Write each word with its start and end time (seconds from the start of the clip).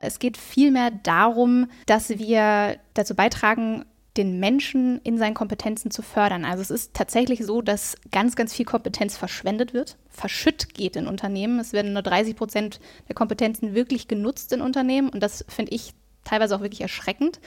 Es 0.00 0.18
geht 0.18 0.36
vielmehr 0.36 0.90
darum, 0.90 1.70
dass 1.86 2.08
wir 2.08 2.78
dazu 2.94 3.14
beitragen, 3.14 3.84
den 4.16 4.40
Menschen 4.40 5.00
in 5.02 5.18
seinen 5.18 5.34
Kompetenzen 5.34 5.90
zu 5.90 6.02
fördern. 6.02 6.44
Also 6.44 6.62
es 6.62 6.70
ist 6.70 6.94
tatsächlich 6.94 7.44
so, 7.44 7.62
dass 7.62 7.96
ganz, 8.10 8.34
ganz 8.34 8.52
viel 8.52 8.64
Kompetenz 8.64 9.16
verschwendet 9.16 9.72
wird, 9.72 9.96
verschütt 10.08 10.74
geht 10.74 10.96
in 10.96 11.06
Unternehmen. 11.06 11.60
Es 11.60 11.72
werden 11.72 11.92
nur 11.92 12.02
30 12.02 12.34
Prozent 12.34 12.80
der 13.08 13.14
Kompetenzen 13.14 13.74
wirklich 13.74 14.08
genutzt 14.08 14.52
in 14.52 14.62
Unternehmen 14.62 15.10
und 15.10 15.22
das 15.22 15.44
finde 15.48 15.72
ich 15.72 15.94
teilweise 16.24 16.56
auch 16.56 16.60
wirklich 16.60 16.80
erschreckend. 16.80 17.40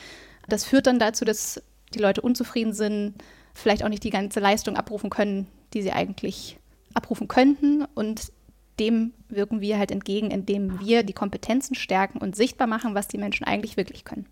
Das 0.48 0.64
führt 0.64 0.88
dann 0.88 1.00
dazu, 1.00 1.26
dass 1.26 1.62
die 1.94 2.00
Leute 2.00 2.22
unzufrieden 2.22 2.74
sind, 2.74 3.16
vielleicht 3.54 3.84
auch 3.84 3.90
nicht 3.90 4.04
die 4.04 4.10
ganze 4.10 4.40
Leistung 4.40 4.78
abrufen 4.78 5.10
können, 5.10 5.48
die 5.74 5.82
sie 5.82 5.92
eigentlich 5.92 6.58
abrufen 6.94 7.28
könnten 7.28 7.86
und 7.94 8.32
dem 8.80 9.14
wirken 9.30 9.62
wir 9.62 9.78
halt 9.78 9.92
entgegen, 9.92 10.32
indem 10.32 10.80
wir 10.80 11.04
die 11.04 11.14
Kompetenzen 11.14 11.76
stärken 11.76 12.20
und 12.20 12.36
sichtbar 12.36 12.68
machen, 12.68 12.96
was 12.96 13.08
die 13.08 13.18
Menschen 13.18 13.46
eigentlich 13.46 13.78
wirklich 13.78 14.06
können. 14.06 14.28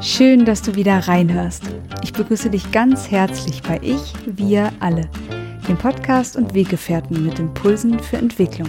Schön, 0.00 0.44
dass 0.44 0.62
du 0.62 0.74
wieder 0.74 0.98
reinhörst. 1.08 1.64
Ich 2.02 2.12
begrüße 2.12 2.50
dich 2.50 2.70
ganz 2.70 3.10
herzlich 3.10 3.62
bei 3.62 3.80
Ich, 3.82 4.12
Wir 4.26 4.72
alle, 4.80 5.08
dem 5.66 5.76
Podcast 5.76 6.36
und 6.36 6.54
Weggefährten 6.54 7.24
mit 7.24 7.38
Impulsen 7.38 7.98
für 7.98 8.18
Entwicklung. 8.18 8.68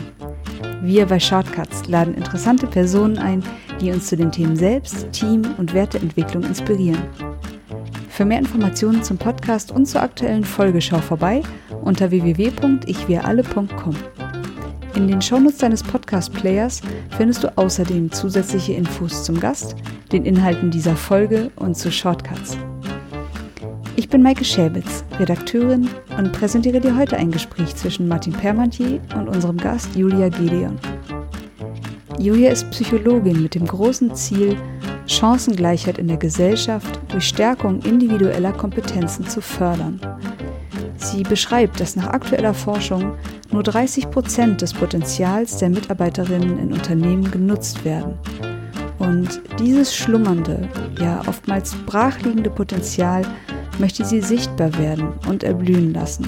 Wir 0.82 1.06
bei 1.06 1.20
Shortcuts 1.20 1.88
laden 1.88 2.14
interessante 2.16 2.68
Personen 2.68 3.18
ein, 3.18 3.44
die 3.82 3.92
uns 3.92 4.08
zu 4.08 4.16
den 4.16 4.32
Themen 4.32 4.56
Selbst, 4.56 5.12
Team 5.12 5.44
und 5.58 5.74
Werteentwicklung 5.74 6.44
inspirieren. 6.44 7.02
Für 8.10 8.26
mehr 8.26 8.40
Informationen 8.40 9.04
zum 9.04 9.18
Podcast 9.18 9.72
und 9.72 9.86
zur 9.86 10.02
aktuellen 10.02 10.46
Folge 10.46 10.80
schau 10.82 11.00
vorbei 11.00 11.42
unter 11.84 12.12
www.ichwiralle.com. 12.12 13.96
In 14.96 15.10
den 15.10 15.22
Shownotes 15.22 15.58
deines 15.58 15.84
Podcast-Players 15.84 16.82
findest 17.18 17.44
du 17.44 17.58
außerdem 17.58 18.12
zusätzliche 18.14 18.74
Infos 18.74 19.26
zum 19.26 19.40
Gast, 19.40 19.76
den 20.14 20.24
Inhalten 20.24 20.72
dieser 20.72 20.96
Folge 20.96 21.52
und 21.58 21.76
zu 21.76 21.92
Shortcuts. 21.92 22.58
Ich 23.98 24.08
bin 24.08 24.24
Maike 24.24 24.46
Schäbitz, 24.46 25.04
Redakteurin 25.20 25.90
und 26.18 26.32
präsentiere 26.32 26.80
dir 26.80 26.96
heute 26.96 27.18
ein 27.18 27.32
Gespräch 27.32 27.76
zwischen 27.76 28.08
Martin 28.08 28.32
Permantier 28.32 29.02
und 29.18 29.28
unserem 29.28 29.58
Gast 29.58 29.94
Julia 29.96 30.30
Gedeon. 30.30 30.80
Julia 32.18 32.52
ist 32.52 32.70
Psychologin 32.72 33.44
mit 33.44 33.56
dem 33.56 33.66
großen 33.66 34.16
Ziel, 34.16 34.56
Chancengleichheit 35.06 35.98
in 35.98 36.08
der 36.08 36.18
Gesellschaft 36.18 37.00
durch 37.10 37.28
Stärkung 37.28 37.82
individueller 37.82 38.54
Kompetenzen 38.54 39.28
zu 39.28 39.42
fördern. 39.42 40.00
Sie 40.98 41.24
beschreibt, 41.24 41.80
dass 41.80 41.96
nach 41.96 42.08
aktueller 42.08 42.54
Forschung 42.54 43.14
nur 43.52 43.64
30 43.64 44.10
Prozent 44.10 44.62
des 44.62 44.74
Potenzials 44.74 45.58
der 45.58 45.70
Mitarbeiterinnen 45.70 46.58
in 46.58 46.74
Unternehmen 46.74 47.30
genutzt 47.30 47.84
werden. 47.84 48.14
Und 48.98 49.42
dieses 49.60 49.94
schlummernde, 49.94 50.70
ja 51.00 51.22
oftmals 51.28 51.76
brachliegende 51.86 52.50
Potenzial 52.50 53.24
möchte 53.78 54.06
sie 54.06 54.22
sichtbar 54.22 54.76
werden 54.78 55.10
und 55.28 55.44
erblühen 55.44 55.94
lassen. 55.94 56.26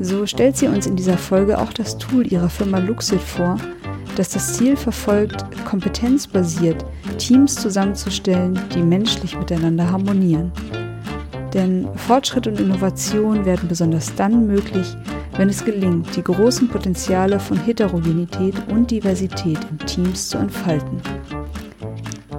So 0.00 0.26
stellt 0.26 0.56
sie 0.56 0.66
uns 0.66 0.86
in 0.86 0.96
dieser 0.96 1.16
Folge 1.18 1.58
auch 1.58 1.72
das 1.72 1.98
Tool 1.98 2.26
ihrer 2.26 2.48
Firma 2.48 2.78
Luxit 2.78 3.20
vor, 3.20 3.56
das 4.16 4.30
das 4.30 4.54
Ziel 4.54 4.76
verfolgt, 4.76 5.44
kompetenzbasiert 5.64 6.84
Teams 7.18 7.54
zusammenzustellen, 7.54 8.58
die 8.74 8.82
menschlich 8.82 9.38
miteinander 9.38 9.90
harmonieren. 9.90 10.52
Denn 11.54 11.88
Fortschritt 11.96 12.46
und 12.46 12.60
Innovation 12.60 13.44
werden 13.44 13.68
besonders 13.68 14.14
dann 14.14 14.46
möglich, 14.46 14.96
wenn 15.36 15.48
es 15.48 15.64
gelingt, 15.64 16.14
die 16.16 16.22
großen 16.22 16.68
Potenziale 16.68 17.40
von 17.40 17.58
Heterogenität 17.58 18.54
und 18.68 18.90
Diversität 18.90 19.58
in 19.70 19.78
Teams 19.86 20.28
zu 20.28 20.38
entfalten. 20.38 21.00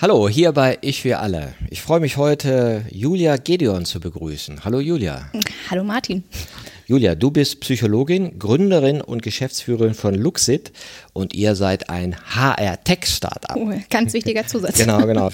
Hallo, 0.00 0.28
hier 0.28 0.52
bei 0.52 0.78
Ich 0.80 1.02
wir 1.02 1.18
alle. 1.18 1.54
Ich 1.70 1.82
freue 1.82 1.98
mich 1.98 2.16
heute, 2.16 2.84
Julia 2.88 3.36
Gedeon 3.36 3.84
zu 3.84 3.98
begrüßen. 3.98 4.64
Hallo 4.64 4.78
Julia. 4.78 5.28
Hallo 5.70 5.82
Martin. 5.82 6.22
Julia, 6.86 7.16
du 7.16 7.32
bist 7.32 7.58
Psychologin, 7.58 8.38
Gründerin 8.38 9.00
und 9.00 9.24
Geschäftsführerin 9.24 9.94
von 9.94 10.14
Luxit 10.14 10.70
und 11.14 11.34
ihr 11.34 11.56
seid 11.56 11.90
ein 11.90 12.14
HR-Tech-Startup. 12.14 13.56
Oh, 13.56 13.72
ganz 13.90 14.12
wichtiger 14.12 14.46
Zusatz. 14.46 14.78
genau, 14.78 15.04
genau. 15.04 15.30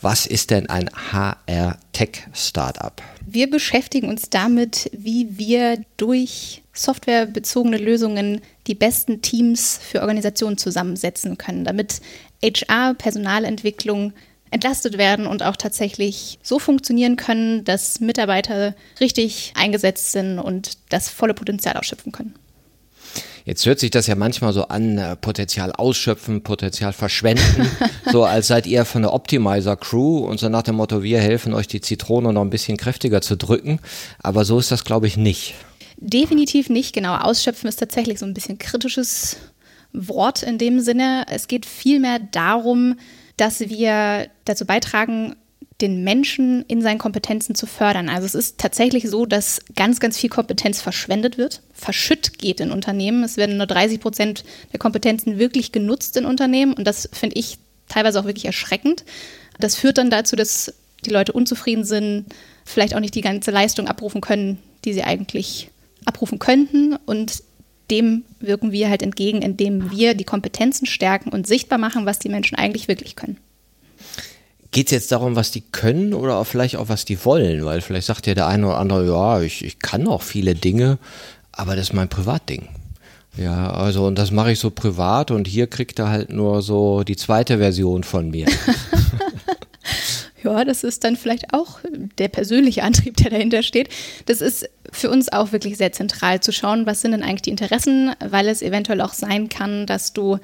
Was 0.00 0.26
ist 0.26 0.50
denn 0.50 0.68
ein 0.68 0.90
HR-Tech-Startup? 1.12 3.00
Wir 3.26 3.48
beschäftigen 3.48 4.08
uns 4.08 4.28
damit, 4.28 4.90
wie 4.92 5.38
wir 5.38 5.80
durch 5.96 6.62
softwarebezogene 6.72 7.78
Lösungen 7.78 8.40
die 8.66 8.74
besten 8.74 9.22
Teams 9.22 9.78
für 9.82 10.00
Organisationen 10.00 10.58
zusammensetzen 10.58 11.38
können, 11.38 11.64
damit 11.64 12.00
HR, 12.42 12.94
Personalentwicklung 12.94 14.12
entlastet 14.50 14.96
werden 14.98 15.26
und 15.26 15.42
auch 15.42 15.56
tatsächlich 15.56 16.38
so 16.42 16.58
funktionieren 16.58 17.16
können, 17.16 17.64
dass 17.64 18.00
Mitarbeiter 18.00 18.74
richtig 19.00 19.52
eingesetzt 19.56 20.12
sind 20.12 20.38
und 20.38 20.78
das 20.88 21.08
volle 21.08 21.34
Potenzial 21.34 21.76
ausschöpfen 21.76 22.12
können. 22.12 22.34
Jetzt 23.44 23.64
hört 23.64 23.78
sich 23.78 23.90
das 23.90 24.06
ja 24.06 24.14
manchmal 24.14 24.52
so 24.52 24.64
an, 24.68 24.98
äh, 24.98 25.16
Potenzial 25.16 25.72
ausschöpfen, 25.72 26.42
Potenzial 26.42 26.92
verschwenden, 26.92 27.70
so 28.12 28.24
als 28.24 28.48
seid 28.48 28.66
ihr 28.66 28.84
von 28.84 29.02
der 29.02 29.14
Optimizer 29.14 29.76
Crew 29.76 30.18
und 30.18 30.38
so 30.38 30.50
nach 30.50 30.62
dem 30.62 30.76
Motto, 30.76 31.02
wir 31.02 31.18
helfen 31.18 31.54
euch 31.54 31.66
die 31.66 31.80
Zitrone 31.80 32.32
noch 32.32 32.42
ein 32.42 32.50
bisschen 32.50 32.76
kräftiger 32.76 33.22
zu 33.22 33.36
drücken, 33.36 33.80
aber 34.18 34.44
so 34.44 34.58
ist 34.58 34.70
das 34.70 34.84
glaube 34.84 35.06
ich 35.06 35.16
nicht. 35.16 35.54
Definitiv 35.96 36.68
nicht, 36.68 36.94
genau. 36.94 37.16
Ausschöpfen 37.16 37.68
ist 37.68 37.76
tatsächlich 37.76 38.18
so 38.18 38.26
ein 38.26 38.34
bisschen 38.34 38.58
kritisches 38.58 39.38
Wort 39.92 40.42
in 40.42 40.58
dem 40.58 40.80
Sinne. 40.80 41.26
Es 41.30 41.48
geht 41.48 41.66
vielmehr 41.66 42.18
darum, 42.18 42.96
dass 43.36 43.60
wir 43.60 44.28
dazu 44.44 44.66
beitragen, 44.66 45.36
den 45.80 46.02
Menschen 46.02 46.64
in 46.66 46.82
seinen 46.82 46.98
Kompetenzen 46.98 47.54
zu 47.54 47.66
fördern. 47.66 48.08
Also 48.08 48.26
es 48.26 48.34
ist 48.34 48.58
tatsächlich 48.58 49.08
so, 49.08 49.26
dass 49.26 49.60
ganz, 49.76 50.00
ganz 50.00 50.18
viel 50.18 50.28
Kompetenz 50.28 50.80
verschwendet 50.80 51.38
wird, 51.38 51.62
verschütt 51.72 52.38
geht 52.38 52.60
in 52.60 52.72
Unternehmen. 52.72 53.22
Es 53.22 53.36
werden 53.36 53.56
nur 53.56 53.66
30 53.66 54.00
Prozent 54.00 54.44
der 54.72 54.80
Kompetenzen 54.80 55.38
wirklich 55.38 55.70
genutzt 55.70 56.16
in 56.16 56.24
Unternehmen 56.24 56.72
und 56.72 56.84
das 56.84 57.08
finde 57.12 57.36
ich 57.38 57.58
teilweise 57.88 58.18
auch 58.18 58.24
wirklich 58.24 58.46
erschreckend. 58.46 59.04
Das 59.60 59.76
führt 59.76 59.98
dann 59.98 60.10
dazu, 60.10 60.34
dass 60.34 60.74
die 61.04 61.10
Leute 61.10 61.32
unzufrieden 61.32 61.84
sind, 61.84 62.26
vielleicht 62.64 62.94
auch 62.94 63.00
nicht 63.00 63.14
die 63.14 63.20
ganze 63.20 63.52
Leistung 63.52 63.86
abrufen 63.86 64.20
können, 64.20 64.58
die 64.84 64.92
sie 64.92 65.04
eigentlich 65.04 65.70
abrufen 66.04 66.40
könnten 66.40 66.96
und 67.06 67.42
dem 67.90 68.24
wirken 68.40 68.72
wir 68.72 68.90
halt 68.90 69.02
entgegen, 69.02 69.42
indem 69.42 69.90
wir 69.90 70.14
die 70.14 70.24
Kompetenzen 70.24 70.86
stärken 70.86 71.30
und 71.30 71.46
sichtbar 71.46 71.78
machen, 71.78 72.06
was 72.06 72.18
die 72.18 72.28
Menschen 72.28 72.56
eigentlich 72.56 72.88
wirklich 72.88 73.16
können. 73.16 73.38
Geht 74.70 74.86
es 74.86 74.92
jetzt 74.92 75.12
darum, 75.12 75.34
was 75.34 75.50
die 75.50 75.62
können 75.62 76.12
oder 76.12 76.36
auch 76.36 76.44
vielleicht 76.44 76.76
auch, 76.76 76.88
was 76.88 77.04
die 77.04 77.24
wollen? 77.24 77.64
Weil 77.64 77.80
vielleicht 77.80 78.06
sagt 78.06 78.26
ja 78.26 78.34
der 78.34 78.46
eine 78.46 78.66
oder 78.66 78.78
andere, 78.78 79.06
ja, 79.06 79.40
ich, 79.40 79.64
ich 79.64 79.78
kann 79.78 80.06
auch 80.06 80.22
viele 80.22 80.54
Dinge, 80.54 80.98
aber 81.52 81.74
das 81.74 81.88
ist 81.88 81.94
mein 81.94 82.08
Privatding. 82.08 82.68
Ja, 83.36 83.70
also 83.70 84.04
und 84.06 84.18
das 84.18 84.30
mache 84.30 84.52
ich 84.52 84.58
so 84.58 84.70
privat 84.70 85.30
und 85.30 85.46
hier 85.46 85.68
kriegt 85.68 85.98
er 86.00 86.08
halt 86.08 86.30
nur 86.30 86.60
so 86.60 87.04
die 87.04 87.16
zweite 87.16 87.58
Version 87.58 88.02
von 88.02 88.30
mir. 88.30 88.46
ja, 90.42 90.64
das 90.64 90.82
ist 90.82 91.04
dann 91.04 91.16
vielleicht 91.16 91.54
auch 91.54 91.78
der 92.18 92.28
persönliche 92.28 92.82
Antrieb, 92.82 93.16
der 93.16 93.30
dahinter 93.30 93.62
steht. 93.62 93.90
Das 94.26 94.40
ist 94.40 94.68
für 94.92 95.10
uns 95.10 95.30
auch 95.32 95.52
wirklich 95.52 95.76
sehr 95.76 95.92
zentral 95.92 96.40
zu 96.40 96.52
schauen, 96.52 96.86
was 96.86 97.00
sind 97.00 97.12
denn 97.12 97.22
eigentlich 97.22 97.42
die 97.42 97.50
Interessen, 97.50 98.12
weil 98.20 98.48
es 98.48 98.62
eventuell 98.62 99.00
auch 99.00 99.12
sein 99.12 99.48
kann, 99.48 99.86
dass 99.86 100.12
du 100.12 100.38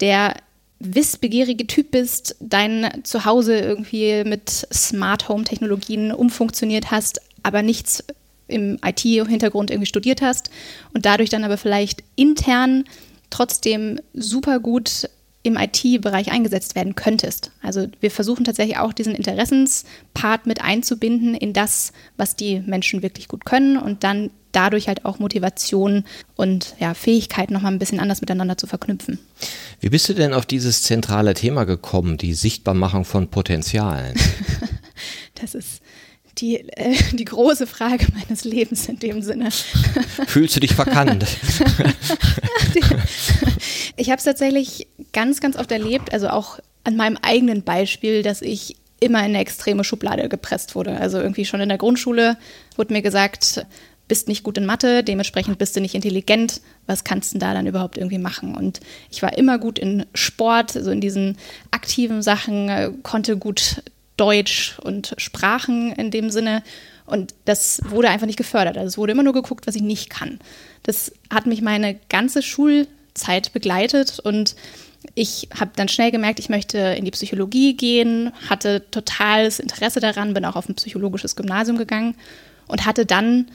der 0.00 0.34
wissbegierige 0.80 1.66
Typ 1.66 1.90
bist, 1.92 2.36
dein 2.40 3.02
Zuhause 3.04 3.58
irgendwie 3.58 4.24
mit 4.24 4.50
Smart 4.72 5.28
Home 5.28 5.44
Technologien 5.44 6.12
umfunktioniert 6.12 6.90
hast, 6.90 7.20
aber 7.42 7.62
nichts 7.62 8.04
im 8.48 8.78
IT-Hintergrund 8.84 9.70
irgendwie 9.70 9.86
studiert 9.86 10.20
hast 10.20 10.50
und 10.92 11.06
dadurch 11.06 11.30
dann 11.30 11.44
aber 11.44 11.56
vielleicht 11.56 12.02
intern 12.16 12.84
trotzdem 13.30 14.00
super 14.12 14.60
gut 14.60 15.08
im 15.44 15.58
IT-Bereich 15.58 16.32
eingesetzt 16.32 16.74
werden 16.74 16.96
könntest. 16.96 17.52
Also 17.62 17.86
wir 18.00 18.10
versuchen 18.10 18.44
tatsächlich 18.44 18.78
auch 18.78 18.94
diesen 18.94 19.14
Interessenspart 19.14 20.46
mit 20.46 20.62
einzubinden 20.62 21.34
in 21.34 21.52
das, 21.52 21.92
was 22.16 22.34
die 22.34 22.60
Menschen 22.60 23.02
wirklich 23.02 23.28
gut 23.28 23.44
können 23.44 23.76
und 23.76 24.04
dann 24.04 24.30
dadurch 24.52 24.88
halt 24.88 25.04
auch 25.04 25.18
Motivation 25.18 26.04
und 26.34 26.74
ja, 26.80 26.94
Fähigkeiten 26.94 27.52
nochmal 27.52 27.72
ein 27.72 27.78
bisschen 27.78 28.00
anders 28.00 28.22
miteinander 28.22 28.56
zu 28.56 28.66
verknüpfen. 28.66 29.18
Wie 29.80 29.90
bist 29.90 30.08
du 30.08 30.14
denn 30.14 30.32
auf 30.32 30.46
dieses 30.46 30.82
zentrale 30.82 31.34
Thema 31.34 31.64
gekommen, 31.64 32.16
die 32.16 32.32
Sichtbarmachung 32.32 33.04
von 33.04 33.28
Potenzialen? 33.28 34.14
das 35.34 35.54
ist 35.54 35.82
die, 36.38 36.56
äh, 36.56 36.96
die 37.12 37.24
große 37.26 37.66
Frage 37.66 38.06
meines 38.14 38.44
Lebens 38.44 38.88
in 38.88 38.98
dem 38.98 39.20
Sinne. 39.22 39.50
Fühlst 40.26 40.56
du 40.56 40.60
dich 40.60 40.74
verkannt? 40.74 41.26
ich 43.96 44.10
habe 44.10 44.18
es 44.18 44.24
tatsächlich 44.24 44.88
ganz, 45.12 45.40
ganz 45.40 45.56
oft 45.56 45.70
erlebt, 45.70 46.12
also 46.12 46.28
auch 46.28 46.58
an 46.84 46.96
meinem 46.96 47.18
eigenen 47.22 47.62
Beispiel, 47.62 48.22
dass 48.22 48.42
ich 48.42 48.76
immer 49.00 49.20
in 49.20 49.26
eine 49.26 49.38
extreme 49.38 49.84
Schublade 49.84 50.28
gepresst 50.28 50.74
wurde. 50.74 50.98
Also 50.98 51.18
irgendwie 51.18 51.44
schon 51.44 51.60
in 51.60 51.68
der 51.68 51.78
Grundschule 51.78 52.36
wurde 52.76 52.92
mir 52.92 53.02
gesagt, 53.02 53.66
bist 54.06 54.28
nicht 54.28 54.42
gut 54.42 54.58
in 54.58 54.66
Mathe, 54.66 55.02
dementsprechend 55.02 55.58
bist 55.58 55.76
du 55.76 55.80
nicht 55.80 55.94
intelligent, 55.94 56.60
was 56.86 57.04
kannst 57.04 57.34
du 57.34 57.38
da 57.38 57.54
dann 57.54 57.66
überhaupt 57.66 57.96
irgendwie 57.96 58.18
machen? 58.18 58.54
Und 58.54 58.80
ich 59.10 59.22
war 59.22 59.36
immer 59.36 59.58
gut 59.58 59.78
in 59.78 60.04
Sport, 60.14 60.72
so 60.72 60.78
also 60.78 60.90
in 60.90 61.00
diesen 61.00 61.38
aktiven 61.70 62.22
Sachen, 62.22 62.68
äh, 62.68 62.90
konnte 63.02 63.36
gut 63.36 63.82
Deutsch 64.16 64.78
und 64.82 65.14
Sprachen 65.16 65.92
in 65.92 66.10
dem 66.10 66.30
Sinne. 66.30 66.62
Und 67.06 67.34
das 67.44 67.80
wurde 67.88 68.08
einfach 68.08 68.26
nicht 68.26 68.36
gefördert. 68.36 68.76
Also 68.76 68.88
es 68.88 68.98
wurde 68.98 69.12
immer 69.12 69.22
nur 69.22 69.32
geguckt, 69.32 69.66
was 69.66 69.74
ich 69.74 69.82
nicht 69.82 70.10
kann. 70.10 70.38
Das 70.82 71.12
hat 71.30 71.46
mich 71.46 71.62
meine 71.62 71.98
ganze 72.08 72.42
Schulzeit 73.14 73.52
begleitet 73.52 74.18
und 74.20 74.56
ich 75.14 75.48
habe 75.58 75.72
dann 75.76 75.88
schnell 75.88 76.10
gemerkt, 76.10 76.38
ich 76.38 76.48
möchte 76.48 76.78
in 76.78 77.04
die 77.04 77.10
Psychologie 77.10 77.76
gehen, 77.76 78.32
hatte 78.48 78.90
totales 78.90 79.60
Interesse 79.60 80.00
daran, 80.00 80.34
bin 80.34 80.44
auch 80.44 80.56
auf 80.56 80.68
ein 80.68 80.74
psychologisches 80.74 81.36
Gymnasium 81.36 81.76
gegangen 81.76 82.16
und 82.66 82.86
hatte 82.86 83.04
dann 83.04 83.50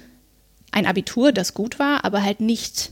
ein 0.72 0.86
Abitur, 0.86 1.32
das 1.32 1.56
gut 1.56 1.80
war, 1.80 2.06
aber 2.06 2.22
halt 2.24 2.40
nicht 2.40 2.92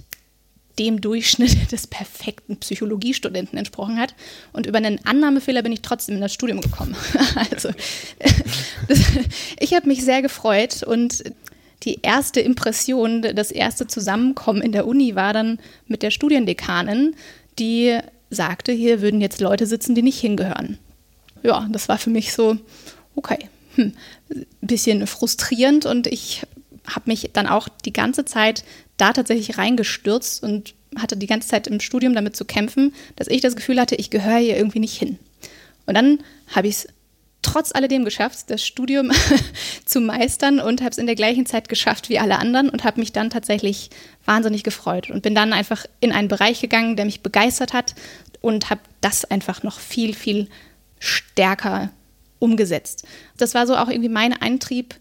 dem 0.80 1.02
Durchschnitt 1.02 1.72
des 1.72 1.88
perfekten 1.88 2.58
Psychologiestudenten 2.58 3.58
entsprochen 3.58 4.00
hat. 4.00 4.16
Und 4.54 4.66
über 4.66 4.80
einen 4.80 5.06
Annahmefehler 5.06 5.62
bin 5.62 5.72
ich 5.72 5.82
trotzdem 5.82 6.16
in 6.16 6.22
das 6.22 6.34
Studium 6.34 6.60
gekommen. 6.60 6.96
also 7.52 7.70
das, 8.88 9.00
ich 9.60 9.74
habe 9.76 9.88
mich 9.88 10.04
sehr 10.04 10.24
gefreut 10.24 10.82
und 10.82 11.24
die 11.84 12.00
erste 12.02 12.40
Impression, 12.40 13.22
das 13.22 13.52
erste 13.52 13.88
Zusammenkommen 13.88 14.62
in 14.62 14.72
der 14.72 14.88
Uni 14.88 15.16
war 15.16 15.34
dann 15.34 15.60
mit 15.88 16.04
der 16.04 16.12
Studiendekanin, 16.12 17.16
die 17.60 17.98
sagte, 18.30 18.72
hier 18.72 19.02
würden 19.02 19.22
jetzt 19.22 19.42
Leute 19.42 19.66
sitzen, 19.66 19.96
die 19.96 20.02
nicht 20.02 20.20
hingehören. 20.20 20.78
Ja, 21.44 21.68
das 21.72 21.88
war 21.88 21.98
für 21.98 22.10
mich 22.10 22.34
so, 22.34 22.58
okay, 23.16 23.38
hm, 23.76 23.94
bisschen 24.62 25.06
frustrierend 25.08 25.86
und 25.86 26.08
ich 26.08 26.44
habe 26.88 27.04
mich 27.06 27.30
dann 27.34 27.48
auch 27.48 27.70
die 27.70 27.94
ganze 27.94 28.26
Zeit 28.26 28.64
da 28.98 29.14
tatsächlich 29.14 29.58
reingestürzt 29.58 30.44
und 30.44 30.74
hatte 30.96 31.18
die 31.18 31.28
ganze 31.28 31.48
Zeit 31.48 31.68
im 31.68 31.80
Studium 31.80 32.16
damit 32.16 32.36
zu 32.36 32.46
kämpfen, 32.46 32.94
dass 33.16 33.28
ich 33.28 33.42
das 33.42 33.56
Gefühl 33.56 33.80
hatte, 33.80 33.96
ich 33.96 34.10
gehöre 34.10 34.38
hier 34.40 34.58
irgendwie 34.58 34.80
nicht 34.80 34.98
hin. 34.98 35.20
Und 35.86 35.96
dann 35.96 36.20
habe 36.48 36.68
ich 36.68 36.76
es 36.76 36.88
trotz 37.48 37.74
alledem 37.74 38.06
geschafft, 38.06 38.50
das 38.50 38.66
Studium 38.66 39.12
zu 39.86 40.02
meistern 40.02 40.60
und 40.60 40.82
habe 40.82 40.92
es 40.92 40.98
in 40.98 41.06
der 41.06 41.16
gleichen 41.16 41.46
Zeit 41.46 41.70
geschafft 41.70 42.10
wie 42.10 42.20
alle 42.20 42.40
anderen 42.40 42.70
und 42.70 42.84
habe 42.84 43.00
mich 43.00 43.14
dann 43.14 43.30
tatsächlich 43.30 43.90
wahnsinnig 44.26 44.64
gefreut 44.64 45.10
und 45.10 45.24
bin 45.24 45.34
dann 45.34 45.54
einfach 45.54 45.86
in 46.00 46.12
einen 46.12 46.28
Bereich 46.28 46.60
gegangen, 46.60 46.96
der 46.96 47.06
mich 47.06 47.22
begeistert 47.22 47.74
hat 47.74 47.96
und 48.42 48.70
habe 48.70 48.82
das 49.02 49.26
einfach 49.26 49.64
noch 49.64 49.80
viel, 49.80 50.14
viel 50.14 50.50
stärker 51.00 51.90
umgesetzt. 52.40 53.06
Das 53.38 53.54
war 53.54 53.66
so 53.66 53.78
auch 53.78 53.90
irgendwie 53.90 54.10
mein 54.10 54.34
Eintrieb, 54.34 54.96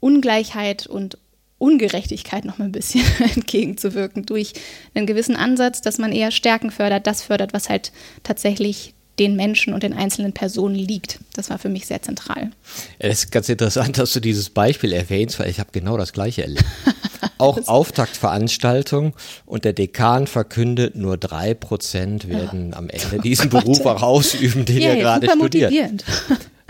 Ungleichheit 0.00 0.86
und 0.86 1.18
Ungerechtigkeit 1.58 2.44
noch 2.44 2.58
mal 2.58 2.66
ein 2.66 2.72
bisschen 2.72 3.04
entgegenzuwirken 3.34 4.26
durch 4.26 4.52
einen 4.94 5.06
gewissen 5.06 5.36
Ansatz, 5.36 5.80
dass 5.80 5.96
man 5.96 6.12
eher 6.12 6.30
Stärken 6.30 6.70
fördert, 6.70 7.06
das 7.06 7.22
fördert, 7.22 7.54
was 7.54 7.70
halt 7.70 7.92
tatsächlich 8.22 8.92
den 9.18 9.36
Menschen 9.36 9.72
und 9.72 9.82
den 9.82 9.94
einzelnen 9.94 10.32
Personen 10.32 10.74
liegt. 10.74 11.18
Das 11.34 11.48
war 11.50 11.58
für 11.58 11.68
mich 11.68 11.86
sehr 11.86 12.02
zentral. 12.02 12.50
Es 12.98 13.24
ist 13.24 13.32
ganz 13.32 13.48
interessant, 13.48 13.98
dass 13.98 14.12
du 14.12 14.20
dieses 14.20 14.50
Beispiel 14.50 14.92
erwähnst, 14.92 15.38
weil 15.38 15.48
ich 15.48 15.58
habe 15.58 15.70
genau 15.72 15.96
das 15.96 16.12
gleiche 16.12 16.42
erlebt. 16.42 16.64
Auch 17.38 17.66
Auftaktveranstaltung 17.66 19.14
und 19.46 19.64
der 19.64 19.72
Dekan 19.72 20.26
verkündet, 20.26 20.96
nur 20.96 21.16
drei 21.16 21.54
Prozent 21.54 22.28
werden 22.28 22.70
ja. 22.70 22.76
am 22.76 22.88
Ende 22.88 23.18
diesen 23.22 23.46
oh 23.46 23.60
Beruf 23.60 23.84
auch 23.84 24.02
ausüben, 24.02 24.64
den 24.64 24.78
ja, 24.78 24.88
er 24.90 24.96
gerade 24.96 25.26
studiert. 25.26 25.70
Motivierend. 25.70 26.04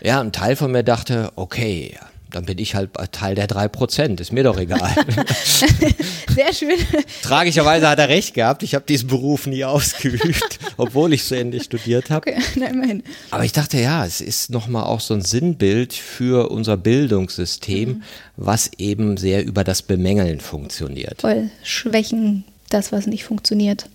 Ja, 0.03 0.21
ein 0.21 0.33
Teil 0.33 0.57
von 0.57 0.73
mir 0.73 0.83
dachte, 0.83 1.33
okay, 1.37 1.97
dann 2.31 2.45
bin 2.45 2.59
ich 2.59 2.75
halt 2.75 2.91
Teil 3.13 3.35
der 3.35 3.47
drei 3.47 3.69
Prozent. 3.69 4.21
Ist 4.21 4.33
mir 4.33 4.43
doch 4.43 4.59
egal. 4.59 4.95
Sehr 6.35 6.53
schön. 6.53 6.79
Tragischerweise 7.23 7.89
hat 7.89 7.99
er 7.99 8.09
recht 8.09 8.35
gehabt. 8.35 8.63
Ich 8.63 8.75
habe 8.75 8.85
diesen 8.87 9.09
Beruf 9.09 9.47
nie 9.47 9.65
ausgeübt, 9.65 10.59
obwohl 10.77 11.13
ich 11.13 11.25
zu 11.25 11.37
Ende 11.37 11.63
studiert 11.63 12.11
habe. 12.11 12.31
Okay, 12.31 12.43
na, 12.57 12.67
immerhin. 12.67 13.03
Aber 13.31 13.45
ich 13.45 13.53
dachte, 13.53 13.79
ja, 13.79 14.05
es 14.05 14.21
ist 14.21 14.51
nochmal 14.51 14.85
auch 14.85 15.01
so 15.01 15.15
ein 15.15 15.23
Sinnbild 15.23 15.93
für 15.93 16.51
unser 16.51 16.77
Bildungssystem, 16.77 17.89
mhm. 17.89 18.03
was 18.37 18.71
eben 18.79 19.17
sehr 19.17 19.45
über 19.45 19.65
das 19.65 19.83
Bemängeln 19.83 20.41
funktioniert. 20.41 21.21
Voll 21.21 21.51
Schwächen, 21.63 22.45
das, 22.71 22.93
was 22.93 23.07
nicht 23.07 23.25
funktioniert. 23.25 23.89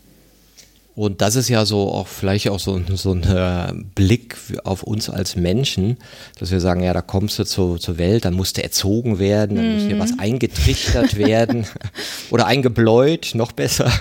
Und 0.94 1.22
das 1.22 1.36
ist 1.36 1.48
ja 1.48 1.66
so 1.66 1.90
auch 1.90 2.08
vielleicht 2.08 2.50
auch 2.50 2.60
so, 2.60 2.82
so 2.96 3.14
ein 3.14 3.24
äh, 3.24 3.74
Blick 3.96 4.36
auf 4.66 4.84
uns 4.84 5.10
als 5.10 5.36
Menschen, 5.36 5.98
dass 6.38 6.52
wir 6.52 6.60
sagen, 6.60 6.84
ja, 6.84 6.94
da 6.94 7.02
kommst 7.02 7.40
du 7.40 7.46
zu, 7.46 7.78
zur 7.78 7.98
Welt, 7.98 8.26
dann 8.26 8.34
musst 8.34 8.58
du 8.58 8.64
erzogen 8.64 9.18
werden, 9.18 9.56
dann 9.56 9.74
muss 9.74 9.88
dir 9.88 10.00
was 10.00 10.12
mhm. 10.12 10.20
eingetrichtert 10.20 11.18
werden 11.18 11.66
oder 12.30 12.46
eingebläut, 12.46 13.32
noch 13.36 13.54
besser. 13.54 13.92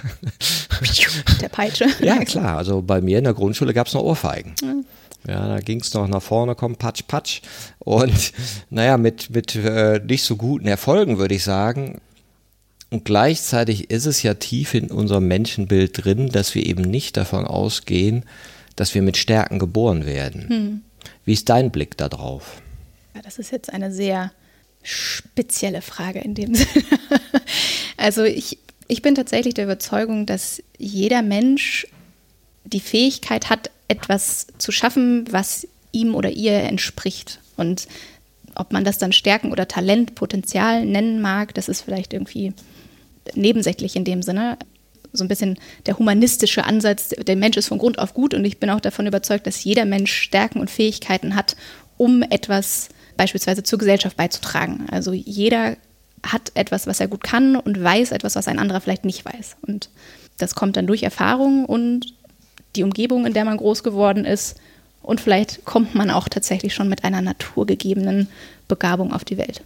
Der 1.41 1.49
Peitsche. 1.49 1.87
Ja, 2.01 2.25
klar. 2.25 2.59
Also 2.59 2.83
bei 2.83 3.01
mir 3.01 3.19
in 3.19 3.25
der 3.25 3.35
Grundschule 3.35 3.73
gab 3.73 3.87
es 3.87 3.95
noch 3.95 4.03
Ohrfeigen. 4.03 4.55
Ja, 5.29 5.49
da 5.49 5.61
ging 5.61 5.81
es 5.81 5.93
noch 5.95 6.09
nach 6.09 6.23
vorne, 6.23 6.55
komm, 6.55 6.77
patsch, 6.77 7.03
patsch. 7.07 7.43
Und 7.79 8.33
naja, 8.71 8.97
mit, 8.97 9.31
mit 9.31 9.55
äh, 9.55 10.01
nicht 10.01 10.25
so 10.25 10.37
guten 10.37 10.67
Erfolgen, 10.67 11.19
würde 11.19 11.35
ich 11.35 11.45
sagen, 11.45 12.01
und 12.91 13.05
gleichzeitig 13.05 13.91
ist 13.91 14.07
es 14.07 14.23
ja 14.23 14.35
tief 14.35 14.75
in 14.75 14.91
unserem 14.91 15.29
Menschenbild 15.29 16.05
drin, 16.05 16.29
dass 16.29 16.55
wir 16.55 16.67
eben 16.67 16.83
nicht 16.83 17.17
davon 17.17 17.47
ausgehen, 17.47 18.25
dass 18.77 18.95
wir 18.95 19.03
mit 19.03 19.17
Stärken 19.17 19.59
geboren 19.59 20.07
werden. 20.07 20.49
Hm. 20.49 20.81
Wie 21.25 21.33
ist 21.33 21.49
dein 21.49 21.71
Blick 21.71 21.97
darauf? 21.97 22.61
Ja, 23.15 23.23
das 23.23 23.39
ist 23.39 23.53
jetzt 23.53 23.73
eine 23.73 23.93
sehr 23.93 24.33
spezielle 24.83 25.83
Frage 25.83 26.21
in 26.21 26.35
dem 26.35 26.55
Sinne. 26.57 26.85
Also 27.97 28.25
ich, 28.25 28.59
ich 28.89 29.03
bin 29.03 29.15
tatsächlich 29.15 29.55
der 29.55 29.65
Überzeugung, 29.65 30.27
dass 30.27 30.63
jeder 30.79 31.23
Mensch 31.23 31.87
die 32.65 32.81
Fähigkeit 32.81 33.51
hat, 33.51 33.71
etwas 33.89 34.47
zu 34.59 34.73
schaffen, 34.73 35.27
was 35.31 35.69
ihm 35.93 36.15
oder 36.15 36.31
ihr 36.31 36.61
entspricht. 36.61 37.41
Und 37.57 37.89
ob 38.55 38.73
man 38.73 38.85
das 38.85 38.99
dann 38.99 39.13
Stärken 39.13 39.53
oder 39.53 39.69
Talent, 39.69 40.15
Potenzial 40.15 40.87
nennen 40.87 41.21
mag, 41.21 41.55
das 41.55 41.69
ist 41.69 41.83
vielleicht 41.83 42.13
irgendwie 42.13 42.55
nebensächlich 43.35 43.97
in 43.97 44.05
dem 44.05 44.23
Sinne. 44.23 44.59
So 45.13 45.25
ein 45.25 45.29
bisschen 45.29 45.59
der 45.87 45.99
humanistische 45.99 46.65
Ansatz, 46.65 47.09
der 47.09 47.37
Mensch 47.37 47.57
ist 47.57 47.67
von 47.67 47.79
Grund 47.79 47.99
auf 47.99 48.15
gut 48.15 48.33
und 48.33 48.45
ich 48.45 48.59
bin 48.59 48.71
auch 48.71 48.81
davon 48.81 49.07
überzeugt, 49.07 49.47
dass 49.47 49.65
jeder 49.65 49.85
Mensch 49.85 50.13
Stärken 50.13 50.61
und 50.61 50.71
Fähigkeiten 50.71 51.35
hat, 51.35 51.57
um 51.97 52.23
etwas 52.23 52.91
beispielsweise 53.17 53.65
zur 53.65 53.79
Gesellschaft 53.79 54.17
beizutragen. 54.17 54.87
Also 54.91 55.13
jeder 55.13 55.77
hat 56.23 56.53
etwas, 56.55 56.87
was 56.87 57.01
er 57.01 57.09
gut 57.09 57.25
kann 57.25 57.57
und 57.57 57.83
weiß 57.83 58.13
etwas, 58.13 58.37
was 58.37 58.49
ein 58.49 58.59
anderer 58.59 58.81
vielleicht 58.81 59.05
nicht 59.05 59.25
weiß. 59.25 59.57
Und 59.67 59.91
das 60.39 60.55
kommt 60.55 60.77
dann 60.77 60.87
durch 60.87 61.03
Erfahrung 61.03 61.65
und 61.65 62.15
die 62.77 62.85
Umgebung, 62.85 63.27
in 63.27 63.33
der 63.33 63.45
man 63.45 63.57
groß 63.57 63.83
geworden 63.83 64.25
ist. 64.25 64.57
Und 65.03 65.21
vielleicht 65.21 65.65
kommt 65.65 65.95
man 65.95 66.11
auch 66.11 66.29
tatsächlich 66.29 66.75
schon 66.75 66.89
mit 66.89 67.05
einer 67.05 67.21
naturgegebenen 67.21 68.29
Begabung 68.69 69.13
auf 69.13 69.25
die 69.25 69.39
Welt. 69.39 69.63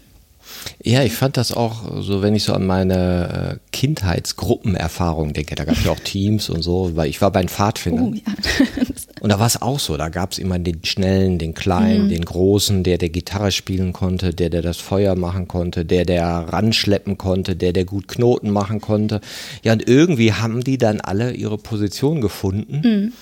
Ja, 0.82 1.02
ich 1.02 1.12
fand 1.12 1.36
das 1.36 1.52
auch 1.52 2.02
so, 2.02 2.22
wenn 2.22 2.34
ich 2.34 2.44
so 2.44 2.52
an 2.52 2.66
meine 2.66 3.54
äh, 3.54 3.70
Kindheitsgruppenerfahrung 3.72 5.32
denke, 5.32 5.54
da 5.54 5.64
gab 5.64 5.76
es 5.76 5.84
ja 5.84 5.90
auch 5.90 6.00
Teams 6.00 6.50
und 6.50 6.62
so, 6.62 6.94
weil 6.94 7.08
ich 7.08 7.20
war 7.20 7.30
bei 7.30 7.40
den 7.40 7.48
Pfadfindern. 7.48 8.12
Oh, 8.12 8.14
ja. 8.14 8.64
und 9.20 9.30
da 9.30 9.38
war 9.38 9.46
es 9.46 9.60
auch 9.60 9.78
so, 9.78 9.96
da 9.96 10.08
gab 10.08 10.32
es 10.32 10.38
immer 10.38 10.58
den 10.58 10.84
Schnellen, 10.84 11.38
den 11.38 11.54
Kleinen, 11.54 12.04
mhm. 12.04 12.08
den 12.10 12.24
Großen, 12.24 12.82
der 12.82 12.98
der 12.98 13.08
Gitarre 13.10 13.52
spielen 13.52 13.92
konnte, 13.92 14.34
der 14.34 14.50
der 14.50 14.62
das 14.62 14.78
Feuer 14.78 15.14
machen 15.16 15.48
konnte, 15.48 15.84
der 15.84 16.04
der 16.04 16.26
ranschleppen 16.26 17.18
konnte, 17.18 17.56
der 17.56 17.72
der 17.72 17.84
gut 17.84 18.08
Knoten 18.08 18.50
machen 18.50 18.80
konnte. 18.80 19.20
Ja, 19.62 19.72
und 19.72 19.88
irgendwie 19.88 20.32
haben 20.32 20.62
die 20.62 20.78
dann 20.78 21.00
alle 21.00 21.32
ihre 21.32 21.58
Position 21.58 22.20
gefunden. 22.20 22.80
Mhm. 22.84 23.12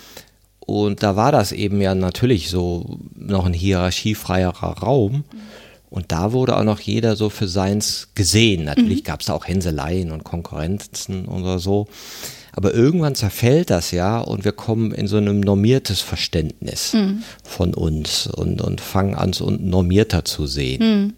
Und 0.65 1.03
da 1.03 1.17
war 1.17 1.33
das 1.33 1.53
eben 1.53 1.81
ja 1.81 1.95
natürlich 1.95 2.49
so 2.49 2.99
noch 3.15 3.47
ein 3.47 3.53
hierarchiefreierer 3.53 4.79
Raum. 4.79 5.13
Mhm. 5.13 5.25
Und 5.93 6.11
da 6.11 6.33
wurde 6.33 6.57
auch 6.57 6.65
noch 6.65 6.81
jeder 6.81 7.17
so 7.17 7.29
für 7.29 7.47
seins 7.47 8.09
gesehen. 8.15 8.65
Natürlich 8.65 9.01
mhm. 9.01 9.05
gab 9.05 9.21
es 9.21 9.27
da 9.27 9.35
auch 9.35 9.47
Hänseleien 9.47 10.11
und 10.11 10.25
Konkurrenzen 10.25 11.27
oder 11.27 11.59
so. 11.59 11.87
Aber 12.53 12.73
irgendwann 12.73 13.15
zerfällt 13.15 13.69
das 13.69 13.91
ja 13.91 14.19
und 14.19 14.45
wir 14.45 14.53
kommen 14.53 14.93
in 14.93 15.07
so 15.07 15.19
ein 15.19 15.41
normiertes 15.41 16.01
Verständnis 16.01 16.95
mhm. 16.95 17.23
von 17.45 17.75
uns 17.75 18.27
und, 18.27 18.63
und 18.63 18.81
fangen 18.81 19.15
an, 19.15 19.35
so 19.35 19.51
normierter 19.51 20.25
zu 20.25 20.47
sehen. 20.47 20.81
Mhm. 20.83 21.15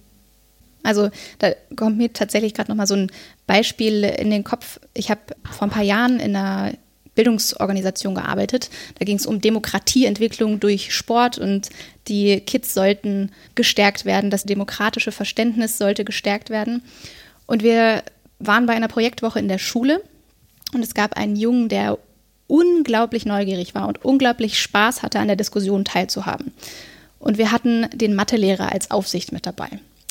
Also 0.82 1.08
da 1.38 1.52
kommt 1.76 1.96
mir 1.96 2.12
tatsächlich 2.12 2.52
gerade 2.52 2.70
nochmal 2.70 2.88
so 2.88 2.94
ein 2.94 3.12
Beispiel 3.46 4.02
in 4.02 4.30
den 4.30 4.42
Kopf. 4.42 4.80
Ich 4.92 5.10
habe 5.10 5.20
vor 5.50 5.68
ein 5.68 5.70
paar 5.70 5.82
Jahren 5.82 6.18
in 6.18 6.34
einer 6.34 6.72
Bildungsorganisation 7.14 8.14
gearbeitet. 8.14 8.70
Da 8.98 9.04
ging 9.04 9.16
es 9.16 9.26
um 9.26 9.40
Demokratieentwicklung 9.40 10.60
durch 10.60 10.94
Sport 10.94 11.38
und 11.38 11.70
die 12.08 12.40
Kids 12.40 12.74
sollten 12.74 13.32
gestärkt 13.54 14.04
werden, 14.04 14.30
das 14.30 14.44
demokratische 14.44 15.12
Verständnis 15.12 15.78
sollte 15.78 16.04
gestärkt 16.04 16.50
werden. 16.50 16.82
Und 17.46 17.62
wir 17.62 18.02
waren 18.38 18.66
bei 18.66 18.74
einer 18.74 18.88
Projektwoche 18.88 19.38
in 19.38 19.48
der 19.48 19.58
Schule 19.58 20.02
und 20.72 20.82
es 20.82 20.94
gab 20.94 21.16
einen 21.16 21.36
Jungen, 21.36 21.68
der 21.68 21.98
unglaublich 22.46 23.24
neugierig 23.26 23.74
war 23.74 23.88
und 23.88 24.04
unglaublich 24.04 24.58
Spaß 24.60 25.02
hatte, 25.02 25.18
an 25.18 25.28
der 25.28 25.36
Diskussion 25.36 25.84
teilzuhaben. 25.84 26.52
Und 27.18 27.38
wir 27.38 27.50
hatten 27.50 27.88
den 27.94 28.14
Mathelehrer 28.14 28.70
als 28.72 28.90
Aufsicht 28.90 29.32
mit 29.32 29.46
dabei. 29.46 29.68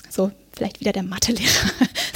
So, 0.10 0.32
vielleicht 0.56 0.80
wieder 0.80 0.92
der 0.92 1.04
Mathelehrer. 1.04 1.72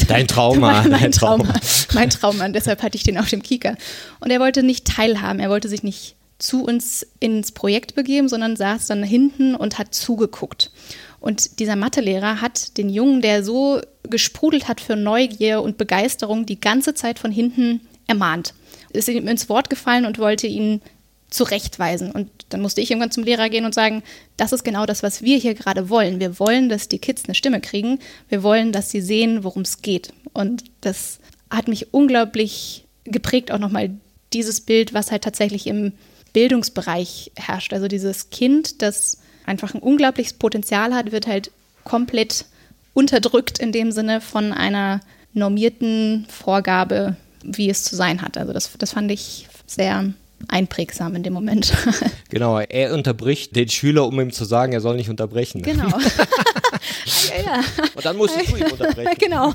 Dein 0.08 0.27
Trauma. 0.27 0.82
mein, 0.84 0.91
mein 0.91 1.12
Trauma. 1.12 1.53
Mein 1.94 2.10
Trauma. 2.10 2.50
deshalb 2.50 2.84
hatte 2.84 2.96
ich 2.98 3.03
den 3.03 3.17
auf 3.17 3.29
dem 3.29 3.41
Kieker. 3.41 3.75
Und 4.20 4.32
er 4.32 4.39
wollte 4.39 4.63
nicht 4.63 4.86
teilhaben. 4.86 5.39
Er 5.39 5.50
wollte 5.50 5.70
sich 5.70 5.84
nicht 5.84 6.15
zu 6.39 6.63
uns 6.63 7.06
ins 7.20 7.51
Projekt 7.51 7.96
begeben, 7.96 8.29
sondern 8.29 8.56
saß 8.56 8.88
dann 8.88 9.03
hinten 9.03 9.56
und 9.56 9.79
hat 9.79 9.94
zugeguckt. 9.94 10.72
Und 11.20 11.60
dieser 11.60 11.75
Mathelehrer 11.75 12.41
hat 12.41 12.77
den 12.77 12.89
Jungen, 12.89 13.22
der 13.22 13.44
so 13.44 13.82
gesprudelt 14.03 14.67
hat 14.67 14.79
für 14.79 14.96
Neugier 14.96 15.62
und 15.62 15.77
Begeisterung, 15.77 16.46
die 16.46 16.62
ganze 16.62 16.94
Zeit 16.94 17.17
von 17.17 17.32
hinten 17.32 17.82
ermahnt. 18.06 18.53
Ist 18.94 19.10
ihm 19.10 19.27
ins 19.27 19.50
Wort 19.50 19.70
gefallen 19.70 20.06
und 20.06 20.20
wollte 20.20 20.48
ihn 20.48 20.82
zurechtweisen. 21.29 22.12
Und 22.12 22.29
dann 22.50 22.62
musste 22.62 22.81
ich 22.81 22.89
irgendwann 22.89 23.12
zum 23.12 23.24
Lehrer 23.24 23.50
gehen 23.50 23.65
und 23.65 23.74
sagen, 23.74 24.03
das 24.38 24.53
ist 24.53 24.63
genau 24.63 24.86
das, 24.86 25.03
was 25.03 25.22
wir 25.22 25.38
hier 25.38 25.55
gerade 25.55 25.89
wollen. 25.89 26.19
Wir 26.19 26.39
wollen, 26.39 26.69
dass 26.69 26.88
die 26.88 27.00
Kids 27.00 27.25
eine 27.25 27.36
Stimme 27.36 27.60
kriegen. 27.60 28.00
Wir 28.29 28.43
wollen, 28.43 28.72
dass 28.72 28.89
sie 28.89 29.01
sehen, 29.01 29.43
worum 29.43 29.63
es 29.63 29.81
geht. 29.81 30.13
Und 30.34 30.63
das 30.81 31.19
hat 31.50 31.67
mich 31.67 31.93
unglaublich 31.93 32.86
geprägt, 33.03 33.51
auch 33.51 33.60
nochmal 33.60 33.91
dieses 34.34 34.62
Bild, 34.62 34.93
was 34.93 35.12
halt 35.12 35.24
tatsächlich 35.24 35.67
im 35.67 35.93
Bildungsbereich 36.34 37.31
herrscht. 37.36 37.74
Also 37.74 37.88
dieses 37.88 38.29
Kind, 38.29 38.81
das 38.81 39.19
einfach 39.46 39.74
ein 39.74 39.81
unglaubliches 39.81 40.34
Potenzial 40.34 40.93
hat, 40.93 41.12
wird 41.12 41.27
halt 41.27 41.51
komplett 41.84 42.46
unterdrückt 42.93 43.60
in 43.60 43.72
dem 43.72 43.91
Sinne 43.91 44.22
von 44.22 44.51
einer 44.53 45.01
normierten 45.34 46.25
Vorgabe, 46.29 47.15
wie 47.43 47.69
es 47.69 47.84
zu 47.84 47.96
sein 47.96 48.22
hat. 48.22 48.38
Also 48.38 48.53
das, 48.53 48.72
das 48.77 48.91
fand 48.91 49.12
ich 49.12 49.48
sehr 49.65 50.13
einprägsam 50.48 51.15
in 51.15 51.24
dem 51.24 51.34
Moment. 51.34 51.74
Genau, 52.29 52.60
er 52.60 52.94
unterbricht 52.94 53.56
den 53.56 53.70
Schüler, 53.70 54.06
um 54.06 54.20
ihm 54.20 54.34
zu 54.34 54.44
sagen, 54.44 54.74
er 54.74 54.82
soll 54.82 54.98
nicht 54.98 55.10
unterbrechen. 55.10 55.62
Genau. 55.62 55.88
ja, 55.88 57.41
ja. 57.41 57.63
Und 57.96 58.06
dann 58.06 58.17
musst 58.17 58.36
du 58.36 58.58
ihn 58.58 58.63
unterbrechen. 58.63 59.13
Genau. 59.17 59.53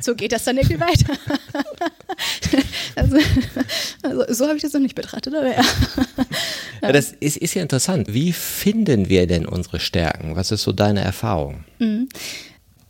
So 0.00 0.14
geht 0.14 0.30
das 0.30 0.44
dann 0.44 0.58
irgendwie 0.58 0.78
weiter. 0.78 1.12
Also, 2.94 3.16
also 4.02 4.24
so 4.32 4.46
habe 4.46 4.56
ich 4.56 4.62
das 4.62 4.72
noch 4.72 4.80
nicht 4.80 4.94
betrachtet, 4.94 5.34
aber 5.34 5.48
ja. 5.48 5.62
ja 6.82 6.92
das 6.92 7.12
ist, 7.18 7.36
ist 7.36 7.54
ja 7.54 7.62
interessant. 7.62 8.14
Wie 8.14 8.32
finden 8.32 9.08
wir 9.08 9.26
denn 9.26 9.44
unsere 9.44 9.80
Stärken? 9.80 10.36
Was 10.36 10.52
ist 10.52 10.62
so 10.62 10.70
deine 10.70 11.00
Erfahrung? 11.00 11.64
Mhm. 11.80 12.08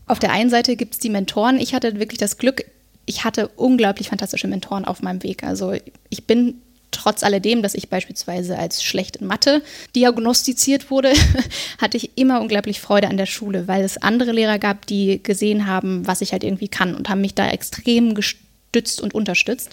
Auf 0.06 0.18
der 0.18 0.32
einen 0.32 0.50
Seite 0.50 0.76
gibt 0.76 0.92
es 0.92 1.00
die 1.00 1.10
Mentoren. 1.10 1.58
Ich 1.58 1.72
hatte 1.72 1.98
wirklich 1.98 2.18
das 2.18 2.36
Glück, 2.36 2.66
ich 3.06 3.24
hatte 3.24 3.48
unglaublich 3.48 4.10
fantastische 4.10 4.48
Mentoren 4.48 4.84
auf 4.84 5.00
meinem 5.00 5.22
Weg. 5.22 5.44
Also 5.44 5.72
ich 6.10 6.26
bin 6.26 6.60
trotz 6.92 7.24
alledem, 7.24 7.62
dass 7.62 7.74
ich 7.74 7.88
beispielsweise 7.88 8.56
als 8.56 8.82
schlecht 8.82 9.16
in 9.16 9.26
Mathe 9.26 9.62
diagnostiziert 9.96 10.90
wurde, 10.90 11.12
hatte 11.78 11.96
ich 11.96 12.10
immer 12.16 12.40
unglaublich 12.40 12.80
Freude 12.80 13.08
an 13.08 13.16
der 13.16 13.26
Schule, 13.26 13.66
weil 13.66 13.82
es 13.82 13.96
andere 13.96 14.32
Lehrer 14.32 14.58
gab, 14.58 14.86
die 14.86 15.20
gesehen 15.22 15.66
haben, 15.66 16.06
was 16.06 16.20
ich 16.20 16.32
halt 16.32 16.44
irgendwie 16.44 16.68
kann 16.68 16.94
und 16.94 17.08
haben 17.08 17.20
mich 17.20 17.34
da 17.34 17.48
extrem 17.48 18.14
gestützt 18.14 19.00
und 19.00 19.14
unterstützt. 19.14 19.70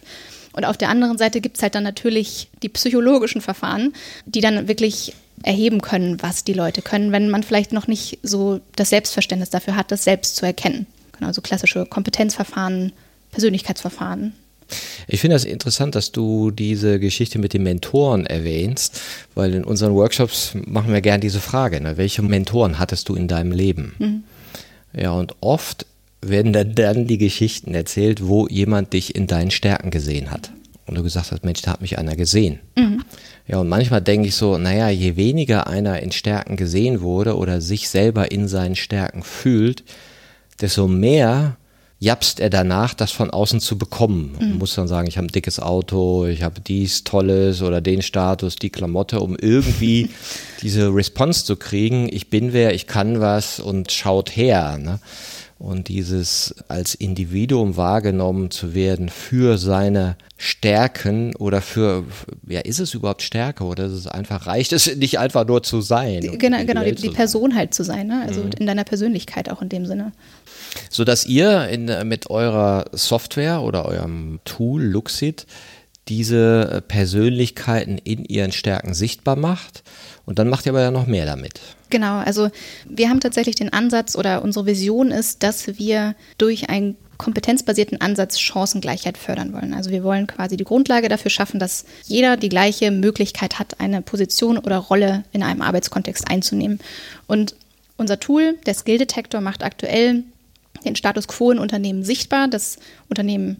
Und 0.53 0.65
auf 0.65 0.77
der 0.77 0.89
anderen 0.89 1.17
Seite 1.17 1.41
gibt 1.41 1.57
es 1.57 1.63
halt 1.63 1.75
dann 1.75 1.83
natürlich 1.83 2.49
die 2.63 2.69
psychologischen 2.69 3.41
Verfahren, 3.41 3.93
die 4.25 4.41
dann 4.41 4.67
wirklich 4.67 5.13
erheben 5.43 5.81
können, 5.81 6.21
was 6.21 6.43
die 6.43 6.53
Leute 6.53 6.81
können, 6.81 7.11
wenn 7.11 7.29
man 7.29 7.43
vielleicht 7.43 7.71
noch 7.71 7.88
nicht 7.88 8.19
so 8.23 8.59
das 8.75 8.89
Selbstverständnis 8.89 9.49
dafür 9.49 9.75
hat, 9.75 9.91
das 9.91 10.03
selbst 10.03 10.35
zu 10.35 10.45
erkennen. 10.45 10.85
Genau, 11.17 11.31
so 11.31 11.41
klassische 11.41 11.85
Kompetenzverfahren, 11.85 12.91
Persönlichkeitsverfahren. 13.31 14.33
Ich 15.07 15.21
finde 15.21 15.35
das 15.35 15.45
interessant, 15.45 15.95
dass 15.95 16.11
du 16.11 16.51
diese 16.51 16.99
Geschichte 16.99 17.39
mit 17.39 17.53
den 17.53 17.63
Mentoren 17.63 18.25
erwähnst, 18.25 19.01
weil 19.35 19.53
in 19.53 19.63
unseren 19.63 19.93
Workshops 19.95 20.53
machen 20.65 20.93
wir 20.93 21.01
gerne 21.01 21.19
diese 21.19 21.39
Frage, 21.39 21.81
ne? 21.81 21.97
welche 21.97 22.21
Mentoren 22.21 22.79
hattest 22.79 23.09
du 23.09 23.15
in 23.15 23.27
deinem 23.27 23.51
Leben? 23.51 23.95
Mhm. 23.99 24.23
Ja, 24.93 25.11
und 25.11 25.35
oft 25.41 25.85
werden 26.21 26.53
dann, 26.53 26.75
dann 26.75 27.07
die 27.07 27.17
Geschichten 27.17 27.73
erzählt, 27.73 28.27
wo 28.27 28.47
jemand 28.47 28.93
dich 28.93 29.15
in 29.15 29.27
deinen 29.27 29.51
Stärken 29.51 29.91
gesehen 29.91 30.31
hat. 30.31 30.51
Und 30.85 30.95
du 30.95 31.03
gesagt 31.03 31.31
hast, 31.31 31.45
Mensch, 31.45 31.61
da 31.61 31.71
hat 31.73 31.81
mich 31.81 31.99
einer 31.99 32.15
gesehen. 32.15 32.59
Mhm. 32.75 33.03
Ja, 33.47 33.59
und 33.59 33.69
manchmal 33.69 34.01
denke 34.01 34.27
ich 34.27 34.35
so, 34.35 34.57
naja, 34.57 34.89
je 34.89 35.15
weniger 35.15 35.67
einer 35.67 36.01
in 36.01 36.11
Stärken 36.11 36.55
gesehen 36.57 37.01
wurde 37.01 37.38
oder 37.38 37.61
sich 37.61 37.89
selber 37.89 38.31
in 38.31 38.47
seinen 38.47 38.75
Stärken 38.75 39.21
fühlt, 39.21 39.83
desto 40.59 40.88
mehr 40.88 41.57
japst 42.00 42.39
er 42.39 42.50
danach, 42.50 42.94
das 42.94 43.12
von 43.12 43.29
außen 43.29 43.60
zu 43.60 43.77
bekommen. 43.77 44.38
Mhm. 44.39 44.58
Muss 44.58 44.75
dann 44.75 44.88
sagen, 44.88 45.08
ich 45.08 45.18
habe 45.18 45.27
ein 45.27 45.32
dickes 45.32 45.60
Auto, 45.60 46.25
ich 46.25 46.44
habe 46.44 46.62
dies 46.62 47.03
Tolles 47.03 47.62
oder 47.62 47.82
den 47.82 48.01
Status, 48.01 48.56
die 48.56 48.70
Klamotte, 48.70 49.20
um 49.20 49.36
irgendwie 49.36 50.10
diese 50.62 50.94
Response 50.94 51.44
zu 51.44 51.58
kriegen. 51.58 52.08
Ich 52.12 52.29
bin 52.29 52.53
wer, 52.53 52.74
ich 52.74 52.88
kann 52.88 53.20
was 53.20 53.60
und 53.60 53.91
schaut 53.91 54.36
her. 54.36 54.77
Ne? 54.77 55.00
Und 55.60 55.89
dieses 55.89 56.56
als 56.70 56.96
Individuum 56.96 57.75
wahrgenommen 57.75 58.50
zu 58.50 58.74
werden 58.74 59.10
für 59.10 59.58
seine 59.58 60.15
Stärken 60.38 61.36
oder 61.36 61.62
für, 61.62 62.06
ja, 62.48 62.62
ist 62.62 62.79
es 62.79 62.94
überhaupt 62.94 63.24
Stärke 63.24 63.65
oder 63.65 63.88
ist 63.88 63.91
es 63.91 64.08
einfach, 64.08 64.48
reicht 64.48 64.72
es 64.72 64.96
nicht 64.96 65.20
einfach 65.20 65.46
nur 65.46 65.62
zu 65.62 65.82
sein? 65.82 66.22
Genau, 66.39 66.63
genau, 66.63 66.86
die, 66.86 66.96
die 66.96 67.10
Person 67.10 67.56
halt 67.56 67.74
zu 67.74 67.84
sein, 67.84 68.08
ne? 68.08 68.24
also 68.25 68.44
mhm. 68.44 68.51
in 68.58 68.68
deiner 68.68 68.86
Persönlichkeit 68.86 69.50
auch 69.50 69.62
in 69.62 69.68
dem 69.68 69.86
Sinne 69.86 70.13
so 70.89 71.03
dass 71.03 71.25
ihr 71.25 71.67
in, 71.69 71.85
mit 72.07 72.29
eurer 72.29 72.85
Software 72.93 73.61
oder 73.61 73.85
eurem 73.85 74.39
Tool 74.45 74.83
Luxit 74.83 75.45
diese 76.09 76.83
Persönlichkeiten 76.88 77.99
in 77.99 78.25
ihren 78.25 78.51
Stärken 78.51 78.93
sichtbar 78.93 79.35
macht. 79.35 79.83
Und 80.25 80.39
dann 80.39 80.49
macht 80.49 80.65
ihr 80.65 80.71
aber 80.71 80.81
ja 80.81 80.91
noch 80.91 81.07
mehr 81.07 81.25
damit. 81.25 81.59
Genau, 81.89 82.17
also 82.17 82.49
wir 82.88 83.09
haben 83.09 83.19
tatsächlich 83.19 83.55
den 83.55 83.73
Ansatz 83.73 84.15
oder 84.15 84.43
unsere 84.43 84.65
Vision 84.65 85.11
ist, 85.11 85.43
dass 85.43 85.79
wir 85.79 86.15
durch 86.38 86.69
einen 86.69 86.97
kompetenzbasierten 87.17 87.99
Ansatz 87.99 88.39
Chancengleichheit 88.39 89.17
fördern 89.17 89.53
wollen. 89.53 89.73
Also 89.73 89.91
wir 89.91 90.03
wollen 90.03 90.25
quasi 90.25 90.55
die 90.55 90.63
Grundlage 90.63 91.09
dafür 91.09 91.29
schaffen, 91.29 91.59
dass 91.59 91.85
jeder 92.05 92.38
die 92.38 92.49
gleiche 92.49 92.91
Möglichkeit 92.91 93.59
hat, 93.59 93.79
eine 93.79 94.01
Position 94.01 94.57
oder 94.57 94.77
Rolle 94.77 95.23
in 95.31 95.43
einem 95.43 95.61
Arbeitskontext 95.61 96.29
einzunehmen. 96.29 96.79
Und 97.27 97.55
unser 97.97 98.19
Tool, 98.19 98.57
der 98.65 98.73
Skill 98.73 98.99
Detector, 98.99 99.41
macht 99.41 99.63
aktuell 99.63 100.23
den 100.86 100.95
Status 100.95 101.27
quo 101.27 101.51
in 101.51 101.59
Unternehmen 101.59 102.03
sichtbar. 102.03 102.48
Das 102.48 102.77
Unternehmen 103.09 103.57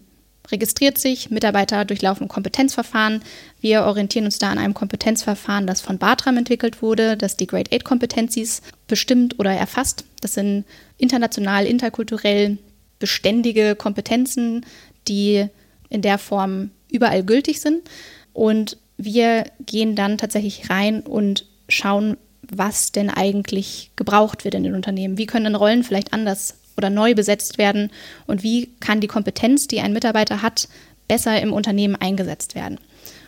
registriert 0.50 0.98
sich, 0.98 1.30
Mitarbeiter 1.30 1.84
durchlaufen 1.84 2.28
Kompetenzverfahren. 2.28 3.22
Wir 3.60 3.84
orientieren 3.84 4.24
uns 4.24 4.38
da 4.38 4.50
an 4.50 4.58
einem 4.58 4.74
Kompetenzverfahren, 4.74 5.66
das 5.66 5.80
von 5.80 5.98
Bartram 5.98 6.36
entwickelt 6.36 6.82
wurde, 6.82 7.16
das 7.16 7.36
die 7.36 7.46
Grade 7.46 7.70
8 7.74 7.84
Kompetencies 7.84 8.62
bestimmt 8.88 9.38
oder 9.38 9.52
erfasst. 9.52 10.04
Das 10.20 10.34
sind 10.34 10.64
international, 10.98 11.66
interkulturell 11.66 12.58
beständige 12.98 13.76
Kompetenzen, 13.76 14.66
die 15.08 15.46
in 15.88 16.02
der 16.02 16.18
Form 16.18 16.70
überall 16.90 17.24
gültig 17.24 17.60
sind. 17.60 17.82
Und 18.32 18.76
wir 18.96 19.44
gehen 19.64 19.96
dann 19.96 20.18
tatsächlich 20.18 20.70
rein 20.70 21.00
und 21.00 21.46
schauen, 21.68 22.16
was 22.42 22.92
denn 22.92 23.10
eigentlich 23.10 23.90
gebraucht 23.96 24.44
wird 24.44 24.54
in 24.54 24.64
den 24.64 24.74
Unternehmen. 24.74 25.18
Wie 25.18 25.26
können 25.26 25.54
Rollen 25.54 25.84
vielleicht 25.84 26.12
anders 26.12 26.56
oder 26.80 26.88
neu 26.90 27.14
besetzt 27.14 27.58
werden 27.58 27.90
und 28.26 28.42
wie 28.42 28.70
kann 28.80 29.00
die 29.00 29.06
Kompetenz, 29.06 29.68
die 29.68 29.80
ein 29.80 29.92
Mitarbeiter 29.92 30.40
hat, 30.40 30.68
besser 31.08 31.40
im 31.42 31.52
Unternehmen 31.52 31.96
eingesetzt 31.96 32.54
werden. 32.54 32.78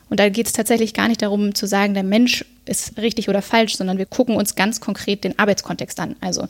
Und 0.08 0.20
da 0.20 0.28
geht 0.28 0.46
es 0.46 0.52
tatsächlich 0.52 0.94
gar 0.94 1.08
nicht 1.08 1.20
darum 1.20 1.54
zu 1.54 1.66
sagen, 1.66 1.94
der 1.94 2.02
Mensch 2.02 2.44
ist 2.64 2.98
richtig 2.98 3.28
oder 3.28 3.42
falsch, 3.42 3.76
sondern 3.76 3.98
wir 3.98 4.06
gucken 4.06 4.36
uns 4.36 4.54
ganz 4.54 4.80
konkret 4.80 5.24
den 5.24 5.38
Arbeitskontext 5.38 6.00
an. 6.00 6.16
Also 6.20 6.48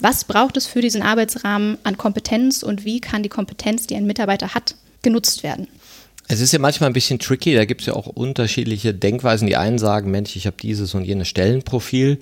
was 0.00 0.24
braucht 0.24 0.56
es 0.56 0.66
für 0.66 0.80
diesen 0.80 1.02
Arbeitsrahmen 1.02 1.78
an 1.82 1.96
Kompetenz 1.96 2.62
und 2.62 2.84
wie 2.84 3.00
kann 3.00 3.22
die 3.22 3.28
Kompetenz, 3.28 3.86
die 3.86 3.96
ein 3.96 4.06
Mitarbeiter 4.06 4.54
hat, 4.54 4.76
genutzt 5.02 5.42
werden? 5.42 5.66
Es 6.28 6.40
ist 6.40 6.52
ja 6.52 6.58
manchmal 6.58 6.90
ein 6.90 6.92
bisschen 6.92 7.18
tricky, 7.18 7.54
da 7.54 7.64
gibt 7.64 7.80
es 7.80 7.86
ja 7.86 7.94
auch 7.94 8.06
unterschiedliche 8.06 8.92
Denkweisen. 8.92 9.46
Die 9.46 9.56
einen 9.56 9.78
sagen, 9.78 10.10
Mensch, 10.10 10.36
ich 10.36 10.46
habe 10.46 10.56
dieses 10.60 10.94
und 10.94 11.04
jenes 11.04 11.26
Stellenprofil, 11.26 12.18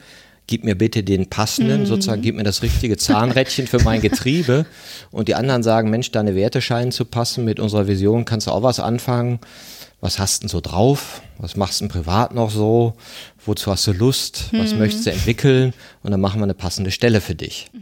gib 0.47 0.65
mir 0.65 0.77
bitte 0.77 1.03
den 1.03 1.29
passenden, 1.29 1.81
mhm. 1.81 1.87
sozusagen, 1.87 2.23
gib 2.23 2.37
mir 2.37 2.45
das 2.45 2.63
richtige 2.63 2.97
Zahnrädchen 2.97 3.67
für 3.67 3.83
mein 3.83 4.01
Getriebe. 4.01 4.67
Und 5.11 5.29
die 5.29 5.35
anderen 5.35 5.63
sagen, 5.63 5.91
Mensch, 5.91 6.13
deine 6.13 6.35
Werte 6.35 6.61
scheinen 6.61 6.93
zu 6.93 7.05
passen, 7.05 7.45
mit 7.45 7.61
unserer 7.61 7.87
Vision 7.89 8.25
kannst 8.25 8.47
du 8.47 8.53
auch 8.53 8.63
was 8.63 8.81
anfangen. 8.81 9.41
Was 10.01 10.19
hast 10.19 10.39
du 10.39 10.41
denn 10.43 10.49
so 10.51 10.61
drauf? 10.61 11.23
Was 11.39 11.57
machst 11.57 11.81
du 11.81 11.89
privat 11.89 12.35
noch 12.35 12.51
so? 12.51 12.95
Wozu 13.45 13.73
hast 13.73 13.87
du 13.87 13.93
Lust? 13.93 14.51
Was 14.53 14.73
mhm. 14.73 14.81
möchtest 14.81 15.07
du 15.07 15.11
entwickeln? 15.11 15.73
Und 16.03 16.11
dann 16.11 16.21
machen 16.21 16.39
wir 16.39 16.45
eine 16.45 16.55
passende 16.55 16.91
Stelle 16.91 17.21
für 17.21 17.35
dich. 17.35 17.71
Mhm. 17.73 17.81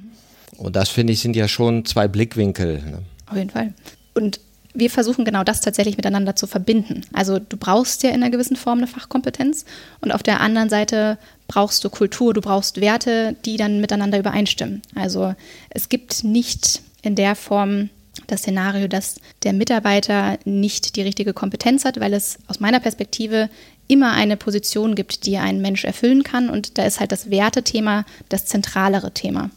Und 0.57 0.77
das 0.77 0.89
finde 0.89 1.13
ich 1.13 1.21
sind 1.21 1.37
ja 1.37 1.49
schon 1.49 1.85
zwei 1.85 2.09
Blickwinkel. 2.09 2.83
Ne? 2.83 3.03
Auf 3.27 3.37
jeden 3.37 3.51
Fall. 3.51 3.75
Und 4.15 4.41
wir 4.75 4.91
versuchen 4.91 5.25
genau 5.25 5.45
das 5.45 5.61
tatsächlich 5.61 5.97
miteinander 5.97 6.35
zu 6.35 6.47
verbinden. 6.47 7.03
Also 7.13 7.39
du 7.39 7.57
brauchst 7.57 8.03
ja 8.03 8.11
in 8.11 8.17
einer 8.17 8.31
gewissen 8.31 8.57
Form 8.57 8.79
eine 8.79 8.89
Fachkompetenz 8.89 9.65
und 10.01 10.13
auf 10.13 10.23
der 10.23 10.41
anderen 10.41 10.69
Seite 10.69 11.17
brauchst 11.49 11.85
du 11.85 11.91
Kultur, 11.91 12.35
du 12.35 12.41
brauchst 12.41 12.81
Werte, 12.81 13.37
die 13.45 13.57
dann 13.57 13.81
miteinander 13.81 14.19
übereinstimmen. 14.19 14.83
Also 14.95 15.35
es 15.71 15.89
gibt 15.89 16.25
nicht 16.25 16.83
in 17.03 17.15
der 17.15 17.35
Form 17.35 17.91
das 18.27 18.41
Szenario, 18.41 18.89
dass 18.89 19.17
der 19.43 19.53
Mitarbeiter 19.53 20.39
nicht 20.45 20.97
die 20.97 21.03
richtige 21.03 21.33
Kompetenz 21.33 21.85
hat, 21.85 22.01
weil 22.01 22.15
es 22.15 22.39
aus 22.47 22.61
meiner 22.61 22.81
Perspektive 22.81 23.51
immer 23.89 24.13
eine 24.13 24.37
Position 24.37 24.95
gibt, 24.95 25.27
die 25.27 25.37
ein 25.37 25.61
Mensch 25.61 25.85
erfüllen 25.85 26.23
kann 26.23 26.49
und 26.49 26.79
da 26.79 26.85
ist 26.85 27.01
halt 27.01 27.13
das 27.13 27.31
Wertethema 27.31 28.05
das 28.29 28.47
zentralere 28.47 29.13
Thema. 29.13 29.51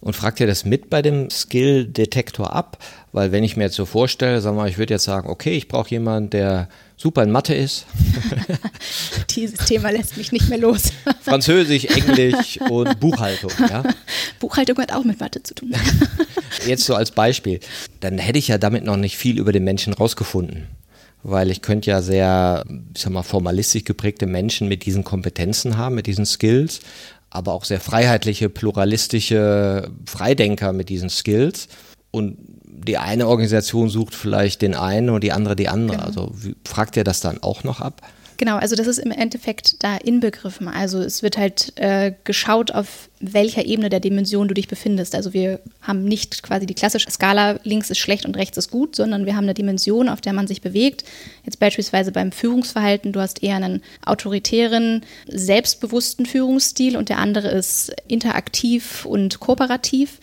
Und 0.00 0.14
fragt 0.14 0.40
ihr 0.40 0.46
das 0.46 0.64
mit 0.64 0.90
bei 0.90 1.00
dem 1.00 1.30
Skill-Detektor 1.30 2.54
ab? 2.54 2.78
Weil 3.12 3.32
wenn 3.32 3.42
ich 3.42 3.56
mir 3.56 3.64
jetzt 3.64 3.76
so 3.76 3.86
vorstelle, 3.86 4.40
sagen 4.40 4.56
wir 4.56 4.62
mal, 4.62 4.68
ich 4.68 4.78
würde 4.78 4.94
jetzt 4.94 5.04
sagen, 5.04 5.28
okay, 5.28 5.56
ich 5.56 5.68
brauche 5.68 5.90
jemanden, 5.90 6.30
der 6.30 6.68
super 6.96 7.22
in 7.22 7.30
Mathe 7.30 7.54
ist. 7.54 7.86
Dieses 9.30 9.66
Thema 9.66 9.90
lässt 9.90 10.16
mich 10.16 10.32
nicht 10.32 10.48
mehr 10.48 10.58
los. 10.58 10.92
Französisch, 11.22 11.84
Englisch 11.84 12.58
und 12.70 12.98
Buchhaltung. 13.00 13.50
Ja? 13.58 13.82
Buchhaltung 14.40 14.78
hat 14.78 14.92
auch 14.92 15.04
mit 15.04 15.20
Mathe 15.20 15.42
zu 15.42 15.54
tun. 15.54 15.74
Jetzt 16.66 16.84
so 16.84 16.94
als 16.94 17.10
Beispiel. 17.10 17.60
Dann 18.00 18.18
hätte 18.18 18.38
ich 18.38 18.48
ja 18.48 18.58
damit 18.58 18.84
noch 18.84 18.96
nicht 18.96 19.16
viel 19.16 19.38
über 19.38 19.52
den 19.52 19.64
Menschen 19.64 19.92
rausgefunden 19.92 20.66
weil 21.28 21.50
ich 21.50 21.60
könnte 21.60 21.90
ja 21.90 22.02
sehr, 22.02 22.62
ich 22.94 23.02
sag 23.02 23.12
mal, 23.12 23.24
formalistisch 23.24 23.82
geprägte 23.82 24.26
Menschen 24.26 24.68
mit 24.68 24.86
diesen 24.86 25.02
Kompetenzen 25.02 25.76
haben, 25.76 25.96
mit 25.96 26.06
diesen 26.06 26.24
Skills 26.24 26.82
aber 27.30 27.52
auch 27.52 27.64
sehr 27.64 27.80
freiheitliche, 27.80 28.48
pluralistische 28.48 29.90
Freidenker 30.06 30.72
mit 30.72 30.88
diesen 30.88 31.10
Skills. 31.10 31.68
Und 32.10 32.38
die 32.76 32.98
eine 32.98 33.28
Organisation 33.28 33.88
sucht 33.88 34.14
vielleicht 34.14 34.62
den 34.62 34.74
einen 34.74 35.10
und 35.10 35.24
die 35.24 35.32
andere 35.32 35.56
die 35.56 35.68
andere. 35.68 35.98
Genau. 35.98 36.06
Also 36.06 36.30
wie, 36.34 36.54
fragt 36.64 36.96
ihr 36.96 37.04
das 37.04 37.20
dann 37.20 37.42
auch 37.42 37.64
noch 37.64 37.80
ab? 37.80 38.02
Genau, 38.38 38.56
also 38.56 38.76
das 38.76 38.86
ist 38.86 38.98
im 38.98 39.10
Endeffekt 39.10 39.82
da 39.82 39.96
inbegriffen. 39.96 40.68
Also 40.68 41.00
es 41.00 41.22
wird 41.22 41.38
halt 41.38 41.72
äh, 41.76 42.12
geschaut, 42.24 42.70
auf 42.70 43.08
welcher 43.18 43.64
Ebene 43.64 43.88
der 43.88 44.00
Dimension 44.00 44.46
du 44.46 44.54
dich 44.54 44.68
befindest. 44.68 45.14
Also 45.14 45.32
wir 45.32 45.60
haben 45.80 46.04
nicht 46.04 46.42
quasi 46.42 46.66
die 46.66 46.74
klassische 46.74 47.10
Skala, 47.10 47.58
links 47.62 47.90
ist 47.90 47.98
schlecht 47.98 48.26
und 48.26 48.36
rechts 48.36 48.58
ist 48.58 48.70
gut, 48.70 48.94
sondern 48.94 49.24
wir 49.24 49.36
haben 49.36 49.44
eine 49.44 49.54
Dimension, 49.54 50.08
auf 50.10 50.20
der 50.20 50.34
man 50.34 50.46
sich 50.46 50.60
bewegt. 50.60 51.04
Jetzt 51.44 51.58
beispielsweise 51.58 52.12
beim 52.12 52.30
Führungsverhalten, 52.30 53.12
du 53.12 53.20
hast 53.20 53.42
eher 53.42 53.56
einen 53.56 53.82
autoritären, 54.04 55.02
selbstbewussten 55.28 56.26
Führungsstil 56.26 56.96
und 56.96 57.08
der 57.08 57.18
andere 57.18 57.48
ist 57.48 57.94
interaktiv 58.06 59.06
und 59.06 59.40
kooperativ. 59.40 60.18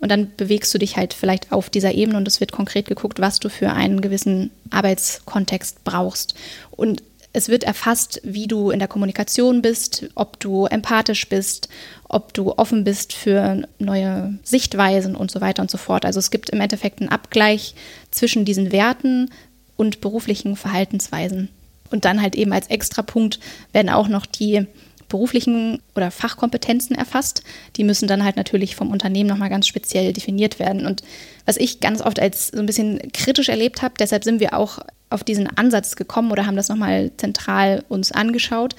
Und 0.00 0.10
dann 0.10 0.32
bewegst 0.36 0.72
du 0.74 0.78
dich 0.78 0.96
halt 0.96 1.14
vielleicht 1.14 1.52
auf 1.52 1.70
dieser 1.70 1.94
Ebene 1.94 2.18
und 2.18 2.28
es 2.28 2.40
wird 2.40 2.52
konkret 2.52 2.86
geguckt, 2.86 3.20
was 3.20 3.38
du 3.40 3.48
für 3.48 3.72
einen 3.72 4.00
gewissen 4.00 4.50
Arbeitskontext 4.70 5.84
brauchst. 5.84 6.34
Und 6.70 7.02
es 7.32 7.48
wird 7.48 7.64
erfasst, 7.64 8.20
wie 8.24 8.46
du 8.46 8.70
in 8.70 8.78
der 8.78 8.88
Kommunikation 8.88 9.60
bist, 9.60 10.06
ob 10.14 10.40
du 10.40 10.64
empathisch 10.64 11.28
bist, 11.28 11.68
ob 12.08 12.32
du 12.32 12.52
offen 12.56 12.82
bist 12.82 13.12
für 13.12 13.68
neue 13.78 14.38
Sichtweisen 14.42 15.14
und 15.14 15.30
so 15.30 15.42
weiter 15.42 15.60
und 15.60 15.70
so 15.70 15.76
fort. 15.76 16.06
Also 16.06 16.18
es 16.18 16.30
gibt 16.30 16.48
im 16.50 16.62
Endeffekt 16.62 17.00
einen 17.00 17.10
Abgleich 17.10 17.74
zwischen 18.10 18.46
diesen 18.46 18.72
Werten 18.72 19.30
und 19.76 20.00
beruflichen 20.00 20.56
Verhaltensweisen. 20.56 21.50
Und 21.90 22.04
dann 22.04 22.22
halt 22.22 22.34
eben 22.36 22.52
als 22.52 22.68
Extrapunkt 22.68 23.38
werden 23.72 23.90
auch 23.90 24.08
noch 24.08 24.26
die 24.26 24.66
beruflichen 25.08 25.80
oder 25.94 26.10
Fachkompetenzen 26.10 26.96
erfasst. 26.96 27.42
Die 27.76 27.84
müssen 27.84 28.08
dann 28.08 28.24
halt 28.24 28.36
natürlich 28.36 28.76
vom 28.76 28.90
Unternehmen 28.90 29.28
nochmal 29.28 29.50
ganz 29.50 29.66
speziell 29.66 30.12
definiert 30.12 30.58
werden. 30.58 30.86
Und 30.86 31.02
was 31.44 31.56
ich 31.56 31.80
ganz 31.80 32.00
oft 32.00 32.20
als 32.20 32.48
so 32.48 32.58
ein 32.58 32.66
bisschen 32.66 33.12
kritisch 33.12 33.48
erlebt 33.48 33.82
habe, 33.82 33.94
deshalb 33.98 34.24
sind 34.24 34.40
wir 34.40 34.54
auch 34.54 34.78
auf 35.10 35.22
diesen 35.22 35.46
Ansatz 35.56 35.96
gekommen 35.96 36.32
oder 36.32 36.46
haben 36.46 36.56
das 36.56 36.68
nochmal 36.68 37.12
zentral 37.16 37.84
uns 37.88 38.10
angeschaut, 38.12 38.74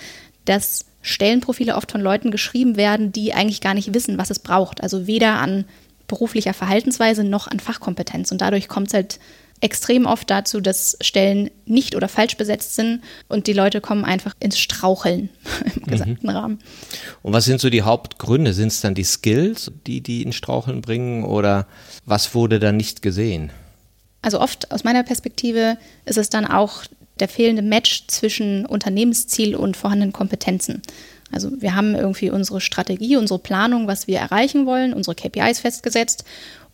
dass 0.46 0.86
Stellenprofile 1.02 1.76
oft 1.76 1.92
von 1.92 2.02
Leuten 2.02 2.32
geschrieben 2.32 2.76
werden, 2.76 3.12
die 3.14 3.34
eigentlich 3.34 3.62
gar 3.62 3.74
nicht 3.74 3.94
wissen, 3.94 4.18
was 4.18 4.30
es 4.30 4.40
braucht. 4.40 4.84
Also 4.84 5.08
weder 5.08 5.40
an 5.40 5.66
beruflicher 6.08 6.54
Verhaltensweise 6.54 7.24
noch 7.24 7.48
an 7.48 7.60
Fachkompetenz. 7.60 8.32
Und 8.32 8.42
dadurch 8.42 8.68
kommt 8.68 8.88
es 8.88 8.94
halt 8.94 9.20
extrem 9.62 10.06
oft 10.06 10.30
dazu, 10.30 10.62
dass 10.62 10.98
Stellen 11.02 11.50
nicht 11.66 11.96
oder 11.96 12.08
falsch 12.08 12.38
besetzt 12.38 12.76
sind 12.76 13.02
und 13.28 13.48
die 13.48 13.54
Leute 13.54 13.82
kommen 13.82 14.06
einfach 14.06 14.36
ins 14.40 14.58
Straucheln 14.60 15.30
im 15.76 15.82
mhm. 15.82 15.86
gesamten 15.86 16.28
mhm. 16.28 16.30
Rahmen. 16.30 16.60
Und 17.24 17.34
was 17.34 17.46
sind 17.46 17.60
so 17.60 17.70
die 17.70 17.82
Hauptgründe? 17.82 18.54
Sind 18.54 18.68
es 18.68 18.82
dann 18.82 18.96
die 18.96 19.04
Skills, 19.04 19.72
die 19.86 20.02
die 20.02 20.24
ins 20.24 20.36
Straucheln 20.36 20.82
bringen 20.82 21.24
oder 21.24 21.68
was 22.06 22.36
wurde 22.36 22.60
da 22.60 22.72
nicht 22.72 23.02
gesehen? 23.02 23.52
Also 24.22 24.40
oft 24.40 24.72
aus 24.72 24.84
meiner 24.84 25.04
Perspektive 25.04 25.78
ist 26.06 26.18
es 26.18 26.30
dann 26.30 26.46
auch 26.46 26.84
der 27.20 27.28
fehlende 27.28 27.62
Match 27.62 28.06
zwischen 28.08 28.66
Unternehmensziel 28.66 29.56
und 29.56 29.78
vorhandenen 29.78 30.14
Kompetenzen. 30.14 30.82
Also 31.32 31.62
wir 31.62 31.76
haben 31.76 31.96
irgendwie 31.96 32.30
unsere 32.30 32.62
Strategie, 32.62 33.18
unsere 33.18 33.40
Planung, 33.40 33.88
was 33.88 34.08
wir 34.08 34.20
erreichen 34.20 34.66
wollen, 34.66 34.94
unsere 34.94 35.16
KPIs 35.16 35.60
festgesetzt 35.60 36.24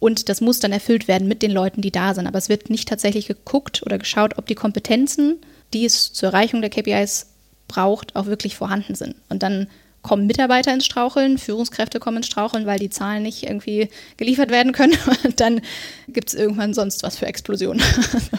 und 0.03 0.27
das 0.27 0.41
muss 0.41 0.59
dann 0.59 0.73
erfüllt 0.73 1.07
werden 1.07 1.29
mit 1.29 1.41
den 1.41 1.51
Leuten, 1.51 1.81
die 1.81 1.89
da 1.89 2.13
sind. 2.13 2.27
Aber 2.27 2.37
es 2.37 2.49
wird 2.49 2.69
nicht 2.69 2.89
tatsächlich 2.89 3.27
geguckt 3.27 3.83
oder 3.85 3.97
geschaut, 3.97 4.37
ob 4.37 4.45
die 4.47 4.53
Kompetenzen, 4.53 5.37
die 5.73 5.85
es 5.85 6.11
zur 6.11 6.27
Erreichung 6.27 6.59
der 6.59 6.69
KPIs 6.69 7.27
braucht, 7.69 8.13
auch 8.13 8.25
wirklich 8.25 8.57
vorhanden 8.57 8.95
sind. 8.95 9.15
Und 9.29 9.43
dann 9.43 9.67
kommen 10.03 10.27
Mitarbeiter 10.27 10.73
ins 10.73 10.85
Straucheln, 10.85 11.37
Führungskräfte 11.37 11.99
kommen 11.99 12.17
ins 12.17 12.27
Straucheln, 12.27 12.65
weil 12.65 12.77
die 12.77 12.89
Zahlen 12.89 13.23
nicht 13.23 13.43
irgendwie 13.43 13.89
geliefert 14.17 14.51
werden 14.51 14.73
können. 14.73 14.93
Und 15.23 15.39
dann 15.39 15.61
gibt 16.09 16.27
es 16.29 16.35
irgendwann 16.35 16.73
sonst 16.73 17.01
was 17.01 17.17
für 17.17 17.25
Explosionen. 17.25 17.81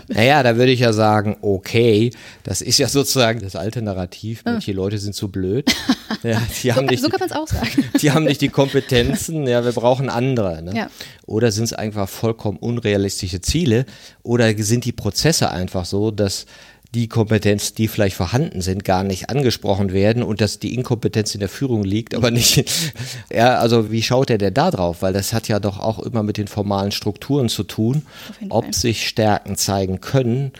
Naja, 0.08 0.42
da 0.42 0.56
würde 0.56 0.70
ich 0.70 0.80
ja 0.80 0.92
sagen, 0.92 1.36
okay, 1.40 2.10
das 2.42 2.60
ist 2.60 2.78
ja 2.78 2.88
sozusagen 2.88 3.40
das 3.40 3.56
alte 3.56 3.80
Narrativ, 3.82 4.42
manche 4.44 4.70
ja. 4.70 4.76
Leute 4.76 4.98
sind 4.98 5.14
zu 5.14 5.28
blöd. 5.28 5.74
Ja, 6.22 6.40
die 6.62 6.68
so, 6.68 6.76
haben 6.76 6.86
nicht, 6.86 7.02
so 7.02 7.10
kann 7.10 7.20
man 7.20 7.28
es 7.28 7.36
auch 7.36 7.48
sagen. 7.48 7.84
Die 8.00 8.10
haben 8.10 8.24
nicht 8.24 8.40
die 8.40 8.48
Kompetenzen, 8.48 9.46
ja, 9.46 9.62
wir 9.62 9.72
brauchen 9.72 10.08
andere. 10.08 10.62
Ne? 10.62 10.74
Ja. 10.74 10.90
Oder 11.26 11.52
sind 11.52 11.64
es 11.64 11.72
einfach 11.74 12.08
vollkommen 12.08 12.56
unrealistische 12.56 13.42
Ziele? 13.42 13.84
Oder 14.22 14.56
sind 14.56 14.86
die 14.86 14.92
Prozesse 14.92 15.50
einfach 15.50 15.84
so, 15.84 16.10
dass 16.10 16.46
die 16.94 17.08
Kompetenz, 17.08 17.74
die 17.74 17.88
vielleicht 17.88 18.16
vorhanden 18.16 18.60
sind, 18.60 18.84
gar 18.84 19.02
nicht 19.02 19.28
angesprochen 19.28 19.92
werden 19.92 20.22
und 20.22 20.40
dass 20.40 20.58
die 20.58 20.74
Inkompetenz 20.74 21.34
in 21.34 21.40
der 21.40 21.48
Führung 21.48 21.82
liegt, 21.82 22.14
aber 22.14 22.30
nicht. 22.30 22.64
ja, 23.32 23.58
also 23.58 23.90
wie 23.90 24.02
schaut 24.02 24.30
er 24.30 24.38
denn 24.38 24.54
da 24.54 24.70
drauf? 24.70 25.02
Weil 25.02 25.12
das 25.12 25.32
hat 25.32 25.48
ja 25.48 25.60
doch 25.60 25.80
auch 25.80 25.98
immer 25.98 26.22
mit 26.22 26.36
den 26.36 26.48
formalen 26.48 26.92
Strukturen 26.92 27.48
zu 27.48 27.64
tun, 27.64 28.02
ob 28.48 28.64
Fall. 28.64 28.74
sich 28.74 29.08
Stärken 29.08 29.56
zeigen 29.56 30.00
können 30.00 30.52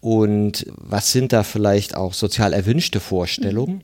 und 0.00 0.66
was 0.76 1.12
sind 1.12 1.32
da 1.32 1.42
vielleicht 1.42 1.96
auch 1.96 2.12
sozial 2.12 2.52
erwünschte 2.52 3.00
Vorstellungen? 3.00 3.76
Mhm. 3.76 3.82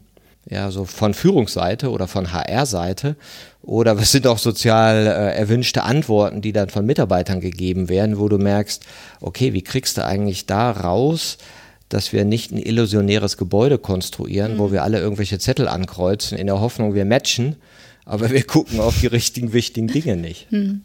Ja, 0.50 0.70
so 0.70 0.84
von 0.84 1.14
Führungsseite 1.14 1.90
oder 1.90 2.06
von 2.06 2.32
HR-Seite. 2.32 3.16
Oder 3.62 3.98
was 3.98 4.12
sind 4.12 4.26
auch 4.26 4.36
sozial 4.36 5.06
äh, 5.06 5.34
erwünschte 5.34 5.84
Antworten, 5.84 6.42
die 6.42 6.52
dann 6.52 6.68
von 6.68 6.84
Mitarbeitern 6.84 7.40
gegeben 7.40 7.88
werden, 7.88 8.18
wo 8.18 8.28
du 8.28 8.36
merkst, 8.36 8.84
okay, 9.22 9.54
wie 9.54 9.62
kriegst 9.62 9.96
du 9.96 10.04
eigentlich 10.04 10.44
da 10.44 10.70
raus, 10.70 11.38
dass 11.88 12.12
wir 12.12 12.24
nicht 12.24 12.50
ein 12.50 12.58
illusionäres 12.58 13.36
Gebäude 13.36 13.78
konstruieren, 13.78 14.54
mhm. 14.54 14.58
wo 14.58 14.72
wir 14.72 14.82
alle 14.82 14.98
irgendwelche 14.98 15.38
Zettel 15.38 15.68
ankreuzen, 15.68 16.38
in 16.38 16.46
der 16.46 16.60
Hoffnung, 16.60 16.94
wir 16.94 17.04
matchen. 17.04 17.56
Aber 18.06 18.30
wir 18.30 18.42
gucken 18.42 18.80
auf 18.80 19.00
die 19.00 19.06
richtigen, 19.06 19.54
wichtigen 19.54 19.88
Dinge 19.88 20.16
nicht. 20.16 20.52
Mhm. 20.52 20.82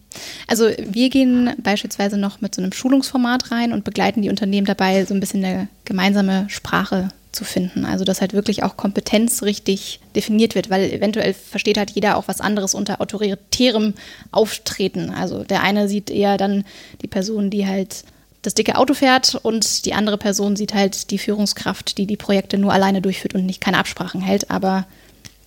Also 0.47 0.69
wir 0.77 1.09
gehen 1.09 1.51
beispielsweise 1.61 2.17
noch 2.17 2.39
mit 2.39 2.55
so 2.55 2.61
einem 2.61 2.71
Schulungsformat 2.71 3.51
rein 3.51 3.73
und 3.73 3.83
begleiten 3.83 4.21
die 4.21 4.29
Unternehmen 4.29 4.65
dabei, 4.65 5.03
so 5.03 5.13
ein 5.13 5.19
bisschen 5.19 5.43
eine 5.43 5.67
gemeinsame 5.83 6.45
Sprache 6.49 7.09
zu 7.31 7.43
finden. 7.43 7.85
Also 7.85 8.05
dass 8.05 8.21
halt 8.21 8.33
wirklich 8.33 8.63
auch 8.63 8.77
Kompetenz 8.77 9.43
richtig 9.43 9.99
definiert 10.15 10.55
wird, 10.55 10.69
weil 10.69 10.91
eventuell 10.91 11.33
versteht 11.33 11.77
halt 11.77 11.91
jeder 11.91 12.17
auch 12.17 12.27
was 12.27 12.41
anderes 12.41 12.73
unter 12.73 13.01
autoritärem 13.01 13.93
Auftreten. 14.31 15.09
Also 15.09 15.43
der 15.43 15.61
eine 15.61 15.87
sieht 15.87 16.09
eher 16.09 16.37
dann 16.37 16.63
die 17.01 17.07
Person, 17.07 17.49
die 17.49 17.67
halt 17.67 18.03
das 18.41 18.53
dicke 18.53 18.75
Auto 18.75 18.93
fährt 18.93 19.35
und 19.35 19.85
die 19.85 19.93
andere 19.93 20.17
Person 20.17 20.55
sieht 20.55 20.73
halt 20.73 21.11
die 21.11 21.17
Führungskraft, 21.17 21.97
die 21.97 22.05
die 22.05 22.17
Projekte 22.17 22.57
nur 22.57 22.73
alleine 22.73 23.01
durchführt 23.01 23.35
und 23.35 23.45
nicht 23.45 23.61
keine 23.61 23.77
Absprachen 23.77 24.21
hält, 24.21 24.49
aber 24.49 24.85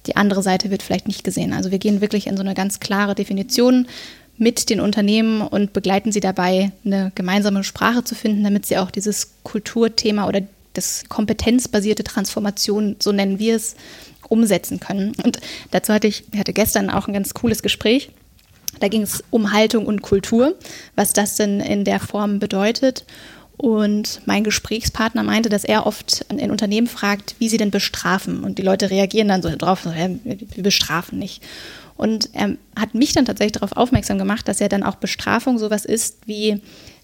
die 0.07 0.16
andere 0.16 0.42
Seite 0.42 0.70
wird 0.70 0.83
vielleicht 0.83 1.07
nicht 1.07 1.24
gesehen. 1.24 1.52
Also 1.52 1.70
wir 1.70 1.78
gehen 1.78 2.00
wirklich 2.00 2.26
in 2.26 2.37
so 2.37 2.42
eine 2.42 2.55
ganz 2.55 2.81
klare 2.81 3.14
Definition 3.14 3.87
mit 4.37 4.70
den 4.70 4.81
Unternehmen 4.81 5.40
und 5.40 5.72
begleiten 5.72 6.11
sie 6.11 6.20
dabei, 6.20 6.72
eine 6.85 7.12
gemeinsame 7.14 7.64
Sprache 7.64 8.02
zu 8.02 8.14
finden, 8.14 8.42
damit 8.42 8.66
sie 8.66 8.78
auch 8.78 8.90
dieses 8.90 9.35
Kulturthema 9.42 10.26
oder 10.26 10.42
das 10.72 11.05
kompetenzbasierte 11.09 12.02
Transformation, 12.02 12.96
so 12.98 13.12
nennen 13.12 13.38
wir 13.38 13.57
es, 13.57 13.76
umsetzen 14.28 14.81
können. 14.81 15.12
Und 15.22 15.40
dazu 15.70 15.92
hatte 15.92 16.09
ich, 16.09 16.24
ich 16.33 16.40
hatte 16.40 16.55
gestern 16.55 16.90
auch 16.90 17.07
ein 17.07 17.14
ganz 17.14 17.35
cooles 17.35 17.62
Gespräch. 17.62 18.11
Da 18.82 18.88
ging 18.88 19.02
es 19.02 19.22
um 19.30 19.52
Haltung 19.52 19.86
und 19.86 20.02
Kultur, 20.02 20.56
was 20.96 21.12
das 21.12 21.36
denn 21.36 21.60
in 21.60 21.84
der 21.84 22.00
Form 22.00 22.40
bedeutet. 22.40 23.04
Und 23.56 24.22
mein 24.26 24.42
Gesprächspartner 24.42 25.22
meinte, 25.22 25.48
dass 25.48 25.62
er 25.62 25.86
oft 25.86 26.26
in 26.28 26.50
Unternehmen 26.50 26.88
fragt, 26.88 27.36
wie 27.38 27.48
sie 27.48 27.58
denn 27.58 27.70
bestrafen. 27.70 28.42
Und 28.42 28.58
die 28.58 28.62
Leute 28.62 28.90
reagieren 28.90 29.28
dann 29.28 29.40
so 29.40 29.54
drauf, 29.54 29.86
wir 29.86 30.62
bestrafen 30.64 31.20
nicht. 31.20 31.44
Und 31.96 32.30
er 32.32 32.56
hat 32.74 32.96
mich 32.96 33.12
dann 33.12 33.24
tatsächlich 33.24 33.52
darauf 33.52 33.76
aufmerksam 33.76 34.18
gemacht, 34.18 34.48
dass 34.48 34.58
ja 34.58 34.66
dann 34.66 34.82
auch 34.82 34.96
Bestrafung 34.96 35.58
sowas 35.58 35.84
ist, 35.84 36.16
wie 36.26 36.60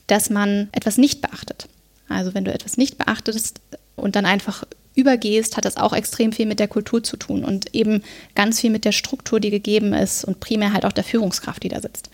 dass 0.08 0.30
man 0.30 0.68
etwas 0.72 0.98
nicht 0.98 1.20
beachtet. 1.20 1.68
Also 2.08 2.34
wenn 2.34 2.44
du 2.44 2.52
etwas 2.52 2.76
nicht 2.76 2.98
beachtest 2.98 3.60
und 3.94 4.16
dann 4.16 4.26
einfach 4.26 4.64
übergehst, 4.98 5.56
hat 5.56 5.64
das 5.64 5.76
auch 5.76 5.92
extrem 5.92 6.32
viel 6.32 6.46
mit 6.46 6.58
der 6.58 6.68
Kultur 6.68 7.02
zu 7.02 7.16
tun 7.16 7.44
und 7.44 7.74
eben 7.74 8.02
ganz 8.34 8.60
viel 8.60 8.70
mit 8.70 8.84
der 8.84 8.92
Struktur, 8.92 9.38
die 9.38 9.50
gegeben 9.50 9.92
ist 9.92 10.24
und 10.24 10.40
primär 10.40 10.72
halt 10.72 10.84
auch 10.84 10.92
der 10.92 11.04
Führungskraft, 11.04 11.62
die 11.62 11.68
da 11.68 11.80
sitzt. 11.80 12.10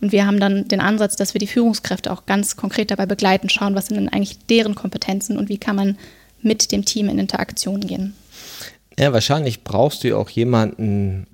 Und 0.00 0.12
wir 0.12 0.26
haben 0.26 0.38
dann 0.38 0.68
den 0.68 0.80
Ansatz, 0.80 1.16
dass 1.16 1.32
wir 1.32 1.38
die 1.38 1.46
Führungskräfte 1.46 2.12
auch 2.12 2.26
ganz 2.26 2.56
konkret 2.56 2.90
dabei 2.90 3.06
begleiten, 3.06 3.48
schauen, 3.48 3.74
was 3.74 3.86
sind 3.86 3.96
denn 3.96 4.10
eigentlich 4.10 4.38
deren 4.50 4.74
Kompetenzen 4.74 5.38
und 5.38 5.48
wie 5.48 5.56
kann 5.56 5.76
man 5.76 5.98
mit 6.42 6.70
dem 6.70 6.84
Team 6.84 7.08
in 7.08 7.18
Interaktion 7.18 7.80
gehen. 7.80 8.14
Ja, 8.98 9.12
wahrscheinlich 9.12 9.64
brauchst 9.64 10.04
du 10.04 10.16
auch 10.16 10.28
jemanden, 10.28 11.26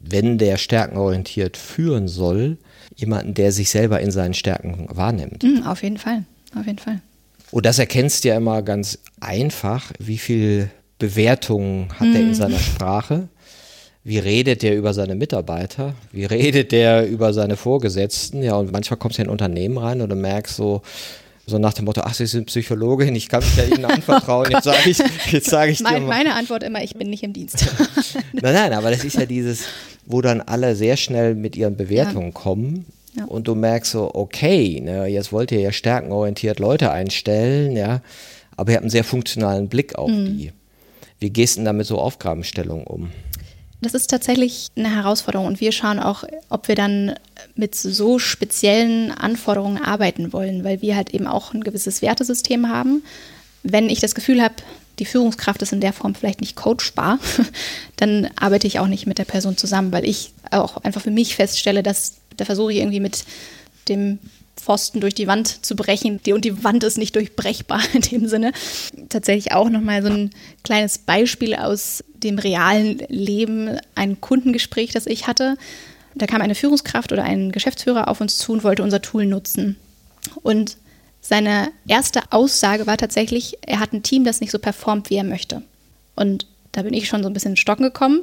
wenn 0.00 0.38
der 0.38 0.56
stärkenorientiert 0.56 1.56
führen 1.56 2.08
soll, 2.08 2.56
jemanden, 2.96 3.34
der 3.34 3.52
sich 3.52 3.70
selber 3.70 4.00
in 4.00 4.10
seinen 4.10 4.34
Stärken 4.34 4.88
wahrnimmt. 4.90 5.42
Mhm, 5.42 5.64
auf 5.64 5.82
jeden 5.82 5.98
Fall, 5.98 6.24
auf 6.58 6.66
jeden 6.66 6.78
Fall. 6.78 7.00
Und 7.50 7.66
das 7.66 7.78
erkennst 7.78 8.24
du 8.24 8.28
ja 8.28 8.36
immer 8.36 8.62
ganz 8.62 8.98
einfach, 9.20 9.92
wie 9.98 10.18
viel 10.18 10.70
Bewertungen 10.98 11.88
hat 11.98 12.08
mhm. 12.08 12.14
er 12.14 12.20
in 12.20 12.34
seiner 12.34 12.58
Sprache. 12.58 13.28
Wie 14.04 14.18
redet 14.18 14.62
der 14.62 14.76
über 14.76 14.94
seine 14.94 15.14
Mitarbeiter? 15.14 15.94
Wie 16.12 16.24
redet 16.24 16.72
der 16.72 17.06
über 17.06 17.32
seine 17.32 17.56
Vorgesetzten? 17.56 18.42
Ja, 18.42 18.56
und 18.56 18.72
manchmal 18.72 18.98
kommst 18.98 19.18
du 19.18 19.22
in 19.22 19.28
ein 19.28 19.32
Unternehmen 19.32 19.76
rein 19.78 20.00
und 20.00 20.08
du 20.08 20.16
merkst 20.16 20.56
so, 20.56 20.82
so 21.46 21.58
nach 21.58 21.72
dem 21.74 21.86
Motto, 21.86 22.02
ach, 22.04 22.14
Sie 22.14 22.26
sind 22.26 22.46
Psychologin, 22.46 23.14
ich 23.16 23.28
kann 23.28 23.42
mich 23.42 23.56
ja 23.56 23.64
Ihnen 23.64 23.84
anvertrauen. 23.84 24.50
Jetzt 24.50 24.64
sage 24.64 24.90
ich, 24.90 24.98
jetzt 25.32 25.50
sage 25.50 25.72
ich 25.72 25.80
mein, 25.80 26.06
Meine 26.06 26.34
Antwort 26.34 26.62
immer, 26.62 26.82
ich 26.82 26.94
bin 26.94 27.10
nicht 27.10 27.22
im 27.22 27.32
Dienst. 27.32 27.66
nein, 28.32 28.54
nein, 28.54 28.72
aber 28.72 28.90
das 28.90 29.04
ist 29.04 29.16
ja 29.16 29.26
dieses, 29.26 29.64
wo 30.06 30.20
dann 30.20 30.40
alle 30.40 30.76
sehr 30.76 30.96
schnell 30.96 31.34
mit 31.34 31.56
ihren 31.56 31.76
Bewertungen 31.76 32.28
ja. 32.28 32.32
kommen. 32.32 32.86
Ja. 33.18 33.24
Und 33.24 33.48
du 33.48 33.54
merkst 33.54 33.92
so, 33.92 34.14
okay, 34.14 34.80
ne, 34.80 35.06
jetzt 35.06 35.32
wollt 35.32 35.52
ihr 35.52 35.60
ja 35.60 35.72
stärkenorientiert 35.72 36.58
Leute 36.58 36.90
einstellen, 36.90 37.76
ja, 37.76 38.00
aber 38.56 38.70
ihr 38.70 38.76
habt 38.76 38.84
einen 38.84 38.90
sehr 38.90 39.04
funktionalen 39.04 39.68
Blick 39.68 39.96
auf 39.96 40.10
mhm. 40.10 40.38
die. 40.38 40.52
Wie 41.20 41.30
gehst 41.30 41.56
du 41.56 41.60
denn 41.60 41.66
damit 41.66 41.86
so 41.86 41.98
Aufgabenstellungen 41.98 42.86
um? 42.86 43.10
Das 43.80 43.94
ist 43.94 44.08
tatsächlich 44.08 44.68
eine 44.76 44.94
Herausforderung 44.94 45.46
und 45.46 45.60
wir 45.60 45.70
schauen 45.70 46.00
auch, 46.00 46.24
ob 46.48 46.66
wir 46.66 46.74
dann 46.74 47.14
mit 47.54 47.76
so 47.76 48.18
speziellen 48.18 49.12
Anforderungen 49.12 49.82
arbeiten 49.82 50.32
wollen, 50.32 50.64
weil 50.64 50.82
wir 50.82 50.96
halt 50.96 51.14
eben 51.14 51.28
auch 51.28 51.54
ein 51.54 51.62
gewisses 51.62 52.02
Wertesystem 52.02 52.68
haben. 52.68 53.04
Wenn 53.62 53.88
ich 53.88 54.00
das 54.00 54.16
Gefühl 54.16 54.42
habe, 54.42 54.54
die 54.98 55.04
Führungskraft 55.04 55.62
ist 55.62 55.72
in 55.72 55.80
der 55.80 55.92
Form 55.92 56.16
vielleicht 56.16 56.40
nicht 56.40 56.56
coachbar, 56.56 57.20
dann 57.96 58.28
arbeite 58.34 58.66
ich 58.66 58.80
auch 58.80 58.88
nicht 58.88 59.06
mit 59.06 59.18
der 59.18 59.24
Person 59.24 59.56
zusammen, 59.56 59.92
weil 59.92 60.04
ich 60.04 60.32
auch 60.50 60.78
einfach 60.78 61.02
für 61.02 61.12
mich 61.12 61.36
feststelle, 61.36 61.84
dass 61.84 62.16
da 62.38 62.44
versuche 62.44 62.72
ich 62.72 62.78
irgendwie 62.78 63.00
mit 63.00 63.24
dem 63.88 64.18
Pfosten 64.56 65.00
durch 65.00 65.14
die 65.14 65.26
Wand 65.26 65.64
zu 65.64 65.76
brechen. 65.76 66.20
Die, 66.24 66.32
und 66.32 66.44
die 66.44 66.64
Wand 66.64 66.84
ist 66.84 66.98
nicht 66.98 67.14
durchbrechbar 67.14 67.80
in 67.92 68.02
dem 68.02 68.28
Sinne. 68.28 68.52
Tatsächlich 69.08 69.52
auch 69.52 69.68
nochmal 69.68 70.02
so 70.02 70.08
ein 70.08 70.30
kleines 70.64 70.98
Beispiel 70.98 71.54
aus 71.54 72.02
dem 72.14 72.38
realen 72.38 72.98
Leben, 73.08 73.78
ein 73.94 74.20
Kundengespräch, 74.20 74.90
das 74.92 75.06
ich 75.06 75.26
hatte. 75.26 75.56
Da 76.14 76.26
kam 76.26 76.42
eine 76.42 76.54
Führungskraft 76.54 77.12
oder 77.12 77.22
ein 77.22 77.52
Geschäftsführer 77.52 78.08
auf 78.08 78.20
uns 78.20 78.38
zu 78.38 78.52
und 78.52 78.64
wollte 78.64 78.82
unser 78.82 79.00
Tool 79.02 79.26
nutzen. 79.26 79.76
Und 80.42 80.76
seine 81.20 81.70
erste 81.86 82.22
Aussage 82.30 82.86
war 82.86 82.96
tatsächlich, 82.96 83.58
er 83.62 83.80
hat 83.80 83.92
ein 83.92 84.02
Team, 84.02 84.24
das 84.24 84.40
nicht 84.40 84.50
so 84.50 84.58
performt, 84.58 85.10
wie 85.10 85.16
er 85.16 85.24
möchte. 85.24 85.62
Und 86.16 86.46
da 86.72 86.82
bin 86.82 86.94
ich 86.94 87.08
schon 87.08 87.22
so 87.22 87.28
ein 87.28 87.32
bisschen 87.32 87.52
in 87.52 87.56
Stocken 87.56 87.84
gekommen. 87.84 88.22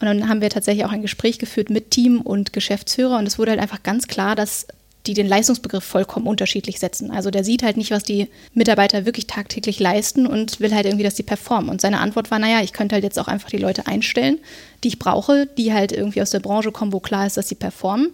Und 0.00 0.06
dann 0.06 0.28
haben 0.28 0.40
wir 0.40 0.50
tatsächlich 0.50 0.84
auch 0.84 0.92
ein 0.92 1.02
Gespräch 1.02 1.38
geführt 1.38 1.70
mit 1.70 1.90
Team 1.90 2.20
und 2.20 2.52
Geschäftsführer. 2.52 3.18
Und 3.18 3.26
es 3.26 3.38
wurde 3.38 3.52
halt 3.52 3.60
einfach 3.60 3.82
ganz 3.82 4.08
klar, 4.08 4.34
dass 4.34 4.66
die 5.06 5.14
den 5.14 5.26
Leistungsbegriff 5.26 5.84
vollkommen 5.84 6.26
unterschiedlich 6.26 6.78
setzen. 6.78 7.10
Also 7.10 7.30
der 7.30 7.44
sieht 7.44 7.62
halt 7.62 7.76
nicht, 7.76 7.90
was 7.90 8.02
die 8.02 8.28
Mitarbeiter 8.52 9.06
wirklich 9.06 9.26
tagtäglich 9.26 9.80
leisten 9.80 10.26
und 10.26 10.60
will 10.60 10.74
halt 10.74 10.86
irgendwie, 10.86 11.04
dass 11.04 11.14
die 11.14 11.22
performen. 11.22 11.70
Und 11.70 11.80
seine 11.80 12.00
Antwort 12.00 12.30
war, 12.30 12.38
naja, 12.38 12.60
ich 12.62 12.72
könnte 12.72 12.94
halt 12.94 13.04
jetzt 13.04 13.18
auch 13.18 13.28
einfach 13.28 13.48
die 13.48 13.56
Leute 13.56 13.86
einstellen, 13.86 14.38
die 14.84 14.88
ich 14.88 14.98
brauche, 14.98 15.46
die 15.46 15.72
halt 15.72 15.92
irgendwie 15.92 16.20
aus 16.20 16.30
der 16.30 16.40
Branche 16.40 16.70
kommen, 16.70 16.92
wo 16.92 17.00
klar 17.00 17.26
ist, 17.26 17.36
dass 17.36 17.48
sie 17.48 17.54
performen, 17.54 18.10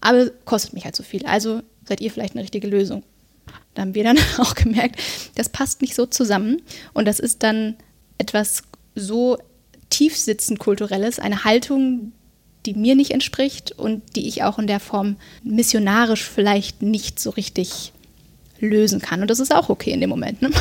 aber 0.00 0.30
kostet 0.46 0.72
mich 0.72 0.84
halt 0.84 0.96
so 0.96 1.02
viel. 1.02 1.26
Also 1.26 1.60
seid 1.86 2.00
ihr 2.00 2.10
vielleicht 2.10 2.34
eine 2.34 2.42
richtige 2.42 2.68
Lösung. 2.68 3.02
Da 3.74 3.82
haben 3.82 3.94
wir 3.94 4.04
dann 4.04 4.18
auch 4.38 4.54
gemerkt, 4.54 4.98
das 5.34 5.50
passt 5.50 5.82
nicht 5.82 5.94
so 5.94 6.06
zusammen. 6.06 6.62
Und 6.94 7.06
das 7.06 7.20
ist 7.20 7.42
dann 7.42 7.76
etwas 8.16 8.62
so 8.94 9.38
tiefsitzend 9.90 10.58
kulturelles, 10.58 11.18
eine 11.18 11.44
Haltung, 11.44 12.12
die 12.66 12.74
mir 12.74 12.94
nicht 12.94 13.10
entspricht 13.10 13.72
und 13.72 14.02
die 14.16 14.28
ich 14.28 14.42
auch 14.42 14.58
in 14.58 14.66
der 14.66 14.80
Form 14.80 15.16
missionarisch 15.42 16.24
vielleicht 16.24 16.82
nicht 16.82 17.18
so 17.18 17.30
richtig 17.30 17.92
lösen 18.60 19.00
kann. 19.00 19.22
Und 19.22 19.30
das 19.30 19.40
ist 19.40 19.54
auch 19.54 19.68
okay 19.68 19.90
in 19.90 20.00
dem 20.00 20.10
Moment. 20.10 20.42
Ne? 20.42 20.50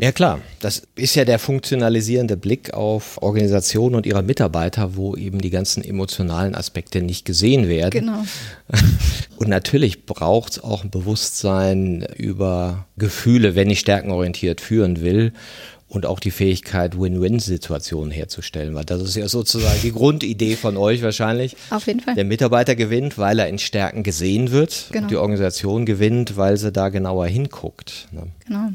Ja 0.00 0.12
klar, 0.12 0.40
das 0.60 0.84
ist 0.94 1.16
ja 1.16 1.24
der 1.24 1.40
funktionalisierende 1.40 2.36
Blick 2.36 2.72
auf 2.72 3.20
Organisationen 3.20 3.96
und 3.96 4.06
ihre 4.06 4.22
Mitarbeiter, 4.22 4.94
wo 4.94 5.16
eben 5.16 5.40
die 5.40 5.50
ganzen 5.50 5.82
emotionalen 5.82 6.54
Aspekte 6.54 7.02
nicht 7.02 7.24
gesehen 7.24 7.68
werden. 7.68 7.90
Genau. 7.90 8.24
Und 9.36 9.48
natürlich 9.48 10.06
braucht 10.06 10.52
es 10.52 10.62
auch 10.62 10.84
ein 10.84 10.90
Bewusstsein 10.90 12.06
über 12.16 12.86
Gefühle, 12.96 13.56
wenn 13.56 13.70
ich 13.70 13.80
stärkenorientiert 13.80 14.60
führen 14.60 15.00
will 15.00 15.32
und 15.88 16.04
auch 16.04 16.20
die 16.20 16.30
Fähigkeit, 16.30 16.98
Win-Win-Situationen 17.00 18.10
herzustellen, 18.10 18.74
weil 18.74 18.84
das 18.84 19.02
ist 19.02 19.16
ja 19.16 19.28
sozusagen 19.28 19.80
die 19.82 19.92
Grundidee 19.92 20.56
von 20.56 20.76
euch 20.76 21.02
wahrscheinlich. 21.02 21.56
Auf 21.70 21.86
jeden 21.86 22.00
Fall. 22.00 22.14
Der 22.14 22.24
Mitarbeiter 22.24 22.76
gewinnt, 22.76 23.16
weil 23.16 23.38
er 23.38 23.48
in 23.48 23.58
Stärken 23.58 24.02
gesehen 24.02 24.50
wird 24.50 24.88
genau. 24.90 25.04
und 25.04 25.10
die 25.10 25.16
Organisation 25.16 25.86
gewinnt, 25.86 26.36
weil 26.36 26.56
sie 26.58 26.72
da 26.72 26.90
genauer 26.90 27.26
hinguckt. 27.26 28.08
Ne? 28.12 28.26
Genau. 28.46 28.68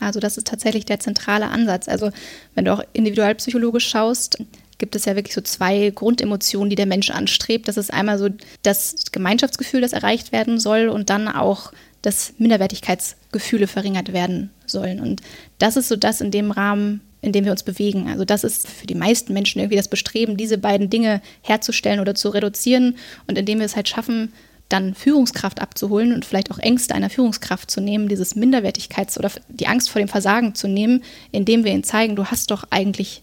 Also 0.00 0.20
das 0.20 0.36
ist 0.36 0.46
tatsächlich 0.46 0.84
der 0.86 1.00
zentrale 1.00 1.48
Ansatz. 1.48 1.88
Also 1.88 2.10
wenn 2.54 2.64
du 2.64 2.72
auch 2.72 2.82
individualpsychologisch 2.92 3.88
schaust, 3.88 4.38
gibt 4.78 4.96
es 4.96 5.04
ja 5.04 5.16
wirklich 5.16 5.34
so 5.34 5.40
zwei 5.40 5.90
Grundemotionen, 5.90 6.70
die 6.70 6.76
der 6.76 6.86
Mensch 6.86 7.10
anstrebt. 7.10 7.68
Das 7.68 7.76
ist 7.76 7.92
einmal 7.92 8.18
so 8.18 8.28
das 8.62 8.96
Gemeinschaftsgefühl, 9.12 9.80
das 9.80 9.92
erreicht 9.92 10.32
werden 10.32 10.58
soll 10.58 10.88
und 10.88 11.10
dann 11.10 11.28
auch 11.28 11.72
dass 12.04 12.34
Minderwertigkeitsgefühle 12.38 13.66
verringert 13.66 14.12
werden 14.12 14.50
sollen. 14.66 15.00
Und 15.00 15.22
das 15.58 15.76
ist 15.76 15.88
so 15.88 15.96
das 15.96 16.20
in 16.20 16.30
dem 16.30 16.50
Rahmen, 16.50 17.00
in 17.22 17.32
dem 17.32 17.44
wir 17.44 17.52
uns 17.52 17.62
bewegen. 17.62 18.08
Also 18.08 18.24
das 18.24 18.44
ist 18.44 18.68
für 18.68 18.86
die 18.86 18.94
meisten 18.94 19.32
Menschen 19.32 19.60
irgendwie 19.60 19.76
das 19.76 19.88
Bestreben, 19.88 20.36
diese 20.36 20.58
beiden 20.58 20.90
Dinge 20.90 21.22
herzustellen 21.42 22.00
oder 22.00 22.14
zu 22.14 22.28
reduzieren. 22.28 22.96
Und 23.26 23.38
indem 23.38 23.58
wir 23.58 23.66
es 23.66 23.76
halt 23.76 23.88
schaffen, 23.88 24.32
dann 24.68 24.94
Führungskraft 24.94 25.60
abzuholen 25.60 26.12
und 26.12 26.24
vielleicht 26.24 26.50
auch 26.50 26.58
Ängste 26.58 26.94
einer 26.94 27.10
Führungskraft 27.10 27.70
zu 27.70 27.80
nehmen, 27.80 28.08
dieses 28.08 28.36
Minderwertigkeits- 28.36 29.18
oder 29.18 29.30
die 29.48 29.66
Angst 29.66 29.90
vor 29.90 30.00
dem 30.00 30.08
Versagen 30.08 30.54
zu 30.54 30.68
nehmen, 30.68 31.02
indem 31.32 31.64
wir 31.64 31.72
ihnen 31.72 31.84
zeigen, 31.84 32.16
du 32.16 32.26
hast 32.26 32.50
doch 32.50 32.64
eigentlich 32.70 33.22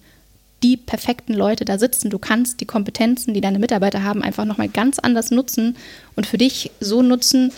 die 0.64 0.78
perfekten 0.78 1.34
Leute 1.34 1.66
da 1.66 1.80
sitzen. 1.80 2.10
Du 2.10 2.20
kannst 2.20 2.62
die 2.62 2.66
Kompetenzen, 2.66 3.34
die 3.34 3.42
deine 3.42 3.60
Mitarbeiter 3.60 4.04
haben, 4.04 4.22
einfach 4.24 4.46
nochmal 4.46 4.70
ganz 4.70 5.00
anders 5.00 5.32
nutzen 5.32 5.76
und 6.16 6.28
für 6.28 6.38
dich 6.38 6.72
so 6.80 7.02
nutzen, 7.02 7.52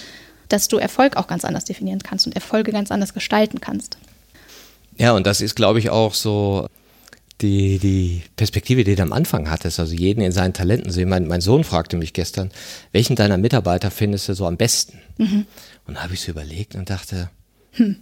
dass 0.54 0.68
du 0.68 0.78
Erfolg 0.78 1.18
auch 1.18 1.26
ganz 1.26 1.46
anders 1.46 1.66
definieren 1.66 2.04
kannst 2.04 2.28
und 2.28 2.36
Erfolge 2.36 2.72
ganz 2.72 2.92
anders 2.92 3.16
gestalten 3.16 3.60
kannst. 3.60 3.98
Ja, 5.00 5.14
und 5.14 5.26
das 5.26 5.42
ist, 5.42 5.56
glaube 5.56 5.80
ich, 5.80 5.90
auch 5.90 6.14
so 6.14 6.68
die, 7.42 7.80
die 7.80 8.22
Perspektive, 8.36 8.84
die 8.84 8.94
du 8.94 9.02
am 9.02 9.14
Anfang 9.14 9.50
hattest, 9.50 9.80
also 9.80 9.96
jeden 9.96 10.22
in 10.22 10.32
seinen 10.32 10.54
Talenten 10.54 10.92
sehen. 10.92 11.10
Mein, 11.10 11.26
mein 11.26 11.42
Sohn 11.42 11.64
fragte 11.64 11.98
mich 11.98 12.14
gestern, 12.14 12.52
welchen 12.92 13.16
deiner 13.16 13.38
Mitarbeiter 13.38 13.90
findest 13.90 14.30
du 14.30 14.36
so 14.36 14.46
am 14.46 14.58
besten? 14.58 15.00
Mhm. 15.18 15.48
Und 15.88 15.96
da 15.96 16.04
habe 16.04 16.14
ich 16.14 16.22
so 16.22 16.32
überlegt 16.32 16.76
und 16.76 16.92
dachte, 16.92 17.32
hm. 17.72 17.96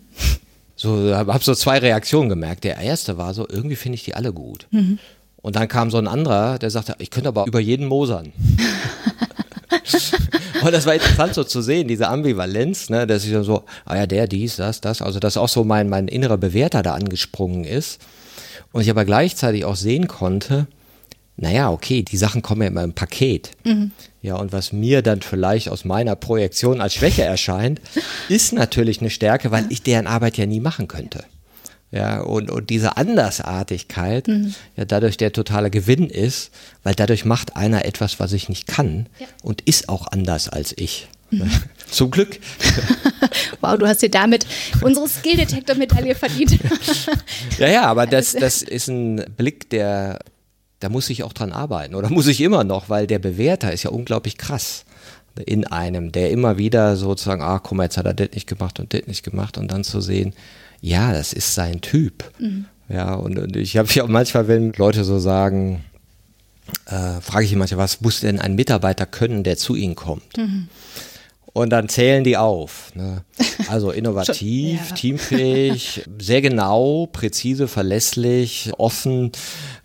so 0.76 1.16
habe 1.16 1.34
hab 1.34 1.46
so 1.46 1.56
zwei 1.56 1.78
Reaktionen 1.78 2.28
gemerkt. 2.28 2.66
Der 2.66 2.78
erste 2.78 3.18
war 3.18 3.34
so, 3.34 3.48
irgendwie 3.48 3.78
finde 3.78 3.96
ich 3.96 4.04
die 4.04 4.14
alle 4.14 4.34
gut. 4.34 4.68
Mhm. 4.72 5.00
Und 5.38 5.56
dann 5.56 5.70
kam 5.70 5.90
so 5.90 5.98
ein 5.98 6.10
anderer, 6.10 6.60
der 6.60 6.70
sagte, 6.70 6.96
ich 7.00 7.12
könnte 7.12 7.30
aber 7.30 7.48
über 7.48 7.62
jeden 7.62 7.88
mosern. 7.88 8.34
Und 10.63 10.71
das 10.74 10.86
war 10.86 10.93
interessant 10.93 11.34
so 11.34 11.43
zu 11.43 11.62
sehen, 11.62 11.88
diese 11.88 12.08
Ambivalenz, 12.08 12.89
ne, 12.89 13.08
dass 13.08 13.26
ich 13.26 13.32
so, 13.43 13.63
ah 13.86 13.95
ja, 13.95 14.08
der, 14.08 14.28
dies, 14.28 14.58
das, 14.58 14.82
das, 14.82 15.02
also 15.02 15.19
dass 15.19 15.38
auch 15.38 15.50
so 15.50 15.63
mein, 15.63 15.89
mein 15.89 16.08
innerer 16.08 16.38
Bewerter 16.38 16.84
da 16.84 16.93
angesprungen 16.93 17.63
ist. 17.63 18.02
Und 18.71 18.82
ich 18.82 18.89
aber 18.89 19.06
gleichzeitig 19.06 19.65
auch 19.65 19.76
sehen 19.76 20.08
konnte, 20.08 20.67
naja, 21.38 21.71
okay, 21.71 22.04
die 22.04 22.17
Sachen 22.17 22.41
kommen 22.41 22.62
ja 22.62 22.67
immer 22.67 22.84
im 22.84 22.93
Paket. 22.93 23.52
Mhm. 23.63 23.91
Ja, 24.21 24.36
und 24.36 24.54
was 24.54 24.71
mir 24.71 25.02
dann 25.02 25.21
vielleicht 25.21 25.69
aus 25.69 25.86
meiner 25.86 26.15
Projektion 26.15 26.80
als 26.82 26.93
Schwäche 26.93 27.24
erscheint, 27.24 27.82
ist 28.30 28.54
natürlich 28.54 29.02
eine 29.02 29.10
Stärke, 29.10 29.50
weil 29.52 29.65
ich 29.69 29.82
deren 29.82 30.06
Arbeit 30.06 30.38
ja 30.38 30.45
nie 30.45 30.60
machen 30.60 30.88
könnte. 30.88 31.24
Ja, 31.92 32.22
und, 32.22 32.50
und 32.50 32.70
diese 32.70 32.96
Andersartigkeit, 32.96 34.30
mhm. 34.30 34.56
ja, 34.78 34.86
dadurch 34.86 35.18
der 35.18 35.34
totale 35.34 35.70
Gewinn 35.70 36.10
ist, 36.10 36.52
weil 36.84 36.96
dadurch 36.96 37.26
macht 37.26 37.58
einer 37.58 37.84
etwas, 37.84 38.18
was 38.20 38.32
ich 38.32 38.48
nicht 38.48 38.66
kann 38.66 39.08
ja. 39.20 39.28
und 39.44 39.62
ist 39.62 39.90
auch 39.90 40.08
anders 40.08 40.48
als 40.48 40.74
ich. 40.78 41.10
Mhm. 41.32 41.52
Zum 41.92 42.10
Glück. 42.10 42.40
wow, 43.62 43.78
du 43.78 43.86
hast 43.88 44.02
dir 44.02 44.10
damit 44.10 44.46
unsere 44.82 45.10
Skill-Detektor-Medaille 45.10 46.16
verdient. 46.16 46.58
ja, 47.60 47.68
ja, 47.68 47.84
aber 47.84 48.08
das, 48.08 48.32
das 48.32 48.62
ist 48.62 48.88
ein 48.88 49.26
Blick, 49.36 49.70
der, 49.70 50.20
da 50.80 50.88
muss 50.88 51.10
ich 51.10 51.24
auch 51.24 51.34
dran 51.34 51.52
arbeiten 51.52 51.96
oder 51.96 52.10
muss 52.10 52.28
ich 52.28 52.40
immer 52.40 52.64
noch, 52.64 52.88
weil 52.88 53.06
der 53.06 53.20
Bewerter 53.20 53.74
ist 53.74 53.84
ja 53.84 53.90
unglaublich 53.90 54.38
krass 54.38 54.86
in 55.46 55.66
einem, 55.68 56.14
der 56.14 56.32
immer 56.32 56.58
wieder 56.58 56.96
sozusagen, 56.96 57.42
ah, 57.42 57.60
guck 57.60 57.78
mal, 57.78 57.84
jetzt 57.84 57.98
hat 57.98 58.06
er 58.06 58.14
das 58.14 58.30
nicht 58.34 58.48
gemacht 58.48 58.80
und 58.80 58.94
das 58.94 59.08
nicht 59.08 59.24
gemacht 59.24 59.58
und 59.58 59.72
dann 59.72 59.84
zu 59.84 60.00
sehen, 60.02 60.34
ja, 60.82 61.13
das 61.13 61.34
ist 61.34 61.54
sein 61.54 61.82
Typ. 61.82 62.32
Mhm. 62.39 62.65
Ja, 62.89 63.13
und, 63.13 63.38
und 63.38 63.56
ich 63.56 63.78
habe 63.78 63.89
ja 63.94 64.04
auch 64.04 64.10
manchmal, 64.10 64.48
wenn 64.48 64.74
Leute 64.74 65.04
so 65.04 65.20
sagen, 65.20 65.84
äh, 66.88 67.22
frage 67.22 67.46
ich 67.46 67.56
manchmal, 67.56 67.80
was 67.80 68.02
muss 68.02 68.20
denn 68.20 68.39
ein 68.39 68.56
Mitarbeiter 68.56 69.06
können, 69.06 69.44
der 69.44 69.58
zu 69.58 69.76
ihnen 69.76 69.96
kommt? 69.96 70.38
Mhm. 70.38 70.67
Und 71.54 71.70
dann 71.70 71.90
zählen 71.90 72.24
die 72.24 72.38
auf. 72.38 72.94
Ne? 72.96 73.24
Also 73.68 73.92
innovativ, 73.92 74.90
ja. 74.90 74.96
teamfähig, 74.96 76.04
sehr 76.20 76.42
genau, 76.42 77.06
präzise, 77.06 77.70
verlässlich, 77.70 78.72
offen, 78.78 79.32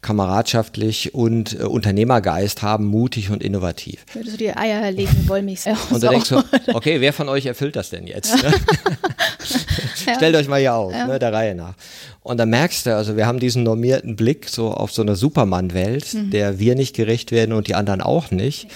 kameradschaftlich 0.00 1.14
und 1.14 1.60
äh, 1.60 1.64
Unternehmergeist 1.64 2.62
haben, 2.62 2.86
mutig 2.86 3.30
und 3.30 3.44
innovativ. 3.44 4.04
Würdest 4.12 4.34
du 4.34 4.38
die 4.38 4.56
Eier 4.56 4.90
legen, 4.90 5.28
Wollmilchs 5.28 5.66
Und 5.90 6.02
da 6.02 6.08
denkst 6.08 6.30
du, 6.30 6.42
okay, 6.74 7.00
wer 7.00 7.12
von 7.12 7.28
euch 7.28 7.46
erfüllt 7.46 7.76
das 7.76 7.90
denn 7.90 8.08
jetzt? 8.08 8.34
Ne? 8.42 8.52
ja. 10.06 10.14
Stellt 10.16 10.34
euch 10.34 10.48
mal 10.48 10.58
hier 10.58 10.74
auf, 10.74 10.92
ja. 10.92 11.06
ne, 11.06 11.18
der 11.20 11.32
Reihe 11.32 11.54
nach. 11.54 11.74
Und 12.22 12.38
dann 12.38 12.50
merkst 12.50 12.86
du, 12.86 12.96
also 12.96 13.16
wir 13.16 13.26
haben 13.26 13.38
diesen 13.38 13.62
normierten 13.62 14.16
Blick 14.16 14.48
so 14.48 14.72
auf 14.72 14.90
so 14.90 15.02
eine 15.02 15.14
Superman-Welt, 15.14 16.12
mhm. 16.14 16.30
der 16.30 16.58
wir 16.58 16.74
nicht 16.74 16.96
gerecht 16.96 17.30
werden 17.30 17.52
und 17.52 17.68
die 17.68 17.76
anderen 17.76 18.00
auch 18.00 18.32
nicht. 18.32 18.68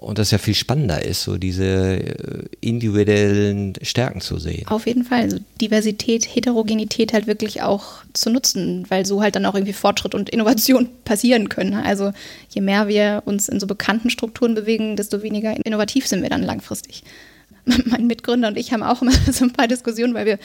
Und 0.00 0.18
das 0.18 0.30
ja 0.30 0.38
viel 0.38 0.54
spannender 0.54 1.04
ist, 1.04 1.24
so 1.24 1.38
diese 1.38 1.64
äh, 1.64 2.44
individuellen 2.60 3.74
Stärken 3.82 4.20
zu 4.20 4.38
sehen. 4.38 4.64
Auf 4.68 4.86
jeden 4.86 5.02
Fall. 5.02 5.22
Also 5.22 5.38
Diversität, 5.60 6.24
Heterogenität 6.24 7.12
halt 7.12 7.26
wirklich 7.26 7.62
auch 7.62 8.04
zu 8.12 8.30
nutzen, 8.30 8.86
weil 8.90 9.04
so 9.04 9.22
halt 9.22 9.34
dann 9.34 9.44
auch 9.44 9.56
irgendwie 9.56 9.72
Fortschritt 9.72 10.14
und 10.14 10.30
Innovation 10.30 10.88
passieren 11.04 11.48
können. 11.48 11.74
Also 11.74 12.12
je 12.48 12.60
mehr 12.60 12.86
wir 12.86 13.24
uns 13.24 13.48
in 13.48 13.58
so 13.58 13.66
bekannten 13.66 14.08
Strukturen 14.08 14.54
bewegen, 14.54 14.94
desto 14.94 15.22
weniger 15.24 15.56
innovativ 15.66 16.06
sind 16.06 16.22
wir 16.22 16.30
dann 16.30 16.44
langfristig. 16.44 17.02
Mein 17.86 18.06
Mitgründer 18.06 18.46
und 18.46 18.56
ich 18.56 18.72
haben 18.72 18.84
auch 18.84 19.02
immer 19.02 19.10
so 19.32 19.46
ein 19.46 19.52
paar 19.52 19.66
Diskussionen, 19.66 20.14
weil 20.14 20.26
wir, 20.26 20.38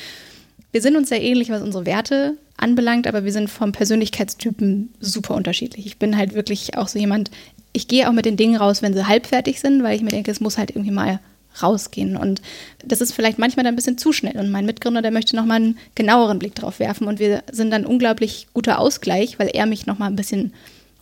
wir 0.71 0.81
sind 0.81 0.95
uns 0.95 1.09
sehr 1.09 1.21
ähnlich, 1.21 1.51
was 1.51 1.61
unsere 1.61 1.85
Werte 1.85 2.37
anbelangt, 2.57 3.05
aber 3.05 3.23
wir 3.23 3.31
sind 3.31 3.49
vom 3.49 3.71
Persönlichkeitstypen 3.71 4.93
super 4.99 5.35
unterschiedlich. 5.35 5.85
Ich 5.85 5.97
bin 5.97 6.17
halt 6.17 6.33
wirklich 6.33 6.75
auch 6.75 6.87
so 6.87 6.97
jemand, 6.97 7.29
ich 7.73 7.88
gehe 7.88 8.07
auch 8.07 8.13
mit 8.13 8.25
den 8.25 8.38
Dingen 8.38 8.55
raus, 8.55 8.81
wenn 8.81 8.93
sie 8.93 9.07
halbfertig 9.07 9.59
sind, 9.59 9.83
weil 9.83 9.95
ich 9.95 10.03
mir 10.03 10.09
denke, 10.09 10.31
es 10.31 10.39
muss 10.39 10.57
halt 10.57 10.71
irgendwie 10.71 10.91
mal 10.91 11.19
rausgehen. 11.62 12.15
Und 12.17 12.41
das 12.83 13.01
ist 13.01 13.13
vielleicht 13.13 13.39
manchmal 13.39 13.63
dann 13.63 13.73
ein 13.73 13.75
bisschen 13.75 13.97
zu 13.97 14.12
schnell. 14.13 14.38
Und 14.38 14.49
mein 14.49 14.65
Mitgründer, 14.65 15.01
der 15.01 15.12
möchte 15.12 15.36
nochmal 15.36 15.57
einen 15.57 15.77
genaueren 15.95 16.39
Blick 16.39 16.55
drauf 16.55 16.79
werfen. 16.79 17.07
Und 17.07 17.19
wir 17.19 17.43
sind 17.51 17.71
dann 17.71 17.86
unglaublich 17.86 18.47
guter 18.53 18.79
Ausgleich, 18.79 19.39
weil 19.39 19.49
er 19.53 19.65
mich 19.65 19.86
nochmal 19.86 20.09
ein 20.09 20.15
bisschen 20.15 20.53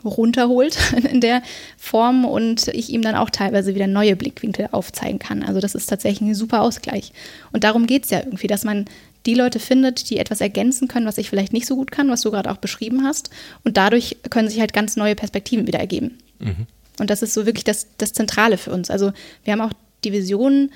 runterholt 0.03 0.77
in 1.12 1.21
der 1.21 1.43
Form 1.77 2.25
und 2.25 2.67
ich 2.69 2.89
ihm 2.89 3.01
dann 3.01 3.15
auch 3.15 3.29
teilweise 3.29 3.75
wieder 3.75 3.88
neue 3.88 4.15
Blickwinkel 4.15 4.69
aufzeigen 4.71 5.19
kann. 5.19 5.43
Also 5.43 5.60
das 5.60 5.75
ist 5.75 5.88
tatsächlich 5.88 6.21
ein 6.21 6.36
super 6.36 6.62
Ausgleich. 6.62 7.13
Und 7.51 7.63
darum 7.63 7.86
geht 7.86 8.05
es 8.05 8.10
ja 8.10 8.19
irgendwie, 8.19 8.47
dass 8.47 8.63
man 8.63 8.86
die 9.27 9.36
Leute 9.36 9.60
findet, 9.60 10.10
die 10.10 10.17
etwas 10.17 10.41
ergänzen 10.41 10.88
können, 10.88 11.05
was 11.05 11.19
ich 11.19 11.29
vielleicht 11.29 11.53
nicht 11.53 11.67
so 11.67 11.75
gut 11.75 11.91
kann, 11.91 12.10
was 12.10 12.21
du 12.21 12.31
gerade 12.31 12.49
auch 12.49 12.57
beschrieben 12.57 13.03
hast. 13.03 13.29
Und 13.63 13.77
dadurch 13.77 14.17
können 14.31 14.49
sich 14.49 14.60
halt 14.60 14.73
ganz 14.73 14.95
neue 14.95 15.15
Perspektiven 15.15 15.67
wieder 15.67 15.79
ergeben. 15.79 16.17
Mhm. 16.41 16.67
Und 16.99 17.10
das 17.10 17.21
ist 17.21 17.34
so 17.34 17.45
wirklich 17.45 17.63
das, 17.63 17.88
das 17.97 18.13
Zentrale 18.13 18.58
für 18.58 18.71
uns. 18.71 18.89
Also 18.89 19.12
wir 19.43 19.54
haben 19.54 19.62
auch 19.62 19.73
die 20.04 20.12
Vision 20.12 20.71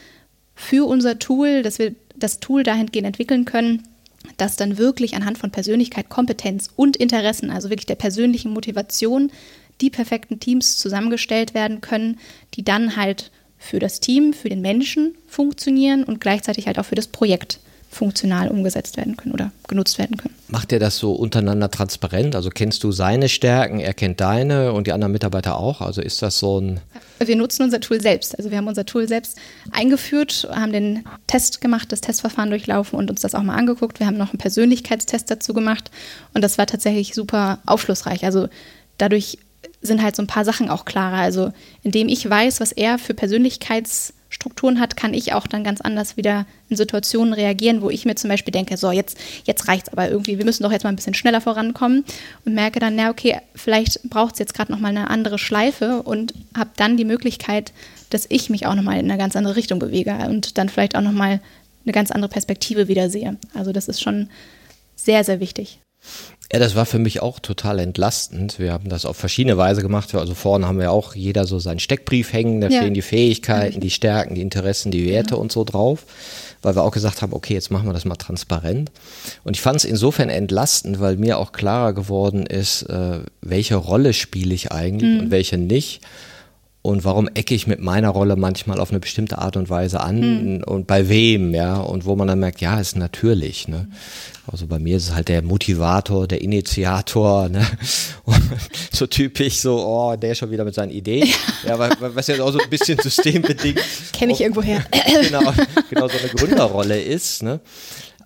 für 0.55 0.87
unser 0.87 1.19
Tool, 1.19 1.61
dass 1.61 1.79
wir 1.79 1.93
das 2.15 2.39
Tool 2.39 2.63
dahingehend 2.63 3.07
entwickeln 3.07 3.45
können, 3.45 3.83
dass 4.37 4.55
dann 4.55 4.77
wirklich 4.77 5.15
anhand 5.15 5.37
von 5.37 5.51
Persönlichkeit, 5.51 6.09
Kompetenz 6.09 6.69
und 6.75 6.97
Interessen, 6.97 7.51
also 7.51 7.69
wirklich 7.69 7.85
der 7.85 7.95
persönlichen 7.95 8.51
Motivation, 8.51 9.31
die 9.81 9.89
perfekten 9.89 10.39
Teams 10.39 10.77
zusammengestellt 10.77 11.53
werden 11.53 11.81
können, 11.81 12.17
die 12.53 12.63
dann 12.63 12.95
halt 12.95 13.31
für 13.57 13.79
das 13.79 13.99
Team, 13.99 14.33
für 14.33 14.49
den 14.49 14.61
Menschen 14.61 15.15
funktionieren 15.27 16.03
und 16.03 16.21
gleichzeitig 16.21 16.67
halt 16.67 16.79
auch 16.79 16.85
für 16.85 16.95
das 16.95 17.07
Projekt 17.07 17.59
funktional 17.95 18.49
umgesetzt 18.49 18.97
werden 18.97 19.15
können 19.15 19.33
oder 19.33 19.51
genutzt 19.67 19.97
werden 19.97 20.17
können. 20.17 20.35
Macht 20.49 20.73
er 20.73 20.79
das 20.79 20.97
so 20.97 21.13
untereinander 21.13 21.71
transparent? 21.71 22.35
Also 22.35 22.49
kennst 22.49 22.83
du 22.83 22.91
seine 22.91 23.29
Stärken, 23.29 23.79
er 23.79 23.93
kennt 23.93 24.19
deine 24.19 24.73
und 24.73 24.87
die 24.87 24.91
anderen 24.91 25.13
Mitarbeiter 25.13 25.57
auch? 25.57 25.81
Also 25.81 26.01
ist 26.01 26.21
das 26.21 26.37
so 26.37 26.59
ein. 26.59 26.81
Wir 27.19 27.35
nutzen 27.37 27.63
unser 27.63 27.79
Tool 27.79 28.01
selbst. 28.01 28.37
Also 28.37 28.51
wir 28.51 28.57
haben 28.57 28.67
unser 28.67 28.85
Tool 28.85 29.07
selbst 29.07 29.37
eingeführt, 29.71 30.47
haben 30.51 30.73
den 30.73 31.05
Test 31.27 31.61
gemacht, 31.61 31.91
das 31.91 32.01
Testverfahren 32.01 32.49
durchlaufen 32.49 32.99
und 32.99 33.09
uns 33.09 33.21
das 33.21 33.33
auch 33.33 33.43
mal 33.43 33.55
angeguckt. 33.55 33.99
Wir 33.99 34.07
haben 34.07 34.17
noch 34.17 34.31
einen 34.31 34.39
Persönlichkeitstest 34.39 35.31
dazu 35.31 35.53
gemacht 35.53 35.89
und 36.33 36.43
das 36.43 36.57
war 36.57 36.65
tatsächlich 36.67 37.15
super 37.15 37.59
aufschlussreich. 37.65 38.25
Also 38.25 38.49
dadurch 38.97 39.37
sind 39.81 40.03
halt 40.03 40.15
so 40.15 40.21
ein 40.21 40.27
paar 40.27 40.45
Sachen 40.45 40.69
auch 40.69 40.83
klarer. 40.83 41.17
Also 41.17 41.53
indem 41.81 42.09
ich 42.09 42.29
weiß, 42.29 42.59
was 42.59 42.71
er 42.73 42.99
für 42.99 43.13
Persönlichkeits 43.13 44.13
Strukturen 44.29 44.79
hat, 44.79 44.97
kann 44.97 45.13
ich 45.13 45.33
auch 45.33 45.47
dann 45.47 45.63
ganz 45.63 45.81
anders 45.81 46.17
wieder 46.17 46.45
in 46.69 46.75
Situationen 46.75 47.33
reagieren, 47.33 47.81
wo 47.81 47.89
ich 47.89 48.05
mir 48.05 48.15
zum 48.15 48.29
Beispiel 48.29 48.51
denke, 48.51 48.75
so 48.77 48.91
jetzt, 48.91 49.17
jetzt 49.45 49.67
reicht 49.67 49.87
es 49.87 49.93
aber 49.93 50.09
irgendwie, 50.09 50.37
wir 50.37 50.45
müssen 50.45 50.63
doch 50.63 50.71
jetzt 50.71 50.83
mal 50.83 50.89
ein 50.89 50.95
bisschen 50.95 51.13
schneller 51.13 51.41
vorankommen 51.41 52.03
und 52.43 52.53
merke 52.53 52.79
dann, 52.79 52.95
na 52.95 53.09
okay, 53.09 53.39
vielleicht 53.55 54.03
braucht 54.09 54.33
es 54.33 54.39
jetzt 54.39 54.53
gerade 54.53 54.71
nochmal 54.71 54.91
eine 54.91 55.09
andere 55.09 55.37
Schleife 55.37 56.01
und 56.03 56.33
habe 56.57 56.71
dann 56.75 56.97
die 56.97 57.05
Möglichkeit, 57.05 57.71
dass 58.09 58.25
ich 58.29 58.49
mich 58.49 58.65
auch 58.65 58.75
nochmal 58.75 58.99
in 58.99 59.09
eine 59.09 59.19
ganz 59.19 59.35
andere 59.35 59.55
Richtung 59.55 59.79
bewege 59.79 60.15
und 60.27 60.57
dann 60.57 60.69
vielleicht 60.69 60.95
auch 60.95 61.01
nochmal 61.01 61.39
eine 61.85 61.93
ganz 61.93 62.11
andere 62.11 62.29
Perspektive 62.29 62.87
wieder 62.87 63.09
sehe. 63.09 63.37
Also 63.53 63.71
das 63.71 63.87
ist 63.87 64.01
schon 64.01 64.29
sehr, 64.95 65.23
sehr 65.23 65.39
wichtig. 65.39 65.79
Ja, 66.53 66.59
das 66.59 66.75
war 66.75 66.85
für 66.85 66.99
mich 66.99 67.21
auch 67.21 67.39
total 67.39 67.79
entlastend. 67.79 68.59
Wir 68.59 68.71
haben 68.71 68.87
das 68.87 69.05
auf 69.05 69.17
verschiedene 69.17 69.57
Weise 69.57 69.81
gemacht. 69.81 70.13
Also 70.13 70.35
vorne 70.35 70.67
haben 70.67 70.79
wir 70.79 70.91
auch 70.91 71.15
jeder 71.15 71.47
so 71.47 71.57
seinen 71.57 71.79
Steckbrief 71.79 72.33
hängen. 72.33 72.61
Da 72.61 72.67
ja. 72.67 72.81
stehen 72.81 72.93
die 72.93 73.01
Fähigkeiten, 73.01 73.79
die 73.79 73.89
Stärken, 73.89 74.35
die 74.35 74.41
Interessen, 74.41 74.91
die 74.91 75.07
Werte 75.07 75.35
ja. 75.35 75.41
und 75.41 75.51
so 75.51 75.63
drauf. 75.63 76.05
Weil 76.61 76.75
wir 76.75 76.83
auch 76.83 76.91
gesagt 76.91 77.21
haben, 77.21 77.33
okay, 77.33 77.53
jetzt 77.53 77.71
machen 77.71 77.87
wir 77.87 77.93
das 77.93 78.05
mal 78.05 78.15
transparent. 78.15 78.91
Und 79.43 79.55
ich 79.55 79.61
fand 79.61 79.77
es 79.77 79.85
insofern 79.85 80.29
entlastend, 80.29 80.99
weil 80.99 81.17
mir 81.17 81.39
auch 81.39 81.51
klarer 81.51 81.93
geworden 81.93 82.45
ist, 82.45 82.83
äh, 82.83 83.19
welche 83.41 83.75
Rolle 83.75 84.13
spiele 84.13 84.53
ich 84.53 84.71
eigentlich 84.71 85.11
mhm. 85.11 85.19
und 85.21 85.31
welche 85.31 85.57
nicht 85.57 86.01
und 86.85 87.03
warum 87.03 87.27
ecke 87.33 87.55
ich 87.55 87.65
mit 87.65 87.81
meiner 87.81 88.09
Rolle 88.09 88.35
manchmal 88.35 88.79
auf 88.79 88.91
eine 88.91 88.99
bestimmte 88.99 89.39
Art 89.39 89.57
und 89.57 89.71
Weise 89.71 90.01
an 90.01 90.19
mhm. 90.19 90.63
und 90.63 90.85
bei 90.85 91.09
wem, 91.09 91.53
ja, 91.55 91.77
und 91.77 92.05
wo 92.05 92.15
man 92.15 92.27
dann 92.27 92.39
merkt, 92.39 92.61
ja, 92.61 92.79
ist 92.79 92.95
natürlich, 92.95 93.67
ne? 93.67 93.87
Also 94.47 94.67
bei 94.67 94.77
mir 94.77 94.97
ist 94.97 95.05
es 95.05 95.15
halt 95.15 95.27
der 95.27 95.41
Motivator, 95.41 96.27
der 96.27 96.41
Initiator, 96.41 97.49
ne? 97.49 97.65
So 98.91 99.07
typisch 99.07 99.57
so, 99.57 99.83
oh, 99.83 100.15
der 100.15 100.33
ist 100.33 100.37
schon 100.37 100.51
wieder 100.51 100.63
mit 100.63 100.75
seinen 100.75 100.91
Ideen. 100.91 101.27
Ja, 101.65 101.75
ja 101.75 101.97
was 101.99 102.27
ja 102.27 102.41
auch 102.43 102.51
so 102.51 102.59
ein 102.59 102.69
bisschen 102.69 102.99
systembedingt. 103.01 103.81
Kenne 104.13 104.33
ich 104.33 104.41
irgendwo 104.41 104.61
her. 104.61 104.85
genau, 105.23 105.51
genau 105.89 106.07
so 106.07 106.17
eine 106.19 106.29
Gründerrolle 106.29 107.01
ist, 107.01 107.41
ne? 107.41 107.59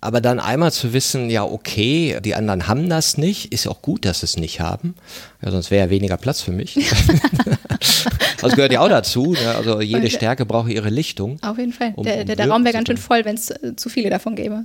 Aber 0.00 0.20
dann 0.20 0.40
einmal 0.40 0.72
zu 0.72 0.92
wissen, 0.92 1.28
ja, 1.28 1.44
okay, 1.44 2.18
die 2.24 2.34
anderen 2.34 2.66
haben 2.66 2.88
das 2.88 3.18
nicht, 3.18 3.52
ist 3.52 3.66
auch 3.66 3.82
gut, 3.82 4.04
dass 4.06 4.20
sie 4.20 4.26
es 4.26 4.36
nicht 4.36 4.60
haben. 4.60 4.94
Ja, 5.42 5.50
sonst 5.50 5.70
wäre 5.70 5.86
ja 5.86 5.90
weniger 5.90 6.16
Platz 6.16 6.40
für 6.40 6.52
mich. 6.52 6.74
das 8.40 8.54
gehört 8.54 8.72
ja 8.72 8.80
auch 8.80 8.88
dazu. 8.88 9.32
Ne? 9.32 9.54
Also 9.54 9.80
jede 9.80 10.08
Stärke 10.08 10.46
braucht 10.46 10.70
ihre 10.70 10.88
Lichtung. 10.88 11.38
Auf 11.42 11.58
jeden 11.58 11.72
Fall. 11.72 11.92
Um, 11.96 12.04
der, 12.04 12.24
der, 12.24 12.36
der 12.36 12.48
Raum 12.48 12.64
wäre 12.64 12.72
ganz 12.72 12.88
schön 12.88 12.96
voll, 12.96 13.24
wenn 13.24 13.34
es 13.34 13.50
äh, 13.50 13.76
zu 13.76 13.90
viele 13.90 14.08
davon 14.08 14.36
gäbe. 14.36 14.64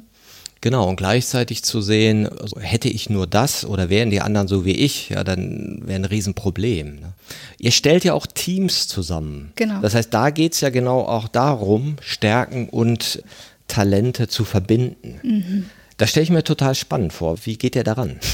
Genau, 0.62 0.88
und 0.90 0.96
gleichzeitig 0.96 1.64
zu 1.64 1.82
sehen, 1.82 2.28
also 2.28 2.60
hätte 2.60 2.90
ich 2.90 3.10
nur 3.10 3.28
das 3.28 3.66
oder 3.66 3.90
wären 3.90 4.10
die 4.10 4.22
anderen 4.22 4.48
so 4.48 4.66
wie 4.66 4.72
ich, 4.72 5.10
ja, 5.10 5.24
dann 5.24 5.82
wäre 5.86 6.00
ein 6.00 6.06
Riesenproblem. 6.06 6.96
Ne? 6.96 7.14
Ihr 7.60 7.72
stellt 7.72 8.04
ja 8.04 8.14
auch 8.14 8.26
Teams 8.26 8.88
zusammen. 8.88 9.52
Genau. 9.56 9.82
Das 9.82 9.94
heißt, 9.94 10.12
da 10.14 10.32
geht 10.32 10.54
es 10.54 10.62
ja 10.62 10.70
genau 10.72 11.02
auch 11.02 11.28
darum, 11.28 11.98
Stärken 12.02 12.68
und 12.70 13.22
Talente 13.68 14.28
zu 14.28 14.46
verbinden. 14.46 15.20
Mhm. 15.24 15.70
Das 15.98 16.10
stelle 16.10 16.26
ich 16.26 16.30
mir 16.30 16.44
total 16.44 16.76
spannend 16.76 17.14
vor. 17.14 17.46
Wie 17.46 17.58
geht 17.58 17.76
ihr 17.76 17.84
daran? 17.84 18.20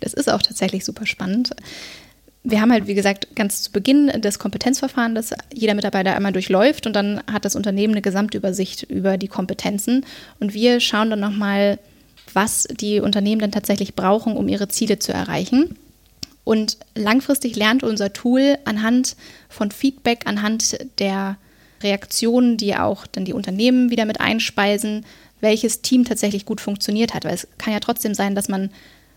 Das 0.00 0.14
ist 0.14 0.30
auch 0.30 0.40
tatsächlich 0.40 0.84
super 0.84 1.06
spannend. 1.06 1.50
Wir 2.44 2.60
haben 2.60 2.70
halt, 2.70 2.86
wie 2.86 2.94
gesagt, 2.94 3.34
ganz 3.34 3.62
zu 3.62 3.72
Beginn 3.72 4.12
das 4.20 4.38
Kompetenzverfahren, 4.38 5.16
das 5.16 5.34
jeder 5.52 5.74
Mitarbeiter 5.74 6.14
einmal 6.14 6.32
durchläuft 6.32 6.86
und 6.86 6.94
dann 6.94 7.20
hat 7.30 7.44
das 7.44 7.56
Unternehmen 7.56 7.94
eine 7.94 8.00
Gesamtübersicht 8.00 8.84
über 8.84 9.18
die 9.18 9.26
Kompetenzen. 9.26 10.06
Und 10.38 10.54
wir 10.54 10.78
schauen 10.78 11.10
dann 11.10 11.18
nochmal, 11.18 11.80
was 12.32 12.68
die 12.70 13.00
Unternehmen 13.00 13.40
dann 13.40 13.50
tatsächlich 13.50 13.96
brauchen, 13.96 14.36
um 14.36 14.48
ihre 14.48 14.68
Ziele 14.68 15.00
zu 15.00 15.12
erreichen. 15.12 15.76
Und 16.44 16.78
langfristig 16.94 17.56
lernt 17.56 17.82
unser 17.82 18.12
Tool 18.12 18.56
anhand 18.64 19.16
von 19.48 19.72
Feedback, 19.72 20.20
anhand 20.26 20.78
der 21.00 21.36
Reaktionen, 21.82 22.56
die 22.56 22.76
auch 22.76 23.06
dann 23.06 23.24
die 23.24 23.32
Unternehmen 23.32 23.90
wieder 23.90 24.04
mit 24.04 24.20
einspeisen, 24.20 25.04
welches 25.40 25.82
Team 25.82 26.04
tatsächlich 26.04 26.44
gut 26.44 26.60
funktioniert 26.60 27.14
hat. 27.14 27.24
Weil 27.24 27.34
es 27.34 27.48
kann 27.58 27.72
ja 27.72 27.80
trotzdem 27.80 28.14
sein, 28.14 28.34
dass 28.34 28.48
man 28.48 28.70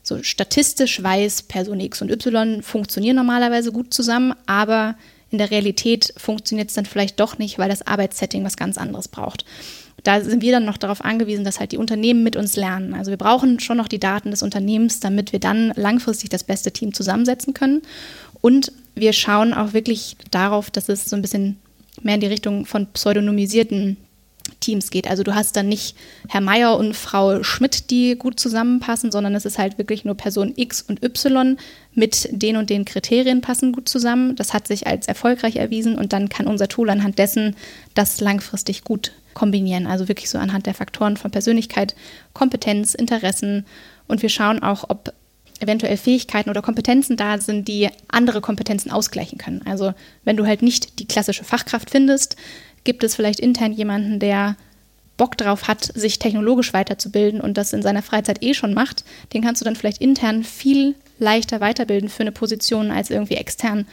so 0.04 0.24
statistisch 0.24 1.02
weiß, 1.02 1.44
Person 1.44 1.80
X 1.80 2.02
und 2.02 2.12
Y 2.12 2.64
funktionieren 2.64 3.16
normalerweise 3.16 3.72
gut 3.72 3.94
zusammen, 3.94 4.34
aber 4.46 4.96
in 5.30 5.38
der 5.38 5.52
Realität 5.52 6.14
funktioniert 6.18 6.70
es 6.70 6.76
dann 6.76 6.86
vielleicht 6.86 7.20
doch 7.20 7.38
nicht, 7.38 7.58
weil 7.58 7.70
das 7.70 7.86
Arbeitssetting 7.86 8.44
was 8.44 8.58
ganz 8.58 8.78
anderes 8.78 9.08
braucht. 9.08 9.46
Da 10.04 10.22
sind 10.22 10.42
wir 10.42 10.52
dann 10.52 10.66
noch 10.66 10.78
darauf 10.78 11.06
angewiesen, 11.06 11.46
dass 11.46 11.60
halt 11.60 11.72
die 11.72 11.78
Unternehmen 11.78 12.24
mit 12.24 12.36
uns 12.36 12.56
lernen. 12.56 12.96
Also 12.96 13.12
wir 13.12 13.18
brauchen 13.18 13.60
schon 13.60 13.78
noch 13.78 13.88
die 13.88 14.00
Daten 14.00 14.32
des 14.32 14.42
Unternehmens, 14.42 15.00
damit 15.00 15.32
wir 15.32 15.40
dann 15.40 15.72
langfristig 15.76 16.30
das 16.30 16.44
beste 16.44 16.72
Team 16.72 16.94
zusammensetzen 16.94 17.54
können. 17.54 17.84
Und 18.42 18.72
wir 18.96 19.14
schauen 19.14 19.54
auch 19.54 19.74
wirklich 19.74 20.18
darauf, 20.32 20.72
dass 20.72 20.90
es 20.90 21.06
so 21.06 21.16
ein 21.16 21.22
bisschen 21.22 21.58
mehr 22.04 22.16
in 22.16 22.22
die 22.22 22.28
Richtung 22.28 22.66
von 22.66 22.88
pseudonymisierten 22.88 23.98
Teams 24.60 24.92
geht. 24.92 25.08
Also 25.08 25.24
du 25.24 25.36
hast 25.36 25.56
dann 25.56 25.68
nicht 25.68 25.96
Herr 26.30 26.42
Meier 26.42 26.78
und 26.78 26.96
Frau 26.96 27.44
Schmidt, 27.44 27.90
die 27.90 28.16
gut 28.16 28.40
zusammenpassen, 28.40 29.12
sondern 29.12 29.36
es 29.36 29.46
ist 29.46 29.58
halt 29.58 29.78
wirklich 29.78 30.06
nur 30.06 30.16
Person 30.16 30.54
X 30.56 30.82
und 30.82 31.04
Y 31.04 31.58
mit 31.94 32.30
den 32.32 32.58
und 32.58 32.70
den 32.70 32.86
Kriterien 32.86 33.42
passen 33.42 33.72
gut 33.72 33.90
zusammen. 33.90 34.36
Das 34.36 34.54
hat 34.54 34.68
sich 34.68 34.88
als 34.88 35.08
erfolgreich 35.08 35.58
erwiesen 35.58 35.98
und 35.98 36.14
dann 36.14 36.30
kann 36.30 36.48
unser 36.48 36.68
Tool 36.68 36.90
anhand 36.90 37.18
dessen 37.18 37.56
das 37.94 38.22
langfristig 38.22 38.84
gut 38.84 39.12
kombinieren. 39.34 39.88
Also 39.88 40.08
wirklich 40.08 40.30
so 40.30 40.38
anhand 40.38 40.66
der 40.66 40.74
Faktoren 40.74 41.18
von 41.18 41.32
Persönlichkeit, 41.32 41.96
Kompetenz, 42.34 42.94
Interessen 42.94 43.66
und 44.08 44.22
wir 44.22 44.30
schauen 44.30 44.62
auch, 44.62 44.86
ob 44.90 45.14
eventuell 45.62 45.98
Fähigkeiten 45.98 46.50
oder 46.50 46.62
Kompetenzen 46.62 47.18
da 47.18 47.38
sind, 47.40 47.68
die 47.68 47.90
andere 48.08 48.42
Kompetenzen 48.42 48.92
ausgleichen 48.92 49.38
können. 49.38 49.62
Also 49.66 49.94
wenn 50.24 50.38
du 50.38 50.46
halt 50.46 50.62
nicht 50.62 51.00
die 51.00 51.08
klassische 51.08 51.44
Fachkraft 51.44 51.90
findest, 51.90 52.36
gibt 52.84 53.04
es 53.04 53.16
vielleicht 53.16 53.40
intern 53.40 53.72
jemanden, 53.72 54.20
der 54.20 54.56
Bock 55.18 55.38
drauf 55.38 55.68
hat, 55.68 55.84
sich 55.84 56.18
technologisch 56.18 56.74
weiterzubilden 56.74 57.42
und 57.42 57.58
das 57.58 57.74
in 57.74 57.84
seiner 57.84 58.02
Freizeit 58.02 58.42
eh 58.44 58.56
schon 58.56 58.74
macht, 58.74 59.04
den 59.34 59.44
kannst 59.44 59.62
du 59.62 59.66
dann 59.66 59.76
vielleicht 59.76 60.02
intern 60.02 60.44
viel 60.44 60.96
leichter 61.20 61.62
weiterbilden 61.62 62.10
für 62.10 62.24
eine 62.24 62.32
Position, 62.32 62.90
als 62.90 63.12
irgendwie 63.12 63.36
extern 63.36 63.86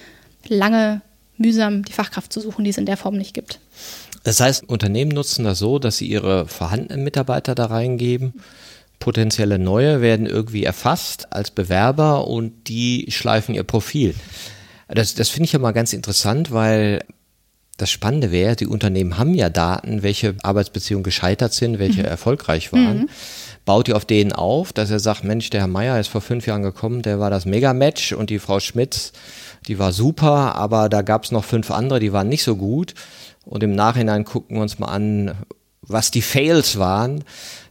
lange 0.46 1.02
mühsam 1.36 1.84
die 1.84 1.92
Fachkraft 1.92 2.32
zu 2.32 2.40
suchen, 2.40 2.64
die 2.64 2.70
es 2.70 2.78
in 2.78 2.86
der 2.86 2.96
Form 2.96 3.16
nicht 3.16 3.34
gibt. 3.34 3.60
Das 4.24 4.40
heißt, 4.40 4.68
Unternehmen 4.68 5.12
nutzen 5.12 5.44
das 5.44 5.58
so, 5.58 5.78
dass 5.78 5.98
sie 5.98 6.06
ihre 6.06 6.46
vorhandenen 6.46 7.04
Mitarbeiter 7.04 7.54
da 7.54 7.66
reingeben 7.66 8.34
Potenzielle 8.98 9.58
neue 9.58 10.00
werden 10.00 10.26
irgendwie 10.26 10.64
erfasst 10.64 11.32
als 11.32 11.50
Bewerber 11.50 12.26
und 12.26 12.68
die 12.68 13.06
schleifen 13.10 13.54
ihr 13.54 13.64
Profil. 13.64 14.14
Das, 14.88 15.14
das 15.14 15.28
finde 15.28 15.44
ich 15.44 15.52
ja 15.52 15.58
mal 15.58 15.72
ganz 15.72 15.92
interessant, 15.92 16.50
weil 16.50 17.00
das 17.78 17.90
Spannende 17.90 18.32
wäre, 18.32 18.56
die 18.56 18.66
Unternehmen 18.66 19.18
haben 19.18 19.34
ja 19.34 19.50
Daten, 19.50 20.02
welche 20.02 20.34
Arbeitsbeziehungen 20.42 21.04
gescheitert 21.04 21.52
sind, 21.52 21.78
welche 21.78 22.00
mhm. 22.00 22.06
erfolgreich 22.06 22.72
waren. 22.72 23.02
Mhm. 23.02 23.08
Baut 23.64 23.86
ihr 23.86 23.96
auf 23.96 24.04
denen 24.04 24.32
auf, 24.32 24.72
dass 24.72 24.90
er 24.90 24.98
sagt, 24.98 25.22
Mensch, 25.22 25.48
der 25.50 25.60
Herr 25.60 25.68
Meier 25.68 26.00
ist 26.00 26.08
vor 26.08 26.20
fünf 26.20 26.46
Jahren 26.46 26.62
gekommen, 26.62 27.02
der 27.02 27.20
war 27.20 27.30
das 27.30 27.44
Megamatch 27.44 28.12
und 28.12 28.30
die 28.30 28.40
Frau 28.40 28.58
Schmitz, 28.58 29.12
die 29.68 29.78
war 29.78 29.92
super, 29.92 30.56
aber 30.56 30.88
da 30.88 31.02
gab 31.02 31.24
es 31.24 31.30
noch 31.30 31.44
fünf 31.44 31.70
andere, 31.70 32.00
die 32.00 32.12
waren 32.12 32.28
nicht 32.28 32.42
so 32.42 32.56
gut. 32.56 32.94
Und 33.44 33.62
im 33.62 33.74
Nachhinein 33.74 34.24
gucken 34.24 34.56
wir 34.56 34.62
uns 34.62 34.78
mal 34.78 34.88
an, 34.88 35.34
was 35.82 36.10
die 36.10 36.22
Fails 36.22 36.78
waren. 36.78 37.24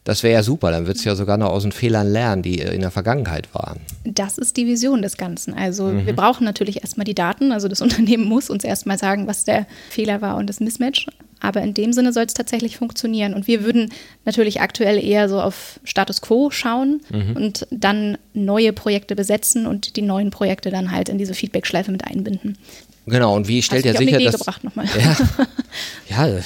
Das 0.07 0.23
wäre 0.23 0.35
ja 0.35 0.41
super, 0.41 0.71
dann 0.71 0.87
wird 0.87 0.95
es 0.95 1.03
ja 1.03 1.15
sogar 1.15 1.35
noch 1.35 1.49
aus 1.49 1.63
den 1.63 1.73
Fehlern 1.73 2.07
lernen, 2.07 2.41
die 2.41 2.59
in 2.59 2.79
der 2.79 2.91
Vergangenheit 2.91 3.53
waren. 3.53 3.81
Das 4.05 4.37
ist 4.37 4.55
die 4.55 4.65
Vision 4.65 5.01
des 5.01 5.17
Ganzen. 5.17 5.53
Also 5.53 5.87
mhm. 5.87 6.05
wir 6.05 6.15
brauchen 6.15 6.45
natürlich 6.45 6.79
erstmal 6.79 7.03
die 7.03 7.13
Daten. 7.13 7.51
Also 7.51 7.67
das 7.67 7.81
Unternehmen 7.87 8.23
muss 8.23 8.49
uns 8.49 8.63
erstmal 8.63 8.97
sagen, 8.97 9.27
was 9.27 9.43
der 9.43 9.67
Fehler 9.89 10.21
war 10.21 10.37
und 10.37 10.47
das 10.49 10.61
Mismatch. 10.61 11.07
Aber 11.39 11.61
in 11.61 11.73
dem 11.73 11.93
Sinne 11.93 12.13
soll 12.13 12.23
es 12.23 12.33
tatsächlich 12.33 12.77
funktionieren. 12.77 13.33
Und 13.33 13.47
wir 13.47 13.63
würden 13.63 13.91
natürlich 14.25 14.61
aktuell 14.61 15.03
eher 15.03 15.29
so 15.29 15.41
auf 15.41 15.79
Status 15.83 16.21
quo 16.21 16.49
schauen 16.49 17.01
mhm. 17.09 17.35
und 17.35 17.67
dann 17.69 18.17
neue 18.33 18.73
Projekte 18.73 19.15
besetzen 19.15 19.67
und 19.67 19.95
die 19.95 20.01
neuen 20.01 20.31
Projekte 20.31 20.71
dann 20.71 20.91
halt 20.91 21.09
in 21.09 21.17
diese 21.17 21.33
Feedback-Schleife 21.33 21.91
mit 21.91 22.05
einbinden. 22.05 22.57
Genau, 23.07 23.35
und 23.35 23.47
wie 23.47 23.61
stellt 23.61 23.85
ihr 23.85 23.95
sicher, 23.95 24.17
Idee 24.17 24.25
dass... 24.25 24.39
gebracht 24.39 24.65
nochmal. 24.65 24.85
Ja, 26.09 26.27
ja. 26.27 26.41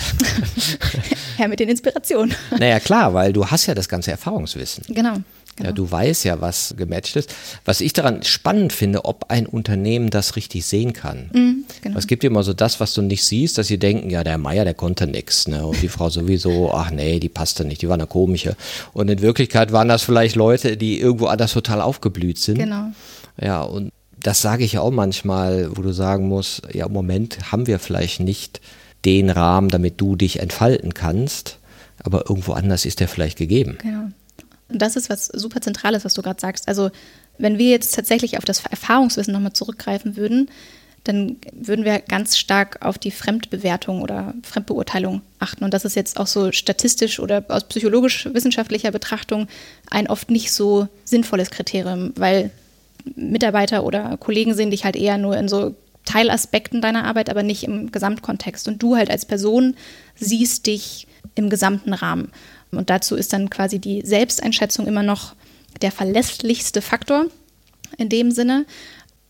Herr 1.38 1.47
mit 1.47 1.60
den 1.60 1.69
Inspirationen. 1.69 2.36
Naja, 2.60 2.80
klar, 2.80 3.15
weil 3.15 3.34
du 3.34 3.47
hast 3.47 3.65
ja 3.65 3.73
das 3.73 3.89
ganze 3.89 4.12
Erfahrungswissen. 4.12 4.84
Genau. 4.93 5.15
Genau. 5.62 5.69
Ja, 5.69 5.76
du 5.76 5.89
weißt 5.89 6.26
ja, 6.26 6.41
was 6.41 6.74
gematcht 6.78 7.15
ist. 7.15 7.34
Was 7.65 7.82
ich 7.82 7.93
daran 7.93 8.24
spannend 8.24 8.74
finde, 8.74 9.06
ob 9.06 9.26
ein 9.30 9.45
Unternehmen 9.45 10.10
das 10.10 10.36
richtig 10.36 10.65
sehen 10.65 10.93
kann. 10.93 11.30
Mm, 11.34 11.65
genau. 11.82 11.97
Es 11.97 12.08
gibt 12.08 12.24
immer 12.24 12.43
so 12.43 12.54
das, 12.54 12.80
was 12.80 12.93
du 12.93 13.02
nicht 13.02 13.24
siehst, 13.24 13.58
dass 13.58 13.67
sie 13.67 13.78
denken, 13.78 14.10
ja, 14.10 14.24
der 14.24 14.38
Meier, 14.38 14.65
der 14.65 14.74
konnte 14.74 15.08
nichts. 15.08 15.47
Ne? 15.47 15.65
Und 15.65 15.82
die 15.82 15.88
Frau 15.88 16.10
sowieso, 16.10 16.71
ach 16.74 16.91
nee, 16.91 17.19
die 17.19 17.30
passte 17.30 17.63
nicht, 17.63 17.82
die 17.82 17.88
war 17.88 17.95
eine 17.95 18.08
komische. 18.08 18.56
Und 18.93 19.10
in 19.10 19.21
Wirklichkeit 19.21 19.71
waren 19.71 19.88
das 19.88 20.02
vielleicht 20.02 20.36
Leute, 20.36 20.78
die 20.78 21.00
irgendwo 21.00 21.28
anders 21.28 21.54
total 21.54 21.82
aufgeblüht 21.82 22.39
sind. 22.39 22.58
Genau. 22.58 22.88
Ja, 23.39 23.62
und 23.62 23.91
das 24.19 24.41
sage 24.41 24.63
ich 24.63 24.74
ja 24.74 24.82
auch 24.82 24.91
manchmal, 24.91 25.69
wo 25.76 25.82
du 25.82 25.91
sagen 25.91 26.28
musst, 26.28 26.62
ja, 26.74 26.86
im 26.88 26.93
Moment 26.93 27.52
haben 27.52 27.67
wir 27.67 27.80
vielleicht 27.80 28.19
nicht 28.19 28.62
den 29.06 29.30
Rahmen, 29.30 29.69
damit 29.69 30.00
du 30.00 30.15
dich 30.15 30.39
entfalten 30.39 30.93
kannst, 30.93 31.58
aber 32.04 32.30
irgendwo 32.30 32.54
anders 32.54 32.86
ist 32.86 33.00
der 33.00 33.08
vielleicht 33.08 33.38
gegeben. 33.38 33.78
Genau. 33.82 34.10
Und 34.71 34.81
das 34.81 34.95
ist 34.95 35.10
was 35.10 35.27
super 35.27 35.62
Zentrales, 35.62 36.05
was 36.05 36.13
du 36.13 36.21
gerade 36.21 36.39
sagst. 36.39 36.67
Also, 36.67 36.91
wenn 37.38 37.57
wir 37.57 37.69
jetzt 37.69 37.95
tatsächlich 37.95 38.38
auf 38.38 38.45
das 38.45 38.65
Erfahrungswissen 38.65 39.34
nochmal 39.34 39.53
zurückgreifen 39.53 40.15
würden, 40.15 40.49
dann 41.03 41.38
würden 41.51 41.84
wir 41.84 41.99
ganz 41.99 42.38
stark 42.38 42.86
auf 42.86 42.99
die 42.99 43.10
Fremdbewertung 43.10 44.01
oder 44.01 44.36
Fremdbeurteilung 44.43 45.21
achten. 45.39 45.63
Und 45.63 45.73
das 45.73 45.84
ist 45.84 45.95
jetzt 45.95 46.19
auch 46.19 46.27
so 46.27 46.51
statistisch 46.51 47.19
oder 47.19 47.43
aus 47.47 47.67
psychologisch-wissenschaftlicher 47.67 48.91
Betrachtung 48.91 49.47
ein 49.89 50.07
oft 50.07 50.29
nicht 50.29 50.51
so 50.51 50.88
sinnvolles 51.03 51.49
Kriterium, 51.49 52.13
weil 52.15 52.51
Mitarbeiter 53.15 53.84
oder 53.84 54.15
Kollegen 54.17 54.53
sehen 54.53 54.69
dich 54.69 54.86
halt 54.86 54.95
eher 54.95 55.17
nur 55.17 55.36
in 55.38 55.47
so 55.47 55.75
Teilaspekten 56.05 56.81
deiner 56.81 57.05
Arbeit, 57.05 57.29
aber 57.29 57.41
nicht 57.41 57.63
im 57.63 57.91
Gesamtkontext. 57.91 58.67
Und 58.67 58.84
du 58.84 58.95
halt 58.95 59.10
als 59.10 59.25
Person 59.25 59.75
siehst 60.15 60.67
dich 60.67 61.07
im 61.36 61.49
gesamten 61.49 61.93
Rahmen. 61.93 62.31
Und 62.71 62.89
dazu 62.89 63.15
ist 63.15 63.34
dann 63.34 63.49
quasi 63.49 63.79
die 63.79 64.01
Selbsteinschätzung 64.05 64.88
immer 64.88 65.03
noch 65.03 65.36
der 65.81 65.91
verlässlichste 65.91 66.81
Faktor 66.81 67.25
in 67.97 68.10
dem 68.10 68.31
Sinne. 68.31 68.65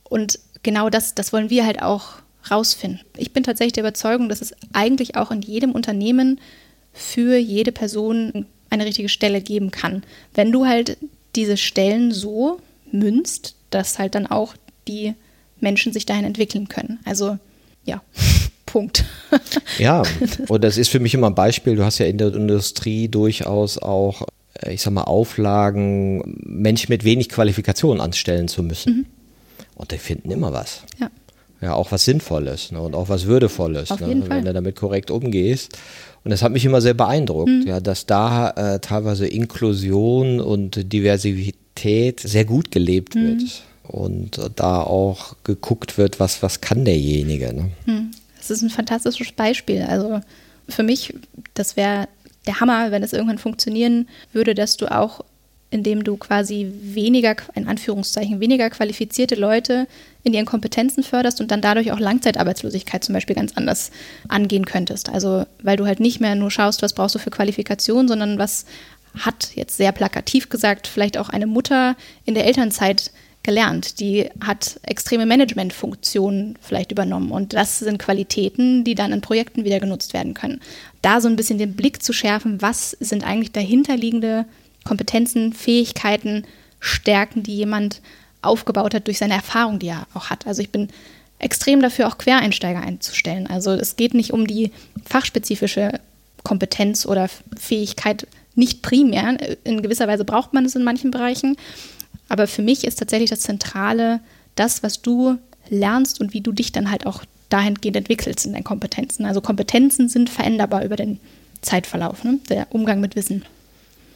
Und 0.03 0.39
genau 0.63 0.89
das, 0.89 1.15
das 1.15 1.33
wollen 1.33 1.49
wir 1.49 1.65
halt 1.65 1.81
auch 1.81 2.13
rausfinden. 2.49 3.01
Ich 3.17 3.33
bin 3.33 3.43
tatsächlich 3.43 3.73
der 3.73 3.83
Überzeugung, 3.83 4.29
dass 4.29 4.41
es 4.41 4.53
eigentlich 4.73 5.15
auch 5.15 5.31
in 5.31 5.41
jedem 5.41 5.71
Unternehmen 5.71 6.39
für 6.93 7.37
jede 7.37 7.71
Person 7.71 8.45
eine 8.69 8.85
richtige 8.85 9.09
Stelle 9.09 9.41
geben 9.41 9.71
kann. 9.71 10.03
Wenn 10.33 10.51
du 10.51 10.65
halt 10.65 10.97
diese 11.35 11.57
Stellen 11.57 12.11
so 12.11 12.59
münzt, 12.91 13.55
dass 13.69 13.99
halt 13.99 14.15
dann 14.15 14.27
auch 14.27 14.55
die 14.87 15.13
Menschen 15.59 15.93
sich 15.93 16.05
dahin 16.05 16.25
entwickeln 16.25 16.67
können. 16.67 16.99
Also 17.05 17.37
ja, 17.85 18.01
Punkt. 18.71 19.03
ja, 19.77 20.03
und 20.47 20.63
das 20.63 20.77
ist 20.77 20.89
für 20.89 20.99
mich 20.99 21.13
immer 21.13 21.27
ein 21.27 21.35
Beispiel. 21.35 21.75
Du 21.75 21.83
hast 21.83 21.97
ja 21.97 22.05
in 22.05 22.17
der 22.17 22.33
Industrie 22.33 23.09
durchaus 23.09 23.77
auch, 23.77 24.27
äh, 24.53 24.73
ich 24.73 24.81
sag 24.81 24.93
mal, 24.93 25.03
Auflagen, 25.03 26.39
Menschen 26.45 26.87
mit 26.89 27.03
wenig 27.03 27.29
Qualifikation 27.29 27.99
anstellen 27.99 28.47
zu 28.47 28.63
müssen. 28.63 28.93
Mhm. 28.93 29.05
Und 29.75 29.91
die 29.91 29.97
finden 29.97 30.31
immer 30.31 30.53
was. 30.53 30.83
Ja. 30.99 31.09
Ja, 31.59 31.75
auch 31.75 31.91
was 31.91 32.05
Sinnvolles 32.05 32.71
ne, 32.71 32.81
und 32.81 32.95
auch 32.95 33.07
was 33.07 33.27
Würdevolles, 33.27 33.91
ne, 33.91 34.07
jeden 34.07 34.23
Fall. 34.23 34.37
wenn 34.37 34.45
du 34.45 34.53
damit 34.53 34.75
korrekt 34.75 35.11
umgehst. 35.11 35.77
Und 36.23 36.31
das 36.31 36.41
hat 36.41 36.51
mich 36.51 36.65
immer 36.65 36.81
sehr 36.81 36.95
beeindruckt, 36.95 37.49
mhm. 37.49 37.67
ja, 37.67 37.79
dass 37.79 38.07
da 38.07 38.49
äh, 38.49 38.79
teilweise 38.79 39.27
Inklusion 39.27 40.39
und 40.39 40.91
Diversität 40.91 42.19
sehr 42.19 42.45
gut 42.45 42.71
gelebt 42.71 43.13
mhm. 43.13 43.27
wird 43.27 43.63
und 43.83 44.39
da 44.55 44.81
auch 44.81 45.35
geguckt 45.43 45.97
wird, 45.97 46.19
was, 46.19 46.41
was 46.41 46.61
kann 46.61 46.85
derjenige. 46.85 47.53
Ne? 47.53 47.69
Hm. 47.85 48.11
Das 48.41 48.49
ist 48.49 48.63
ein 48.63 48.71
fantastisches 48.71 49.31
Beispiel. 49.31 49.83
Also 49.83 50.21
für 50.67 50.83
mich, 50.83 51.13
das 51.53 51.77
wäre 51.77 52.07
der 52.47 52.59
Hammer, 52.59 52.91
wenn 52.91 53.03
es 53.03 53.13
irgendwann 53.13 53.37
funktionieren 53.37 54.07
würde, 54.33 54.55
dass 54.55 54.77
du 54.77 54.91
auch, 54.91 55.23
indem 55.69 56.03
du 56.03 56.17
quasi 56.17 56.71
weniger, 56.81 57.35
in 57.53 57.67
Anführungszeichen, 57.67 58.39
weniger 58.39 58.69
qualifizierte 58.71 59.35
Leute 59.35 59.87
in 60.23 60.33
ihren 60.33 60.47
Kompetenzen 60.47 61.03
förderst 61.03 61.39
und 61.39 61.51
dann 61.51 61.61
dadurch 61.61 61.91
auch 61.91 61.99
Langzeitarbeitslosigkeit 61.99 63.03
zum 63.03 63.13
Beispiel 63.13 63.35
ganz 63.35 63.53
anders 63.55 63.91
angehen 64.27 64.65
könntest. 64.65 65.09
Also 65.09 65.45
weil 65.61 65.77
du 65.77 65.85
halt 65.85 65.99
nicht 65.99 66.19
mehr 66.19 66.33
nur 66.33 66.49
schaust, 66.49 66.81
was 66.81 66.93
brauchst 66.93 67.15
du 67.15 67.19
für 67.19 67.29
Qualifikation, 67.29 68.07
sondern 68.07 68.39
was 68.39 68.65
hat 69.19 69.51
jetzt 69.55 69.77
sehr 69.77 69.91
plakativ 69.91 70.49
gesagt, 70.49 70.87
vielleicht 70.87 71.17
auch 71.17 71.29
eine 71.29 71.47
Mutter 71.47 71.95
in 72.25 72.33
der 72.33 72.45
Elternzeit 72.45 73.11
gelernt. 73.43 73.99
Die 73.99 74.29
hat 74.39 74.79
extreme 74.83 75.25
Managementfunktionen 75.25 76.57
vielleicht 76.61 76.91
übernommen. 76.91 77.31
Und 77.31 77.53
das 77.53 77.79
sind 77.79 77.97
Qualitäten, 77.97 78.83
die 78.83 78.95
dann 78.95 79.11
in 79.11 79.21
Projekten 79.21 79.65
wieder 79.65 79.79
genutzt 79.79 80.13
werden 80.13 80.33
können. 80.33 80.61
Da 81.01 81.21
so 81.21 81.27
ein 81.27 81.35
bisschen 81.35 81.57
den 81.57 81.75
Blick 81.75 82.03
zu 82.03 82.13
schärfen, 82.13 82.61
was 82.61 82.91
sind 82.99 83.25
eigentlich 83.25 83.51
dahinterliegende 83.51 84.45
Kompetenzen, 84.83 85.53
Fähigkeiten, 85.53 86.45
Stärken, 86.79 87.43
die 87.43 87.55
jemand 87.55 88.01
aufgebaut 88.41 88.93
hat 88.93 89.07
durch 89.07 89.19
seine 89.19 89.35
Erfahrung, 89.35 89.79
die 89.79 89.87
er 89.87 90.07
auch 90.13 90.29
hat. 90.29 90.47
Also 90.47 90.61
ich 90.61 90.71
bin 90.71 90.89
extrem 91.39 91.81
dafür, 91.81 92.07
auch 92.07 92.17
Quereinsteiger 92.17 92.81
einzustellen. 92.81 93.47
Also 93.47 93.71
es 93.71 93.95
geht 93.95 94.13
nicht 94.13 94.33
um 94.33 94.47
die 94.47 94.71
fachspezifische 95.05 95.99
Kompetenz 96.43 97.05
oder 97.05 97.29
Fähigkeit, 97.57 98.27
nicht 98.55 98.81
primär. 98.81 99.37
In 99.63 99.81
gewisser 99.81 100.07
Weise 100.07 100.25
braucht 100.25 100.53
man 100.53 100.65
es 100.65 100.75
in 100.75 100.83
manchen 100.83 101.11
Bereichen. 101.11 101.55
Aber 102.31 102.47
für 102.47 102.61
mich 102.61 102.85
ist 102.85 102.97
tatsächlich 102.97 103.29
das 103.29 103.41
Zentrale 103.41 104.21
das, 104.55 104.83
was 104.83 105.01
du 105.01 105.37
lernst 105.67 106.21
und 106.21 106.33
wie 106.33 106.39
du 106.39 106.53
dich 106.53 106.71
dann 106.71 106.89
halt 106.89 107.05
auch 107.05 107.25
dahingehend 107.49 107.97
entwickelst 107.97 108.45
in 108.45 108.53
deinen 108.53 108.63
Kompetenzen. 108.63 109.25
Also 109.25 109.41
Kompetenzen 109.41 110.07
sind 110.07 110.29
veränderbar 110.29 110.85
über 110.85 110.95
den 110.95 111.19
Zeitverlauf, 111.61 112.23
ne? 112.23 112.39
der 112.47 112.67
Umgang 112.69 113.01
mit 113.01 113.17
Wissen. 113.17 113.43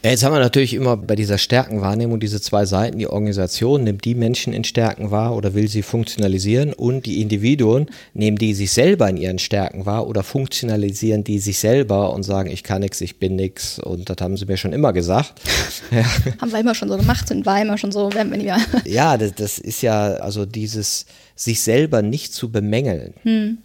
Jetzt 0.04 0.24
haben 0.24 0.34
wir 0.34 0.40
natürlich 0.40 0.76
immer 0.76 0.98
bei 0.98 1.16
dieser 1.16 1.40
Stärkenwahrnehmung 1.40 2.20
diese 2.20 2.40
zwei 2.40 2.66
Seiten. 2.66 3.00
Die 3.00 3.08
Organisation 3.08 3.84
nimmt 3.84 4.06
die 4.06 4.14
Menschen 4.14 4.54
in 4.54 4.64
Stärken 4.64 5.10
wahr 5.10 5.36
oder 5.36 5.56
will 5.56 5.68
sie 5.68 5.82
funktionalisieren 5.82 6.74
und 6.74 7.08
die 7.08 7.22
Individuen 7.22 7.88
nehmen 8.14 8.38
die 8.38 8.54
sich 8.54 8.72
selber 8.72 9.10
in 9.10 9.18
ihren 9.18 9.40
Stärken 9.40 9.88
wahr 9.88 10.08
oder 10.08 10.22
funktionalisieren 10.22 11.24
die 11.24 11.40
sich 11.40 11.58
selber 11.58 12.14
und 12.14 12.22
sagen, 12.22 12.52
ich 12.52 12.62
kann 12.62 12.82
nichts, 12.82 13.02
ich 13.02 13.18
bin 13.18 13.36
nichts 13.36 13.80
und 13.80 14.10
das 14.10 14.18
haben 14.22 14.38
sie 14.38 14.46
mir 14.46 14.58
schon 14.58 14.74
immer 14.74 14.94
gesagt. 14.94 15.34
ja. 15.92 16.06
Haben 16.40 16.52
wir 16.52 16.60
immer 16.60 16.76
schon 16.76 16.90
so 16.90 16.98
gemacht 16.98 17.32
und 17.32 17.46
war 17.48 17.60
immer 17.60 17.78
schon 17.78 17.92
so, 17.92 18.14
werden 18.14 18.32
wir 18.32 18.42
ja. 18.42 18.58
Ja, 18.86 19.18
das, 19.18 19.34
das, 19.34 19.58
ist 19.58 19.82
ja 19.82 20.16
also 20.18 20.46
dieses 20.46 21.08
sich 21.36 21.62
selber 21.62 22.04
nicht 22.04 22.32
zu 22.34 22.52
bemängeln. 22.52 23.16
Hm. 23.24 23.58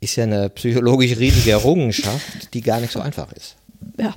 Ist 0.00 0.14
ja 0.14 0.24
eine 0.24 0.48
psychologisch 0.50 1.16
riesige 1.18 1.50
Errungenschaft, 1.50 2.54
die 2.54 2.60
gar 2.60 2.80
nicht 2.80 2.92
so 2.92 3.00
einfach 3.00 3.32
ist. 3.32 3.56
Ja, 3.98 4.14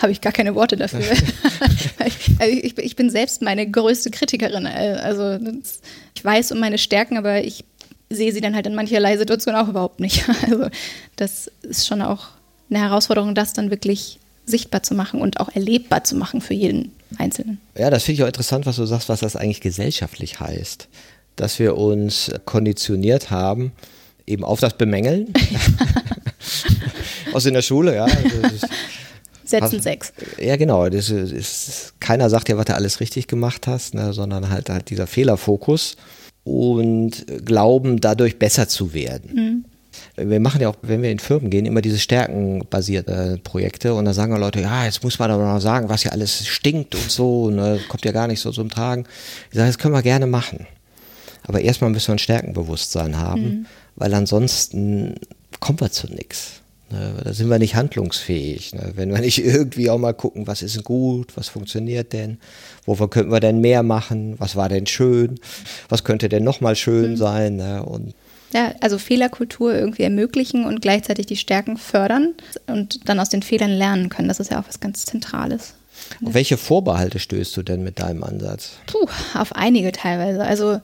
habe 0.00 0.12
ich 0.12 0.20
gar 0.20 0.32
keine 0.32 0.54
Worte 0.54 0.76
dafür. 0.76 1.00
ich, 2.48 2.78
ich, 2.78 2.96
bin 2.96 3.10
selbst 3.10 3.42
meine 3.42 3.70
größte 3.70 4.10
Kritikerin. 4.10 4.66
Also 4.66 5.38
ich 6.14 6.24
weiß 6.24 6.52
um 6.52 6.60
meine 6.60 6.78
Stärken, 6.78 7.16
aber 7.16 7.42
ich 7.44 7.64
sehe 8.10 8.32
sie 8.32 8.40
dann 8.40 8.54
halt 8.54 8.66
in 8.66 8.74
mancherlei 8.74 9.16
Situationen 9.16 9.60
auch 9.60 9.68
überhaupt 9.68 10.00
nicht. 10.00 10.24
Also 10.50 10.68
das 11.16 11.50
ist 11.62 11.86
schon 11.86 12.02
auch 12.02 12.28
eine 12.68 12.80
Herausforderung, 12.80 13.34
das 13.34 13.52
dann 13.52 13.70
wirklich 13.70 14.18
sichtbar 14.46 14.82
zu 14.82 14.94
machen 14.94 15.20
und 15.20 15.38
auch 15.38 15.54
erlebbar 15.54 16.02
zu 16.02 16.16
machen 16.16 16.40
für 16.40 16.54
jeden 16.54 16.92
Einzelnen. 17.18 17.60
Ja, 17.76 17.90
das 17.90 18.04
finde 18.04 18.14
ich 18.16 18.22
auch 18.24 18.28
interessant, 18.28 18.66
was 18.66 18.76
du 18.76 18.86
sagst, 18.86 19.08
was 19.08 19.20
das 19.20 19.36
eigentlich 19.36 19.60
gesellschaftlich 19.60 20.40
heißt. 20.40 20.88
Dass 21.36 21.58
wir 21.58 21.76
uns 21.76 22.32
konditioniert 22.46 23.30
haben, 23.30 23.72
eben 24.26 24.44
auf 24.44 24.60
das 24.60 24.76
Bemängeln. 24.76 25.32
Aus 27.32 27.46
in 27.46 27.54
der 27.54 27.62
Schule, 27.62 27.94
ja. 27.94 28.04
Also 28.04 28.66
setzen 29.50 29.80
sechs. 29.80 30.12
Ja, 30.38 30.56
genau. 30.56 30.88
Das 30.88 31.10
ist, 31.10 31.94
keiner 32.00 32.30
sagt 32.30 32.48
ja, 32.48 32.56
was 32.56 32.66
du 32.66 32.74
alles 32.74 33.00
richtig 33.00 33.26
gemacht 33.26 33.66
hast, 33.66 33.94
ne, 33.94 34.12
sondern 34.12 34.50
halt, 34.50 34.70
halt 34.70 34.90
dieser 34.90 35.06
Fehlerfokus 35.06 35.96
und 36.44 37.26
glauben, 37.44 38.00
dadurch 38.00 38.38
besser 38.38 38.68
zu 38.68 38.94
werden. 38.94 39.30
Mhm. 39.34 39.64
Wir 40.16 40.40
machen 40.40 40.60
ja 40.60 40.68
auch, 40.68 40.76
wenn 40.82 41.02
wir 41.02 41.10
in 41.10 41.18
Firmen 41.18 41.50
gehen, 41.50 41.66
immer 41.66 41.80
diese 41.80 41.98
stärkenbasierte 41.98 43.40
Projekte 43.42 43.94
und 43.94 44.04
dann 44.04 44.14
sagen 44.14 44.36
Leute, 44.36 44.60
ja, 44.60 44.84
jetzt 44.84 45.02
muss 45.02 45.18
man 45.18 45.30
aber 45.30 45.52
noch 45.52 45.60
sagen, 45.60 45.88
was 45.88 46.04
ja 46.04 46.12
alles 46.12 46.46
stinkt 46.46 46.94
und 46.94 47.10
so, 47.10 47.50
ne, 47.50 47.80
kommt 47.88 48.04
ja 48.04 48.12
gar 48.12 48.26
nicht 48.26 48.40
so 48.40 48.52
zum 48.52 48.70
Tragen. 48.70 49.04
Ich 49.50 49.56
sage, 49.56 49.68
das 49.68 49.78
können 49.78 49.94
wir 49.94 50.02
gerne 50.02 50.26
machen. 50.26 50.66
Aber 51.42 51.60
erstmal 51.60 51.90
müssen 51.90 52.08
wir 52.08 52.14
ein 52.14 52.20
Stärkenbewusstsein 52.20 53.18
haben, 53.18 53.42
mhm. 53.42 53.66
weil 53.96 54.14
ansonsten 54.14 55.16
kommen 55.58 55.80
wir 55.80 55.90
zu 55.90 56.06
nichts. 56.06 56.59
Ne, 56.90 57.14
da 57.22 57.32
sind 57.32 57.48
wir 57.48 57.60
nicht 57.60 57.76
handlungsfähig. 57.76 58.74
Ne? 58.74 58.92
Wenn 58.96 59.12
wir 59.12 59.20
nicht 59.20 59.38
irgendwie 59.44 59.90
auch 59.90 59.98
mal 59.98 60.12
gucken, 60.12 60.46
was 60.46 60.62
ist 60.62 60.74
denn 60.76 60.82
gut, 60.82 61.36
was 61.36 61.48
funktioniert 61.48 62.12
denn, 62.12 62.38
wovon 62.84 63.10
könnten 63.10 63.30
wir 63.30 63.40
denn 63.40 63.60
mehr 63.60 63.82
machen, 63.82 64.34
was 64.38 64.56
war 64.56 64.68
denn 64.68 64.86
schön, 64.86 65.38
was 65.88 66.02
könnte 66.02 66.28
denn 66.28 66.42
nochmal 66.42 66.74
schön 66.74 67.12
mhm. 67.12 67.16
sein. 67.16 67.56
Ne? 67.56 67.84
Und 67.84 68.14
ja, 68.52 68.74
also 68.80 68.98
Fehlerkultur 68.98 69.72
irgendwie 69.72 70.02
ermöglichen 70.02 70.64
und 70.64 70.82
gleichzeitig 70.82 71.26
die 71.26 71.36
Stärken 71.36 71.76
fördern 71.76 72.34
und 72.66 73.08
dann 73.08 73.20
aus 73.20 73.28
den 73.28 73.42
Fehlern 73.42 73.70
lernen 73.70 74.08
können. 74.08 74.26
Das 74.26 74.40
ist 74.40 74.50
ja 74.50 74.60
auch 74.60 74.66
was 74.66 74.80
ganz 74.80 75.04
Zentrales. 75.04 75.74
Und 76.20 76.34
welche 76.34 76.56
Vorbehalte 76.56 77.20
stößt 77.20 77.56
du 77.56 77.62
denn 77.62 77.84
mit 77.84 78.00
deinem 78.00 78.24
Ansatz? 78.24 78.72
Puh, 78.86 79.06
auf 79.34 79.54
einige 79.54 79.92
teilweise. 79.92 80.42
Also 80.42 80.80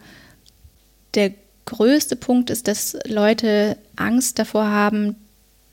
der 1.14 1.32
größte 1.64 2.14
Punkt 2.14 2.50
ist, 2.50 2.68
dass 2.68 2.96
Leute 3.06 3.76
Angst 3.96 4.38
davor 4.38 4.66
haben, 4.66 5.16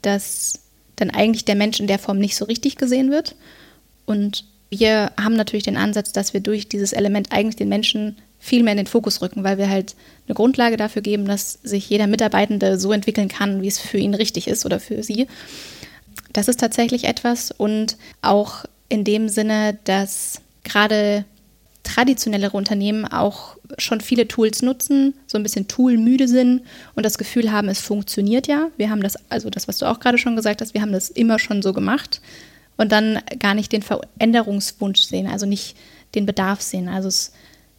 dass 0.06 0.60
dann 0.96 1.10
eigentlich 1.10 1.46
der 1.46 1.56
Mensch 1.56 1.80
in 1.80 1.88
der 1.88 2.00
Form 2.00 2.20
nicht 2.20 2.36
so 2.36 2.46
richtig 2.46 2.78
gesehen 2.78 3.12
wird. 3.12 3.36
Und 4.06 4.46
wir 4.70 5.12
haben 5.20 5.36
natürlich 5.36 5.64
den 5.64 5.78
Ansatz, 5.78 6.14
dass 6.14 6.34
wir 6.34 6.40
durch 6.42 6.70
dieses 6.70 6.94
Element 6.94 7.32
eigentlich 7.32 7.56
den 7.56 7.70
Menschen 7.70 8.18
viel 8.40 8.64
mehr 8.64 8.74
in 8.74 8.78
den 8.78 8.88
Fokus 8.88 9.22
rücken, 9.22 9.44
weil 9.44 9.58
wir 9.58 9.70
halt 9.70 9.96
eine 10.28 10.36
Grundlage 10.36 10.78
dafür 10.78 11.02
geben, 11.02 11.26
dass 11.26 11.60
sich 11.64 11.90
jeder 11.90 12.08
Mitarbeitende 12.08 12.78
so 12.78 12.92
entwickeln 12.92 13.30
kann, 13.30 13.62
wie 13.62 13.68
es 13.68 13.80
für 13.80 13.98
ihn 13.98 14.14
richtig 14.14 14.48
ist 14.48 14.66
oder 14.66 14.80
für 14.80 15.02
sie. 15.02 15.28
Das 16.34 16.48
ist 16.48 16.60
tatsächlich 16.60 17.06
etwas 17.06 17.52
und 17.52 17.98
auch 18.22 18.66
in 18.90 19.04
dem 19.04 19.30
Sinne, 19.30 19.78
dass 19.86 20.42
gerade 20.64 21.26
traditionellere 21.84 22.56
Unternehmen 22.56 23.06
auch 23.06 23.58
schon 23.78 24.02
viele 24.02 24.28
Tools 24.28 24.62
nutzen, 24.62 25.14
so 25.28 25.38
ein 25.38 25.44
bisschen 25.44 25.68
toolmüde 25.68 26.28
sind 26.28 26.62
und 26.96 27.06
das 27.06 27.18
Gefühl 27.18 27.52
haben, 27.52 27.68
es 27.68 27.82
funktioniert 27.82 28.48
ja. 28.48 28.70
Wir 28.78 28.90
haben 28.90 29.04
das, 29.04 29.16
also 29.30 29.50
das, 29.50 29.68
was 29.68 29.78
du 29.78 29.86
auch 29.86 30.00
gerade 30.00 30.18
schon 30.18 30.36
gesagt 30.36 30.62
hast, 30.62 30.74
wir 30.74 30.82
haben 30.82 30.94
das 30.94 31.10
immer 31.10 31.40
schon 31.40 31.62
so 31.62 31.74
gemacht 31.74 32.22
und 32.78 32.92
dann 32.92 33.20
gar 33.40 33.54
nicht 33.54 33.72
den 33.72 33.84
Veränderungswunsch 33.84 35.02
sehen, 35.02 35.28
also 35.28 35.46
nicht 35.46 35.76
den 36.16 36.26
Bedarf 36.26 36.62
sehen. 36.62 36.88
Also 36.88 37.10
es 37.10 37.34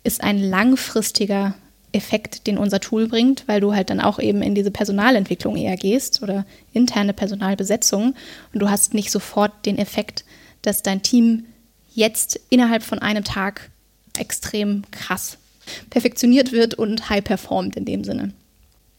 ist 0.04 0.22
ein 0.22 0.38
langfristiger 0.38 1.54
Effekt, 1.92 2.46
den 2.46 2.58
unser 2.58 2.80
Tool 2.80 3.08
bringt, 3.08 3.44
weil 3.46 3.60
du 3.60 3.74
halt 3.74 3.88
dann 3.88 4.00
auch 4.00 4.18
eben 4.18 4.42
in 4.42 4.54
diese 4.54 4.70
Personalentwicklung 4.70 5.56
eher 5.56 5.76
gehst 5.76 6.22
oder 6.22 6.44
interne 6.72 7.12
Personalbesetzung 7.12 8.14
und 8.52 8.60
du 8.60 8.68
hast 8.68 8.94
nicht 8.94 9.10
sofort 9.10 9.64
den 9.64 9.78
Effekt, 9.78 10.24
dass 10.62 10.82
dein 10.82 11.02
Team 11.02 11.46
jetzt 11.94 12.40
innerhalb 12.50 12.82
von 12.82 12.98
einem 12.98 13.22
Tag 13.22 13.70
extrem 14.18 14.82
krass 14.90 15.38
perfektioniert 15.90 16.52
wird 16.52 16.74
und 16.74 17.08
high 17.08 17.24
performt 17.24 17.76
in 17.76 17.84
dem 17.84 18.04
Sinne. 18.04 18.32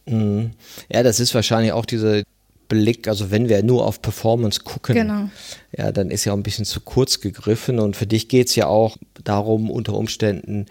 Mhm. 0.05 0.51
Ja, 0.91 1.03
das 1.03 1.20
ist 1.20 1.34
wahrscheinlich 1.34 1.72
auch 1.72 1.86
dieser 1.86 2.24
Blick, 2.68 3.07
also 3.07 3.32
wenn 3.32 3.49
wir 3.49 3.61
nur 3.63 3.86
auf 3.86 4.01
Performance 4.01 4.61
gucken, 4.61 4.95
genau. 4.95 5.30
ja, 5.78 5.91
dann 5.91 6.09
ist 6.09 6.26
ja 6.26 6.34
auch 6.34 6.38
ein 6.38 6.43
bisschen 6.43 6.66
zu 6.66 6.82
kurz 6.82 7.22
gegriffen 7.22 7.80
und 7.80 7.95
für 7.95 8.07
dich 8.07 8.28
geht 8.28 8.47
es 8.47 8.55
ja 8.55 8.68
auch 8.68 8.97
darum, 9.24 9.70
unter 9.70 9.93
Umständen 9.93 10.66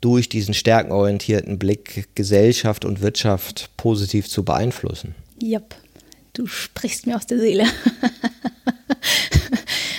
durch 0.00 0.28
diesen 0.28 0.54
stärkenorientierten 0.54 1.58
Blick 1.58 2.08
Gesellschaft 2.14 2.84
und 2.84 3.00
Wirtschaft 3.00 3.70
positiv 3.76 4.28
zu 4.28 4.44
beeinflussen. 4.44 5.14
Yep, 5.42 5.74
du 6.32 6.46
sprichst 6.46 7.06
mir 7.06 7.16
aus 7.16 7.26
der 7.26 7.38
Seele. 7.38 7.64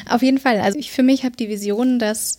auf 0.10 0.22
jeden 0.22 0.39
Fall, 0.39 0.60
also 0.60 0.78
ich 0.78 0.91
für 0.91 1.04
mich 1.04 1.24
habe 1.24 1.36
die 1.36 1.50
Vision, 1.50 2.00
dass 2.00 2.38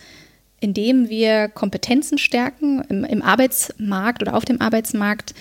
indem 0.65 1.11
wir 1.11 1.49
Kompetenzen 1.49 2.17
stärken 2.17 2.81
im, 2.89 3.05
im 3.05 3.21
Arbeitsmarkt 3.21 4.23
oder 4.23 4.35
auf 4.35 4.47
dem 4.47 4.63
Arbeitsmarkt, 4.63 5.35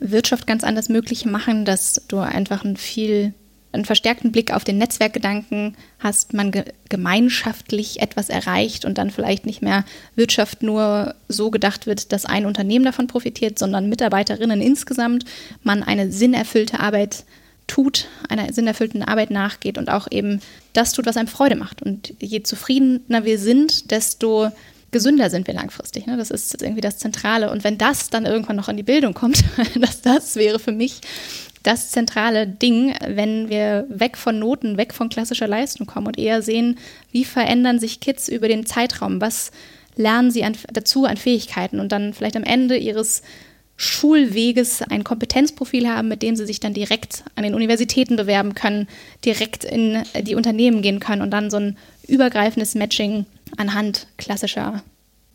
Wirtschaft 0.00 0.48
ganz 0.48 0.64
anders 0.64 0.88
möglich 0.88 1.24
machen, 1.24 1.64
dass 1.64 2.02
du 2.08 2.18
einfach 2.18 2.64
einen 2.64 2.76
viel 2.76 3.32
einen 3.70 3.84
verstärkten 3.84 4.30
Blick 4.30 4.52
auf 4.52 4.62
den 4.62 4.78
Netzwerkgedanken 4.78 5.76
hast, 5.98 6.32
man 6.32 6.52
ge 6.52 6.64
gemeinschaftlich 6.88 8.00
etwas 8.00 8.28
erreicht 8.28 8.84
und 8.84 8.98
dann 8.98 9.10
vielleicht 9.10 9.46
nicht 9.46 9.62
mehr 9.62 9.84
Wirtschaft 10.14 10.62
nur 10.62 11.16
so 11.26 11.50
gedacht 11.50 11.86
wird, 11.86 12.12
dass 12.12 12.24
ein 12.24 12.46
Unternehmen 12.46 12.84
davon 12.84 13.08
profitiert, 13.08 13.58
sondern 13.58 13.88
Mitarbeiterinnen 13.88 14.60
insgesamt, 14.60 15.24
man 15.64 15.82
eine 15.82 16.12
sinnerfüllte 16.12 16.78
Arbeit 16.78 17.24
tut, 17.66 18.08
einer 18.28 18.52
sinnerfüllten 18.52 19.02
Arbeit 19.02 19.30
nachgeht 19.30 19.78
und 19.78 19.88
auch 19.90 20.06
eben 20.10 20.40
das 20.72 20.92
tut, 20.92 21.06
was 21.06 21.16
einem 21.16 21.28
Freude 21.28 21.56
macht. 21.56 21.82
Und 21.82 22.14
je 22.20 22.42
zufriedener 22.42 23.24
wir 23.24 23.38
sind, 23.38 23.90
desto 23.90 24.50
gesünder 24.90 25.28
sind 25.28 25.46
wir 25.46 25.54
langfristig. 25.54 26.06
Ne? 26.06 26.16
Das 26.16 26.30
ist 26.30 26.62
irgendwie 26.62 26.80
das 26.80 26.98
Zentrale. 26.98 27.50
Und 27.50 27.64
wenn 27.64 27.78
das 27.78 28.10
dann 28.10 28.26
irgendwann 28.26 28.56
noch 28.56 28.68
in 28.68 28.76
die 28.76 28.82
Bildung 28.82 29.12
kommt, 29.12 29.42
das, 29.74 30.02
das 30.02 30.36
wäre 30.36 30.58
für 30.58 30.72
mich 30.72 31.00
das 31.64 31.90
zentrale 31.90 32.46
Ding, 32.46 32.94
wenn 33.06 33.48
wir 33.48 33.86
weg 33.88 34.16
von 34.16 34.38
Noten, 34.38 34.76
weg 34.76 34.94
von 34.94 35.08
klassischer 35.08 35.48
Leistung 35.48 35.86
kommen 35.86 36.06
und 36.06 36.18
eher 36.18 36.42
sehen, 36.42 36.78
wie 37.10 37.24
verändern 37.24 37.80
sich 37.80 38.00
Kids 38.00 38.28
über 38.28 38.48
den 38.48 38.66
Zeitraum, 38.66 39.20
was 39.20 39.50
lernen 39.96 40.30
sie 40.30 40.44
an, 40.44 40.56
dazu 40.72 41.06
an 41.06 41.16
Fähigkeiten 41.16 41.80
und 41.80 41.90
dann 41.90 42.12
vielleicht 42.12 42.36
am 42.36 42.44
Ende 42.44 42.76
ihres 42.76 43.22
Schulweges 43.76 44.82
ein 44.82 45.02
Kompetenzprofil 45.02 45.88
haben, 45.88 46.08
mit 46.08 46.22
dem 46.22 46.36
sie 46.36 46.46
sich 46.46 46.60
dann 46.60 46.74
direkt 46.74 47.24
an 47.34 47.42
den 47.42 47.54
Universitäten 47.54 48.16
bewerben 48.16 48.54
können, 48.54 48.88
direkt 49.24 49.64
in 49.64 50.02
die 50.22 50.36
Unternehmen 50.36 50.80
gehen 50.82 51.00
können 51.00 51.22
und 51.22 51.30
dann 51.30 51.50
so 51.50 51.56
ein 51.56 51.76
übergreifendes 52.06 52.74
Matching 52.74 53.26
anhand 53.56 54.06
klassischer 54.16 54.82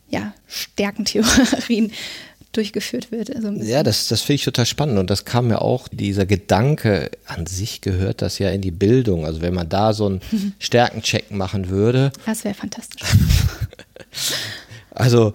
ja, 0.08 0.34
Stärkentheorien 0.48 1.92
durchgeführt 2.52 3.12
wird. 3.12 3.34
Also 3.34 3.50
ja, 3.50 3.82
das, 3.82 4.08
das 4.08 4.22
finde 4.22 4.34
ich 4.34 4.44
total 4.44 4.66
spannend 4.66 4.98
und 4.98 5.10
das 5.10 5.24
kam 5.24 5.48
mir 5.48 5.62
auch, 5.62 5.86
dieser 5.88 6.26
Gedanke 6.26 7.10
an 7.26 7.46
sich 7.46 7.80
gehört 7.80 8.22
das 8.22 8.38
ja 8.38 8.50
in 8.50 8.60
die 8.60 8.72
Bildung. 8.72 9.24
Also 9.24 9.40
wenn 9.40 9.54
man 9.54 9.68
da 9.68 9.92
so 9.92 10.06
einen 10.06 10.20
Stärkencheck 10.58 11.30
machen 11.30 11.68
würde. 11.68 12.10
Das 12.26 12.44
wäre 12.44 12.54
fantastisch. 12.54 13.02
also 14.90 15.32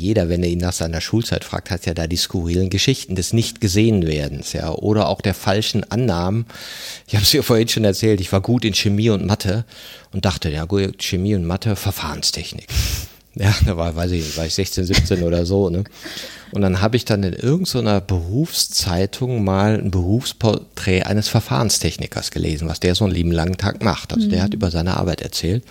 Jeder, 0.00 0.28
wenn 0.28 0.42
er 0.42 0.48
ihn 0.48 0.58
nach 0.58 0.72
seiner 0.72 1.00
Schulzeit 1.00 1.44
fragt, 1.44 1.70
hat 1.70 1.86
ja 1.86 1.94
da 1.94 2.06
die 2.06 2.16
skurrilen 2.16 2.70
Geschichten 2.70 3.14
des 3.14 3.32
Nicht-Gesehen-Werdens, 3.32 4.52
ja, 4.52 4.70
oder 4.70 5.08
auch 5.08 5.20
der 5.20 5.34
falschen 5.34 5.84
Annahmen. 5.90 6.46
Ich 7.06 7.14
habe 7.14 7.24
es 7.24 7.30
dir 7.30 7.42
vorhin 7.42 7.68
schon 7.68 7.84
erzählt, 7.84 8.20
ich 8.20 8.32
war 8.32 8.40
gut 8.40 8.64
in 8.64 8.74
Chemie 8.74 9.10
und 9.10 9.26
Mathe 9.26 9.64
und 10.12 10.24
dachte, 10.24 10.50
ja 10.50 10.64
gut, 10.64 11.02
Chemie 11.02 11.34
und 11.34 11.44
Mathe, 11.44 11.76
Verfahrenstechnik. 11.76 12.68
Ja, 13.34 13.54
da 13.64 13.76
war, 13.76 13.94
weiß 13.94 14.10
ich, 14.12 14.36
war 14.36 14.46
ich 14.46 14.54
16, 14.54 14.84
17 14.86 15.22
oder 15.22 15.46
so, 15.46 15.70
ne? 15.70 15.84
Und 16.50 16.62
dann 16.62 16.80
habe 16.80 16.96
ich 16.96 17.04
dann 17.04 17.22
in 17.22 17.34
irgendeiner 17.34 18.00
Berufszeitung 18.00 19.44
mal 19.44 19.78
ein 19.78 19.92
Berufsporträt 19.92 21.02
eines 21.02 21.28
Verfahrenstechnikers 21.28 22.32
gelesen, 22.32 22.68
was 22.68 22.80
der 22.80 22.96
so 22.96 23.04
einen 23.04 23.14
lieben 23.14 23.30
langen 23.30 23.56
Tag 23.56 23.84
macht. 23.84 24.12
Also 24.12 24.26
mhm. 24.26 24.30
der 24.30 24.42
hat 24.42 24.54
über 24.54 24.72
seine 24.72 24.96
Arbeit 24.96 25.20
erzählt 25.20 25.62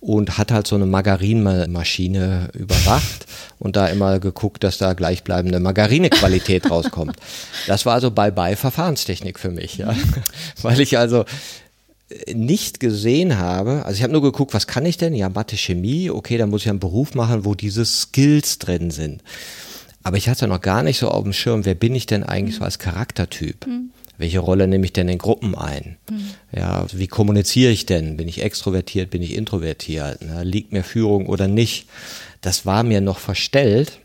und 0.00 0.38
hat 0.38 0.50
halt 0.50 0.66
so 0.66 0.76
eine 0.76 0.86
Margarinmaschine 0.86 2.50
überwacht 2.54 3.26
und 3.58 3.76
da 3.76 3.86
immer 3.86 4.18
geguckt, 4.18 4.64
dass 4.64 4.78
da 4.78 4.94
gleichbleibende 4.94 5.60
Margarinequalität 5.60 6.70
rauskommt. 6.70 7.16
Das 7.66 7.84
war 7.86 7.94
also 7.94 8.10
Bye-bye 8.10 8.56
Verfahrenstechnik 8.56 9.38
für 9.38 9.50
mich, 9.50 9.76
ja. 9.76 9.94
Weil 10.62 10.80
ich 10.80 10.96
also 10.98 11.24
nicht 12.32 12.80
gesehen 12.80 13.38
habe, 13.38 13.84
also 13.84 13.96
ich 13.96 14.02
habe 14.02 14.12
nur 14.12 14.22
geguckt, 14.22 14.54
was 14.54 14.66
kann 14.66 14.84
ich 14.84 14.96
denn? 14.96 15.14
Ja, 15.14 15.28
Mathe, 15.28 15.56
Chemie, 15.56 16.10
okay, 16.10 16.38
dann 16.38 16.50
muss 16.50 16.62
ich 16.62 16.70
einen 16.70 16.80
Beruf 16.80 17.14
machen, 17.14 17.44
wo 17.44 17.54
diese 17.54 17.84
Skills 17.84 18.58
drin 18.58 18.90
sind. 18.90 19.22
Aber 20.02 20.16
ich 20.16 20.28
hatte 20.28 20.48
noch 20.48 20.60
gar 20.60 20.82
nicht 20.82 20.98
so 20.98 21.08
auf 21.08 21.22
dem 21.22 21.32
Schirm, 21.32 21.64
wer 21.64 21.74
bin 21.74 21.94
ich 21.94 22.06
denn 22.06 22.24
eigentlich 22.24 22.56
so 22.56 22.64
als 22.64 22.78
Charaktertyp? 22.78 23.66
Mhm. 23.66 23.90
Welche 24.20 24.40
Rolle 24.40 24.68
nehme 24.68 24.84
ich 24.84 24.92
denn 24.92 25.08
in 25.08 25.16
Gruppen 25.16 25.54
ein? 25.54 25.96
Mhm. 26.10 26.30
Ja, 26.54 26.86
wie 26.92 27.06
kommuniziere 27.06 27.72
ich 27.72 27.86
denn? 27.86 28.18
Bin 28.18 28.28
ich 28.28 28.42
extrovertiert, 28.42 29.08
bin 29.08 29.22
ich 29.22 29.34
introvertiert? 29.34 30.20
Ne? 30.20 30.44
Liegt 30.44 30.72
mir 30.72 30.84
Führung 30.84 31.26
oder 31.26 31.48
nicht? 31.48 31.86
Das 32.42 32.66
war 32.66 32.82
mir 32.82 33.00
noch 33.00 33.18
verstellt, 33.18 33.98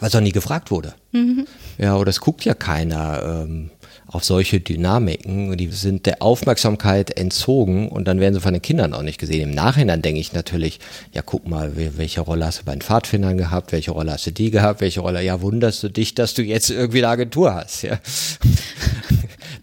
weil 0.00 0.08
es 0.08 0.14
auch 0.14 0.20
nie 0.22 0.32
gefragt 0.32 0.70
wurde. 0.70 0.94
Mhm. 1.12 1.46
Ja, 1.76 1.98
oder 1.98 2.08
es 2.08 2.20
guckt 2.20 2.46
ja 2.46 2.54
keiner. 2.54 3.44
Ähm, 3.44 3.70
auf 4.08 4.24
solche 4.24 4.60
Dynamiken, 4.60 5.56
die 5.56 5.66
sind 5.68 6.06
der 6.06 6.22
Aufmerksamkeit 6.22 7.16
entzogen 7.16 7.88
und 7.88 8.06
dann 8.06 8.20
werden 8.20 8.34
sie 8.34 8.40
von 8.40 8.52
den 8.52 8.62
Kindern 8.62 8.94
auch 8.94 9.02
nicht 9.02 9.18
gesehen. 9.18 9.50
Im 9.50 9.54
Nachhinein 9.54 10.00
denke 10.00 10.20
ich 10.20 10.32
natürlich, 10.32 10.78
ja 11.12 11.22
guck 11.22 11.48
mal, 11.48 11.72
welche 11.76 12.20
Rolle 12.20 12.46
hast 12.46 12.60
du 12.60 12.64
bei 12.64 12.72
den 12.72 12.82
Pfadfindern 12.82 13.36
gehabt, 13.36 13.72
welche 13.72 13.90
Rolle 13.90 14.12
hast 14.12 14.26
du 14.26 14.30
die 14.30 14.50
gehabt, 14.50 14.80
welche 14.80 15.00
Rolle, 15.00 15.22
ja 15.22 15.40
wunderst 15.40 15.82
du 15.82 15.88
dich, 15.88 16.14
dass 16.14 16.34
du 16.34 16.42
jetzt 16.42 16.70
irgendwie 16.70 16.98
eine 16.98 17.08
Agentur 17.08 17.54
hast, 17.54 17.82
ja. 17.82 17.98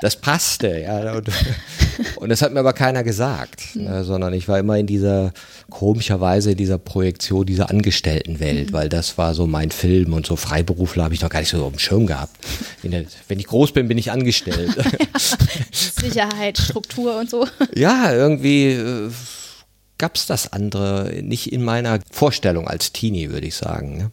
Das 0.04 0.18
passte, 0.18 0.82
ja. 0.82 1.14
Und, 1.14 1.30
und 2.18 2.28
das 2.28 2.42
hat 2.42 2.52
mir 2.52 2.60
aber 2.60 2.74
keiner 2.74 3.04
gesagt, 3.04 3.62
ne, 3.76 4.04
sondern 4.04 4.34
ich 4.34 4.50
war 4.50 4.60
immer 4.60 4.78
in 4.78 4.86
dieser, 4.86 5.32
komischerweise 5.70 6.52
in 6.52 6.58
dieser 6.58 6.78
Projektion 6.78 7.46
dieser 7.46 7.70
Angestelltenwelt, 7.70 8.72
mhm. 8.72 8.74
weil 8.74 8.90
das 8.90 9.18
war 9.18 9.34
so 9.34 9.48
mein 9.48 9.72
Film 9.72 10.12
und 10.12 10.26
so 10.26 10.36
Freiberufler 10.36 11.06
habe 11.06 11.14
ich 11.14 11.22
noch 11.22 11.30
gar 11.30 11.40
nicht 11.40 11.50
so 11.50 11.64
auf 11.64 11.72
dem 11.72 11.80
Schirm 11.80 12.06
gehabt. 12.06 12.36
Wenn 12.82 13.40
ich 13.40 13.48
groß 13.48 13.72
bin, 13.72 13.88
bin 13.88 13.98
ich 13.98 14.12
angestellt 14.12 14.34
gestellt. 14.34 14.76
Sicherheit, 15.72 16.58
Struktur 16.58 17.18
und 17.18 17.30
so. 17.30 17.48
Ja, 17.76 18.14
irgendwie 18.14 18.72
äh, 18.72 19.12
gab 19.98 20.16
es 20.16 20.26
das 20.26 20.52
andere 20.52 21.12
nicht 21.22 21.52
in 21.52 21.64
meiner 21.64 22.00
Vorstellung 22.12 22.68
als 22.68 22.92
Teenie, 22.92 23.30
würde 23.30 23.48
ich 23.48 23.56
sagen. 23.56 23.98
Ne? 23.98 24.12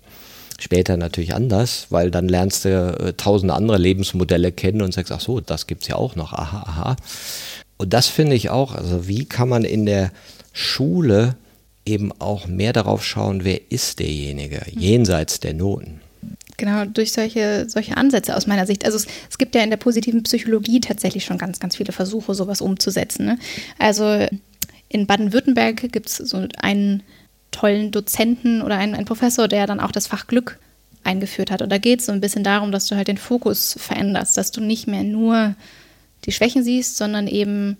Später 0.60 0.98
natürlich 0.98 1.34
anders, 1.34 1.86
weil 1.88 2.10
dann 2.10 2.28
lernst 2.28 2.66
du 2.66 2.68
äh, 2.68 3.14
tausende 3.14 3.54
andere 3.54 3.78
Lebensmodelle 3.78 4.52
kennen 4.52 4.82
und 4.82 4.92
sagst, 4.92 5.10
ach 5.10 5.20
so, 5.20 5.40
das 5.40 5.66
gibt 5.66 5.82
es 5.82 5.88
ja 5.88 5.96
auch 5.96 6.16
noch, 6.16 6.34
aha, 6.34 6.64
aha. 6.66 6.96
Und 7.78 7.94
das 7.94 8.08
finde 8.08 8.36
ich 8.36 8.50
auch, 8.50 8.74
also 8.74 9.08
wie 9.08 9.24
kann 9.24 9.48
man 9.48 9.64
in 9.64 9.86
der 9.86 10.12
Schule 10.52 11.36
eben 11.86 12.12
auch 12.20 12.46
mehr 12.46 12.74
darauf 12.74 13.02
schauen, 13.04 13.42
wer 13.42 13.72
ist 13.72 14.00
derjenige, 14.00 14.60
jenseits 14.70 15.40
der 15.40 15.54
Noten. 15.54 16.02
Genau, 16.58 16.84
durch 16.84 17.12
solche, 17.12 17.66
solche 17.70 17.96
Ansätze 17.96 18.36
aus 18.36 18.46
meiner 18.46 18.66
Sicht. 18.66 18.84
Also 18.84 18.98
es, 18.98 19.06
es 19.30 19.38
gibt 19.38 19.54
ja 19.54 19.62
in 19.62 19.70
der 19.70 19.78
positiven 19.78 20.22
Psychologie 20.24 20.80
tatsächlich 20.80 21.24
schon 21.24 21.38
ganz, 21.38 21.58
ganz 21.58 21.76
viele 21.76 21.92
Versuche, 21.92 22.34
sowas 22.34 22.60
umzusetzen. 22.60 23.24
Ne? 23.24 23.38
Also 23.78 24.26
in 24.90 25.06
Baden-Württemberg 25.06 25.90
gibt 25.90 26.10
es 26.10 26.16
so 26.16 26.46
einen 26.58 27.02
tollen 27.50 27.90
Dozenten 27.90 28.62
oder 28.62 28.76
einen, 28.76 28.94
einen 28.94 29.06
Professor, 29.06 29.48
der 29.48 29.66
dann 29.66 29.80
auch 29.80 29.92
das 29.92 30.06
Fach 30.06 30.26
Glück 30.26 30.58
eingeführt 31.04 31.50
hat. 31.50 31.62
Und 31.62 31.70
da 31.70 31.78
geht 31.78 32.00
es 32.00 32.06
so 32.06 32.12
ein 32.12 32.20
bisschen 32.20 32.44
darum, 32.44 32.72
dass 32.72 32.86
du 32.86 32.96
halt 32.96 33.08
den 33.08 33.18
Fokus 33.18 33.76
veränderst, 33.78 34.36
dass 34.36 34.50
du 34.50 34.60
nicht 34.60 34.86
mehr 34.86 35.02
nur 35.02 35.54
die 36.24 36.32
Schwächen 36.32 36.62
siehst, 36.62 36.96
sondern 36.96 37.26
eben 37.26 37.76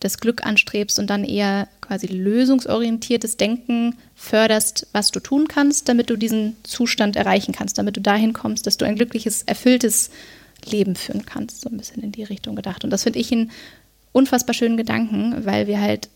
das 0.00 0.18
Glück 0.18 0.44
anstrebst 0.44 0.98
und 0.98 1.10
dann 1.10 1.24
eher 1.24 1.68
quasi 1.80 2.06
lösungsorientiertes 2.06 3.36
Denken 3.36 3.96
förderst, 4.14 4.86
was 4.92 5.10
du 5.10 5.20
tun 5.20 5.46
kannst, 5.48 5.88
damit 5.88 6.10
du 6.10 6.16
diesen 6.16 6.56
Zustand 6.64 7.16
erreichen 7.16 7.52
kannst, 7.52 7.78
damit 7.78 7.96
du 7.96 8.00
dahin 8.00 8.32
kommst, 8.32 8.66
dass 8.66 8.76
du 8.76 8.84
ein 8.84 8.96
glückliches, 8.96 9.42
erfülltes 9.44 10.10
Leben 10.64 10.96
führen 10.96 11.26
kannst. 11.26 11.60
So 11.60 11.70
ein 11.70 11.76
bisschen 11.76 12.02
in 12.02 12.12
die 12.12 12.24
Richtung 12.24 12.56
gedacht. 12.56 12.84
Und 12.84 12.90
das 12.90 13.04
finde 13.04 13.18
ich 13.18 13.32
einen 13.32 13.50
unfassbar 14.12 14.54
schönen 14.54 14.76
Gedanken, 14.76 15.44
weil 15.44 15.66
wir 15.66 15.80
halt 15.80 16.08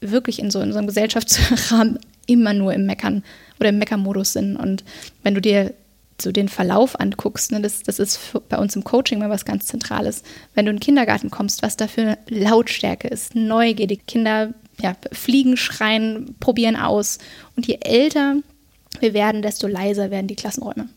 wirklich 0.00 0.38
in 0.38 0.50
so 0.50 0.60
unserem 0.60 0.86
Gesellschaftsrahmen 0.86 1.98
immer 2.26 2.52
nur 2.52 2.72
im 2.72 2.86
Meckern 2.86 3.22
oder 3.60 3.70
im 3.70 3.78
Meckermodus 3.78 4.32
sind. 4.32 4.56
Und 4.56 4.84
wenn 5.22 5.34
du 5.34 5.40
dir 5.40 5.74
so 6.20 6.30
den 6.30 6.48
Verlauf 6.48 6.98
anguckst, 7.00 7.52
ne, 7.52 7.60
das, 7.60 7.82
das 7.82 7.98
ist 7.98 8.20
bei 8.48 8.58
uns 8.58 8.76
im 8.76 8.84
Coaching 8.84 9.18
mal 9.18 9.30
was 9.30 9.44
ganz 9.44 9.66
Zentrales. 9.66 10.22
Wenn 10.54 10.66
du 10.66 10.70
in 10.70 10.76
den 10.76 10.82
Kindergarten 10.82 11.30
kommst, 11.30 11.62
was 11.62 11.76
da 11.76 11.88
für 11.88 12.18
Lautstärke 12.28 13.08
ist, 13.08 13.34
Neugier, 13.34 13.86
die 13.86 13.96
Kinder 13.96 14.54
ja, 14.80 14.96
fliegen, 15.12 15.56
schreien, 15.56 16.36
probieren 16.40 16.76
aus. 16.76 17.18
Und 17.56 17.66
je 17.66 17.78
älter 17.80 18.36
wir 19.00 19.14
werden, 19.14 19.42
desto 19.42 19.66
leiser 19.66 20.10
werden 20.10 20.28
die 20.28 20.36
Klassenräume. 20.36 20.88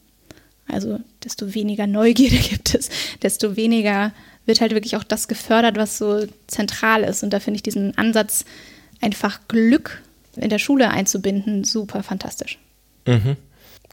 Also 0.67 0.99
desto 1.23 1.53
weniger 1.53 1.87
Neugierde 1.87 2.37
gibt 2.49 2.75
es, 2.75 2.89
desto 3.21 3.55
weniger 3.55 4.13
wird 4.45 4.61
halt 4.61 4.71
wirklich 4.71 4.95
auch 4.95 5.03
das 5.03 5.27
gefördert, 5.27 5.77
was 5.77 5.97
so 5.97 6.25
zentral 6.47 7.03
ist. 7.03 7.23
Und 7.23 7.31
da 7.31 7.39
finde 7.39 7.57
ich 7.57 7.63
diesen 7.63 7.97
Ansatz, 7.97 8.45
einfach 9.01 9.41
Glück 9.47 10.01
in 10.39 10.49
der 10.49 10.59
Schule 10.59 10.89
einzubinden, 10.89 11.63
super 11.63 12.03
fantastisch. 12.03 12.57
Mhm. 13.05 13.37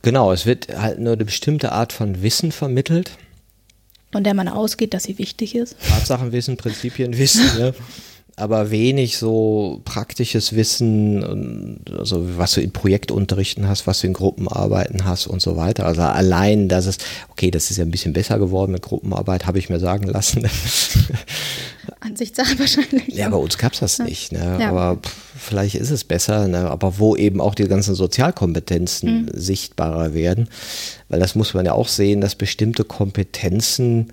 Genau, 0.02 0.32
es 0.32 0.44
wird 0.44 0.68
halt 0.76 0.98
nur 0.98 1.14
eine 1.14 1.24
bestimmte 1.24 1.72
Art 1.72 1.92
von 1.92 2.22
Wissen 2.22 2.52
vermittelt. 2.52 3.12
Von 4.12 4.22
der 4.22 4.34
man 4.34 4.48
ausgeht, 4.48 4.94
dass 4.94 5.04
sie 5.04 5.18
wichtig 5.18 5.54
ist. 5.54 5.76
Tatsachenwissen, 5.88 6.56
Prinzipienwissen, 6.56 7.58
ja. 7.58 7.72
aber 8.36 8.70
wenig 8.70 9.16
so 9.16 9.80
praktisches 9.84 10.54
Wissen, 10.54 11.80
also 11.96 12.36
was 12.36 12.52
du 12.52 12.60
in 12.60 12.72
Projektunterrichten 12.72 13.68
hast, 13.68 13.86
was 13.86 14.00
du 14.00 14.08
in 14.08 14.12
Gruppenarbeiten 14.12 15.04
hast 15.04 15.26
und 15.26 15.40
so 15.40 15.56
weiter. 15.56 15.86
Also 15.86 16.02
allein, 16.02 16.68
dass 16.68 16.86
es, 16.86 16.98
okay, 17.30 17.50
das 17.50 17.70
ist 17.70 17.76
ja 17.76 17.84
ein 17.84 17.90
bisschen 17.90 18.12
besser 18.12 18.38
geworden 18.38 18.72
mit 18.72 18.82
Gruppenarbeit, 18.82 19.46
habe 19.46 19.58
ich 19.58 19.70
mir 19.70 19.78
sagen 19.78 20.06
lassen. 20.06 20.48
Ansichtssache 22.00 22.58
wahrscheinlich. 22.58 23.08
Ja, 23.08 23.28
bei 23.28 23.36
uns 23.36 23.56
gab 23.56 23.72
es 23.72 23.80
das 23.80 23.98
ja. 23.98 24.04
nicht. 24.04 24.32
Ne? 24.32 24.58
Ja. 24.60 24.68
Aber 24.70 25.00
pff, 25.00 25.16
vielleicht 25.44 25.76
ist 25.76 25.90
es 25.90 26.04
besser, 26.04 26.48
ne? 26.48 26.70
aber 26.70 26.98
wo 26.98 27.14
eben 27.16 27.40
auch 27.40 27.54
die 27.54 27.68
ganzen 27.68 27.94
Sozialkompetenzen 27.94 29.22
mhm. 29.22 29.30
sichtbarer 29.32 30.14
werden. 30.14 30.48
Weil 31.08 31.20
das 31.20 31.34
muss 31.34 31.54
man 31.54 31.66
ja 31.66 31.72
auch 31.72 31.88
sehen, 31.88 32.20
dass 32.20 32.34
bestimmte 32.34 32.84
Kompetenzen 32.84 34.12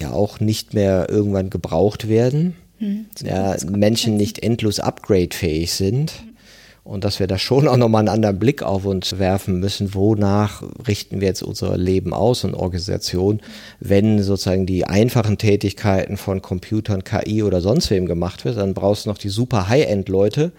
ja 0.00 0.12
auch 0.12 0.40
nicht 0.40 0.74
mehr 0.74 1.08
irgendwann 1.08 1.50
gebraucht 1.50 2.08
werden. 2.08 2.56
Mhm. 2.78 3.06
Ja, 3.22 3.56
Menschen 3.68 4.16
nicht 4.16 4.42
endlos 4.42 4.80
upgradefähig 4.80 5.72
sind. 5.72 6.12
Und 6.84 7.04
dass 7.04 7.20
wir 7.20 7.28
da 7.28 7.38
schon 7.38 7.68
auch 7.68 7.76
nochmal 7.76 8.00
einen 8.00 8.08
anderen 8.08 8.40
Blick 8.40 8.62
auf 8.62 8.84
uns 8.84 9.20
werfen 9.20 9.60
müssen, 9.60 9.94
wonach 9.94 10.64
richten 10.88 11.20
wir 11.20 11.28
jetzt 11.28 11.42
unser 11.42 11.76
Leben 11.78 12.12
aus 12.12 12.42
und 12.42 12.54
Organisation, 12.54 13.40
wenn 13.78 14.20
sozusagen 14.20 14.66
die 14.66 14.84
einfachen 14.84 15.38
Tätigkeiten 15.38 16.16
von 16.16 16.42
Computern, 16.42 17.04
KI 17.04 17.44
oder 17.44 17.60
sonst 17.60 17.90
wem 17.90 18.06
gemacht 18.06 18.44
wird, 18.44 18.56
dann 18.56 18.74
brauchst 18.74 19.06
du 19.06 19.10
noch 19.10 19.18
die 19.18 19.28
super 19.28 19.68
High-End-Leute, 19.68 20.50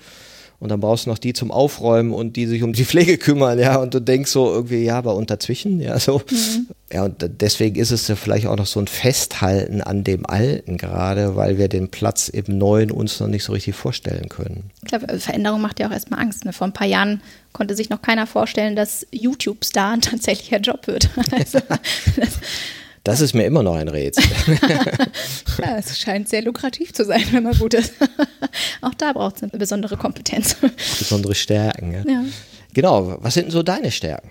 und 0.64 0.70
dann 0.70 0.80
brauchst 0.80 1.06
du 1.06 1.10
noch 1.10 1.18
die 1.18 1.34
zum 1.34 1.52
Aufräumen 1.52 2.14
und 2.14 2.38
die 2.38 2.48
sich 2.48 2.64
um 2.64 2.72
die 2.72 2.86
Pflege 2.86 3.18
kümmern, 3.18 3.60
ja. 3.60 3.76
Und 3.76 3.94
du 3.94 4.00
denkst 4.00 4.32
so 4.32 4.50
irgendwie, 4.50 4.86
ja, 4.86 4.98
aber 4.98 5.14
und 5.18 5.30
dazwischen, 5.30 5.82
ja, 5.82 6.00
so. 6.00 6.20
Mhm. 6.20 6.68
Ja, 6.90 7.04
und 7.04 7.18
deswegen 7.42 7.76
ist 7.76 7.92
es 7.92 8.08
ja 8.08 8.16
vielleicht 8.16 8.48
auch 8.48 8.56
noch 8.56 8.66
so 8.66 8.80
ein 8.80 8.88
Festhalten 8.88 9.82
an 9.82 10.06
dem 10.06 10.26
Alten 10.26 10.78
gerade, 10.78 11.36
weil 11.36 11.58
wir 11.58 11.68
den 11.68 11.90
Platz 11.90 12.30
im 12.30 12.58
Neuen 12.58 12.92
uns 12.92 13.20
noch 13.20 13.28
nicht 13.28 13.44
so 13.44 13.52
richtig 13.52 13.76
vorstellen 13.76 14.30
können. 14.30 14.72
Ich 14.84 14.88
glaube, 14.88 15.20
Veränderung 15.20 15.60
macht 15.60 15.82
ja 15.82 15.88
auch 15.88 15.92
erstmal 15.92 16.22
Angst. 16.22 16.46
Ne? 16.46 16.54
Vor 16.54 16.68
ein 16.68 16.74
paar 16.74 16.88
Jahren 16.88 17.22
konnte 17.52 17.76
sich 17.76 17.90
noch 17.90 18.02
keiner 18.02 18.26
vorstellen, 18.26 18.78
dass 18.78 19.06
YouTube-Star 19.12 19.92
ein 19.96 20.02
tatsächlicher 20.02 20.60
Job 20.60 20.88
wird. 20.88 21.10
Also, 21.32 21.60
das, 22.16 22.40
das 23.04 23.20
ist 23.20 23.34
mir 23.34 23.46
immer 23.46 23.64
noch 23.64 23.76
ein 23.76 23.90
Rätsel. 23.90 24.24
ja, 25.62 25.78
es 25.78 26.00
scheint 26.00 26.30
sehr 26.30 26.42
lukrativ 26.42 26.94
zu 26.94 27.04
sein, 27.04 27.24
wenn 27.32 27.44
man 27.44 27.58
gut 27.58 27.74
ist. 27.74 27.94
Auch 28.82 28.94
da 28.94 29.12
braucht 29.12 29.38
es 29.38 29.44
eine 29.44 29.52
besondere 29.52 29.98
Kompetenz. 29.98 30.56
Besondere 31.00 31.36
Stärken, 31.36 31.92
ja. 31.92 32.04
ja. 32.06 32.24
Genau, 32.74 33.18
was 33.20 33.36
sind 33.36 33.46
denn 33.46 33.52
so 33.52 33.64
deine 33.64 33.92
Stärken? 33.92 34.30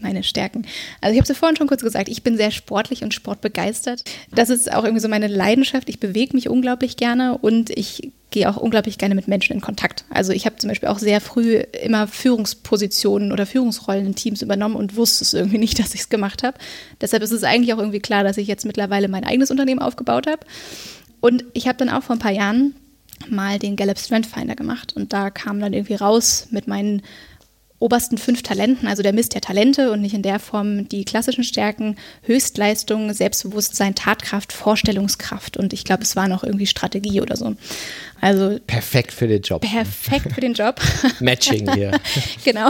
Meine 0.00 0.24
Stärken. 0.24 0.66
Also 1.00 1.12
ich 1.12 1.18
habe 1.18 1.22
es 1.22 1.28
ja 1.28 1.34
vorhin 1.36 1.56
schon 1.56 1.68
kurz 1.68 1.82
gesagt, 1.82 2.08
ich 2.08 2.24
bin 2.24 2.36
sehr 2.36 2.50
sportlich 2.50 3.04
und 3.04 3.14
sportbegeistert. 3.14 4.02
Das 4.34 4.50
ist 4.50 4.72
auch 4.72 4.82
irgendwie 4.82 5.00
so 5.00 5.08
meine 5.08 5.28
Leidenschaft. 5.28 5.88
Ich 5.88 6.00
bewege 6.00 6.34
mich 6.34 6.48
unglaublich 6.48 6.96
gerne 6.96 7.38
und 7.38 7.70
ich 7.70 8.10
gehe 8.32 8.50
auch 8.50 8.56
unglaublich 8.56 8.98
gerne 8.98 9.14
mit 9.14 9.28
Menschen 9.28 9.52
in 9.52 9.60
Kontakt. 9.60 10.04
Also 10.10 10.32
ich 10.32 10.44
habe 10.44 10.56
zum 10.56 10.68
Beispiel 10.68 10.88
auch 10.88 10.98
sehr 10.98 11.20
früh 11.20 11.58
immer 11.84 12.08
Führungspositionen 12.08 13.30
oder 13.30 13.46
Führungsrollen 13.46 14.06
in 14.06 14.14
Teams 14.16 14.42
übernommen 14.42 14.74
und 14.74 14.96
wusste 14.96 15.22
es 15.22 15.34
irgendwie 15.34 15.58
nicht, 15.58 15.78
dass 15.78 15.94
ich 15.94 16.00
es 16.00 16.08
gemacht 16.08 16.42
habe. 16.42 16.58
Deshalb 17.00 17.22
ist 17.22 17.30
es 17.30 17.44
eigentlich 17.44 17.72
auch 17.72 17.78
irgendwie 17.78 18.00
klar, 18.00 18.24
dass 18.24 18.38
ich 18.38 18.48
jetzt 18.48 18.64
mittlerweile 18.64 19.06
mein 19.06 19.24
eigenes 19.24 19.52
Unternehmen 19.52 19.80
aufgebaut 19.80 20.26
habe. 20.26 20.44
Und 21.20 21.44
ich 21.52 21.68
habe 21.68 21.78
dann 21.78 21.90
auch 21.90 22.02
vor 22.02 22.16
ein 22.16 22.20
paar 22.20 22.32
Jahren 22.32 22.74
mal 23.28 23.60
den 23.60 23.76
Gallup 23.76 23.98
Strength 23.98 24.26
Finder 24.26 24.56
gemacht 24.56 24.94
und 24.96 25.12
da 25.12 25.30
kam 25.30 25.60
dann 25.60 25.72
irgendwie 25.72 25.94
raus 25.94 26.48
mit 26.50 26.66
meinen 26.66 27.02
obersten 27.82 28.16
fünf 28.16 28.42
Talenten, 28.42 28.86
also 28.86 29.02
der 29.02 29.12
Mist 29.12 29.34
der 29.34 29.40
Talente 29.40 29.90
und 29.92 30.00
nicht 30.00 30.14
in 30.14 30.22
der 30.22 30.38
Form 30.38 30.88
die 30.88 31.04
klassischen 31.04 31.44
Stärken, 31.44 31.96
Höchstleistung, 32.22 33.12
Selbstbewusstsein, 33.12 33.94
Tatkraft, 33.94 34.52
Vorstellungskraft 34.52 35.56
und 35.56 35.72
ich 35.72 35.84
glaube, 35.84 36.02
es 36.02 36.16
war 36.16 36.28
noch 36.28 36.44
irgendwie 36.44 36.66
Strategie 36.66 37.20
oder 37.20 37.36
so. 37.36 37.54
Also 38.20 38.58
perfekt 38.66 39.12
für 39.12 39.26
den 39.26 39.42
Job. 39.42 39.62
Perfekt 39.62 40.32
für 40.32 40.40
den 40.40 40.54
Job. 40.54 40.80
Matching 41.20 41.72
hier. 41.74 41.90
genau. 42.44 42.68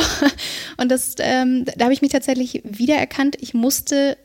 Und 0.79 0.91
das, 0.91 1.15
ähm, 1.19 1.67
da 1.77 1.85
habe 1.85 1.93
ich 1.93 2.01
mich 2.01 2.11
tatsächlich 2.11 2.63
wiedererkannt. 2.65 3.37
Ich 3.39 3.53
musste 3.53 4.17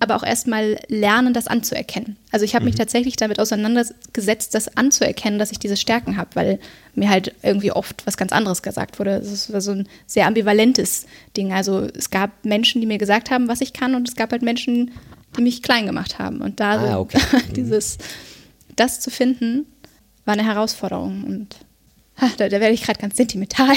aber 0.00 0.16
auch 0.16 0.22
erstmal 0.22 0.80
lernen, 0.88 1.34
das 1.34 1.46
anzuerkennen. 1.46 2.16
Also 2.32 2.44
ich 2.44 2.54
habe 2.54 2.64
mich 2.64 2.74
mhm. 2.74 2.78
tatsächlich 2.78 3.16
damit 3.16 3.38
auseinandergesetzt, 3.38 4.54
das 4.54 4.76
anzuerkennen, 4.76 5.38
dass 5.38 5.52
ich 5.52 5.58
diese 5.58 5.76
Stärken 5.76 6.16
habe, 6.16 6.30
weil 6.34 6.58
mir 6.94 7.10
halt 7.10 7.34
irgendwie 7.42 7.70
oft 7.70 8.06
was 8.06 8.16
ganz 8.16 8.32
anderes 8.32 8.62
gesagt 8.62 8.98
wurde. 8.98 9.16
Es 9.16 9.52
war 9.52 9.60
so 9.60 9.72
ein 9.72 9.88
sehr 10.06 10.26
ambivalentes 10.26 11.06
Ding. 11.36 11.52
Also 11.52 11.86
es 11.94 12.08
gab 12.08 12.44
Menschen, 12.44 12.80
die 12.80 12.86
mir 12.86 12.98
gesagt 12.98 13.30
haben, 13.30 13.46
was 13.46 13.60
ich 13.60 13.74
kann, 13.74 13.94
und 13.94 14.08
es 14.08 14.16
gab 14.16 14.32
halt 14.32 14.42
Menschen, 14.42 14.90
die 15.36 15.42
mich 15.42 15.62
klein 15.62 15.86
gemacht 15.86 16.18
haben. 16.18 16.40
Und 16.40 16.60
da 16.60 16.94
ah, 16.94 16.98
okay. 16.98 17.20
Mhm. 17.32 17.52
dieses, 17.52 17.98
das 18.76 19.00
zu 19.00 19.10
finden, 19.10 19.66
war 20.24 20.32
eine 20.32 20.46
Herausforderung. 20.46 21.24
Und 21.24 21.56
da, 22.38 22.48
da 22.48 22.60
werde 22.60 22.72
ich 22.72 22.82
gerade 22.82 23.00
ganz 23.00 23.16
sentimental, 23.16 23.74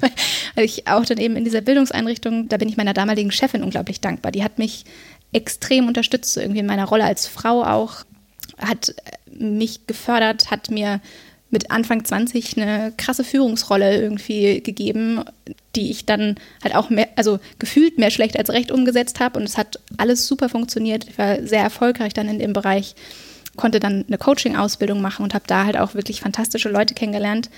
weil 0.54 0.64
ich 0.64 0.86
auch 0.86 1.04
dann 1.06 1.18
eben 1.18 1.36
in 1.36 1.44
dieser 1.44 1.62
Bildungseinrichtung, 1.62 2.48
da 2.48 2.58
bin 2.58 2.68
ich 2.68 2.76
meiner 2.76 2.94
damaligen 2.94 3.32
Chefin 3.32 3.62
unglaublich 3.62 4.00
dankbar. 4.00 4.32
Die 4.32 4.44
hat 4.44 4.58
mich 4.58 4.84
extrem 5.32 5.88
unterstützt, 5.88 6.36
irgendwie 6.36 6.60
in 6.60 6.66
meiner 6.66 6.84
Rolle 6.84 7.04
als 7.04 7.26
Frau 7.26 7.64
auch, 7.64 8.04
hat 8.58 8.94
mich 9.30 9.86
gefördert, 9.86 10.50
hat 10.50 10.70
mir 10.70 11.00
mit 11.50 11.70
Anfang 11.70 12.04
20 12.04 12.56
eine 12.56 12.92
krasse 12.96 13.24
Führungsrolle 13.24 14.00
irgendwie 14.00 14.62
gegeben, 14.62 15.22
die 15.76 15.90
ich 15.90 16.06
dann 16.06 16.36
halt 16.64 16.74
auch 16.74 16.88
mehr, 16.88 17.08
also 17.16 17.40
gefühlt 17.58 17.98
mehr 17.98 18.10
schlecht 18.10 18.38
als 18.38 18.50
recht 18.50 18.70
umgesetzt 18.70 19.20
habe 19.20 19.38
und 19.38 19.44
es 19.44 19.58
hat 19.58 19.78
alles 19.98 20.26
super 20.26 20.48
funktioniert. 20.48 21.06
Ich 21.08 21.18
war 21.18 21.46
sehr 21.46 21.62
erfolgreich 21.62 22.14
dann 22.14 22.28
in 22.28 22.38
dem 22.38 22.54
Bereich, 22.54 22.94
konnte 23.56 23.80
dann 23.80 24.06
eine 24.06 24.16
Coaching-Ausbildung 24.16 25.02
machen 25.02 25.24
und 25.24 25.34
habe 25.34 25.44
da 25.46 25.66
halt 25.66 25.76
auch 25.76 25.94
wirklich 25.94 26.22
fantastische 26.22 26.70
Leute 26.70 26.94
kennengelernt, 26.94 27.50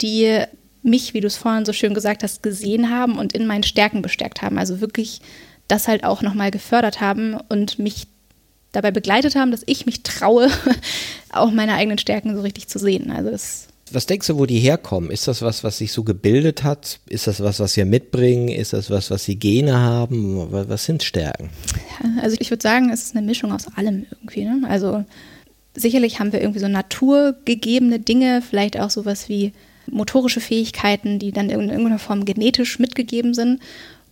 die 0.00 0.44
mich, 0.82 1.12
wie 1.12 1.20
du 1.20 1.26
es 1.26 1.36
vorhin 1.36 1.66
so 1.66 1.72
schön 1.72 1.92
gesagt 1.92 2.22
hast, 2.22 2.44
gesehen 2.44 2.88
haben 2.88 3.18
und 3.18 3.32
in 3.32 3.46
meinen 3.46 3.64
Stärken 3.64 4.00
bestärkt 4.00 4.42
haben. 4.42 4.58
Also 4.58 4.80
wirklich 4.80 5.20
das 5.70 5.88
halt 5.88 6.04
auch 6.04 6.22
nochmal 6.22 6.50
gefördert 6.50 7.00
haben 7.00 7.36
und 7.48 7.78
mich 7.78 8.06
dabei 8.72 8.90
begleitet 8.90 9.34
haben, 9.34 9.50
dass 9.50 9.62
ich 9.66 9.86
mich 9.86 10.02
traue, 10.02 10.48
auch 11.32 11.50
meine 11.50 11.74
eigenen 11.74 11.98
Stärken 11.98 12.34
so 12.34 12.42
richtig 12.42 12.68
zu 12.68 12.78
sehen. 12.78 13.10
Also 13.10 13.30
es 13.30 13.66
was 13.92 14.06
denkst 14.06 14.28
du, 14.28 14.38
wo 14.38 14.46
die 14.46 14.60
herkommen? 14.60 15.10
Ist 15.10 15.26
das 15.26 15.42
was, 15.42 15.64
was 15.64 15.78
sich 15.78 15.92
so 15.92 16.04
gebildet 16.04 16.62
hat? 16.62 17.00
Ist 17.08 17.26
das 17.26 17.40
was, 17.40 17.58
was 17.58 17.74
sie 17.74 17.84
mitbringen? 17.84 18.48
Ist 18.48 18.72
das 18.72 18.88
was, 18.88 19.10
was 19.10 19.24
sie 19.24 19.36
Gene 19.36 19.76
haben? 19.76 20.46
Was 20.50 20.84
sind 20.84 21.02
Stärken? 21.02 21.50
also 22.22 22.36
ich 22.38 22.50
würde 22.50 22.62
sagen, 22.62 22.90
es 22.90 23.02
ist 23.02 23.16
eine 23.16 23.26
Mischung 23.26 23.52
aus 23.52 23.66
allem 23.76 24.06
irgendwie. 24.10 24.44
Ne? 24.44 24.62
Also 24.68 25.04
sicherlich 25.74 26.20
haben 26.20 26.32
wir 26.32 26.40
irgendwie 26.40 26.60
so 26.60 26.68
naturgegebene 26.68 27.98
Dinge, 27.98 28.42
vielleicht 28.42 28.78
auch 28.78 28.90
sowas 28.90 29.28
wie 29.28 29.52
motorische 29.86 30.40
Fähigkeiten, 30.40 31.18
die 31.18 31.32
dann 31.32 31.50
in 31.50 31.68
irgendeiner 31.68 31.98
Form 31.98 32.24
genetisch 32.24 32.78
mitgegeben 32.78 33.34
sind. 33.34 33.60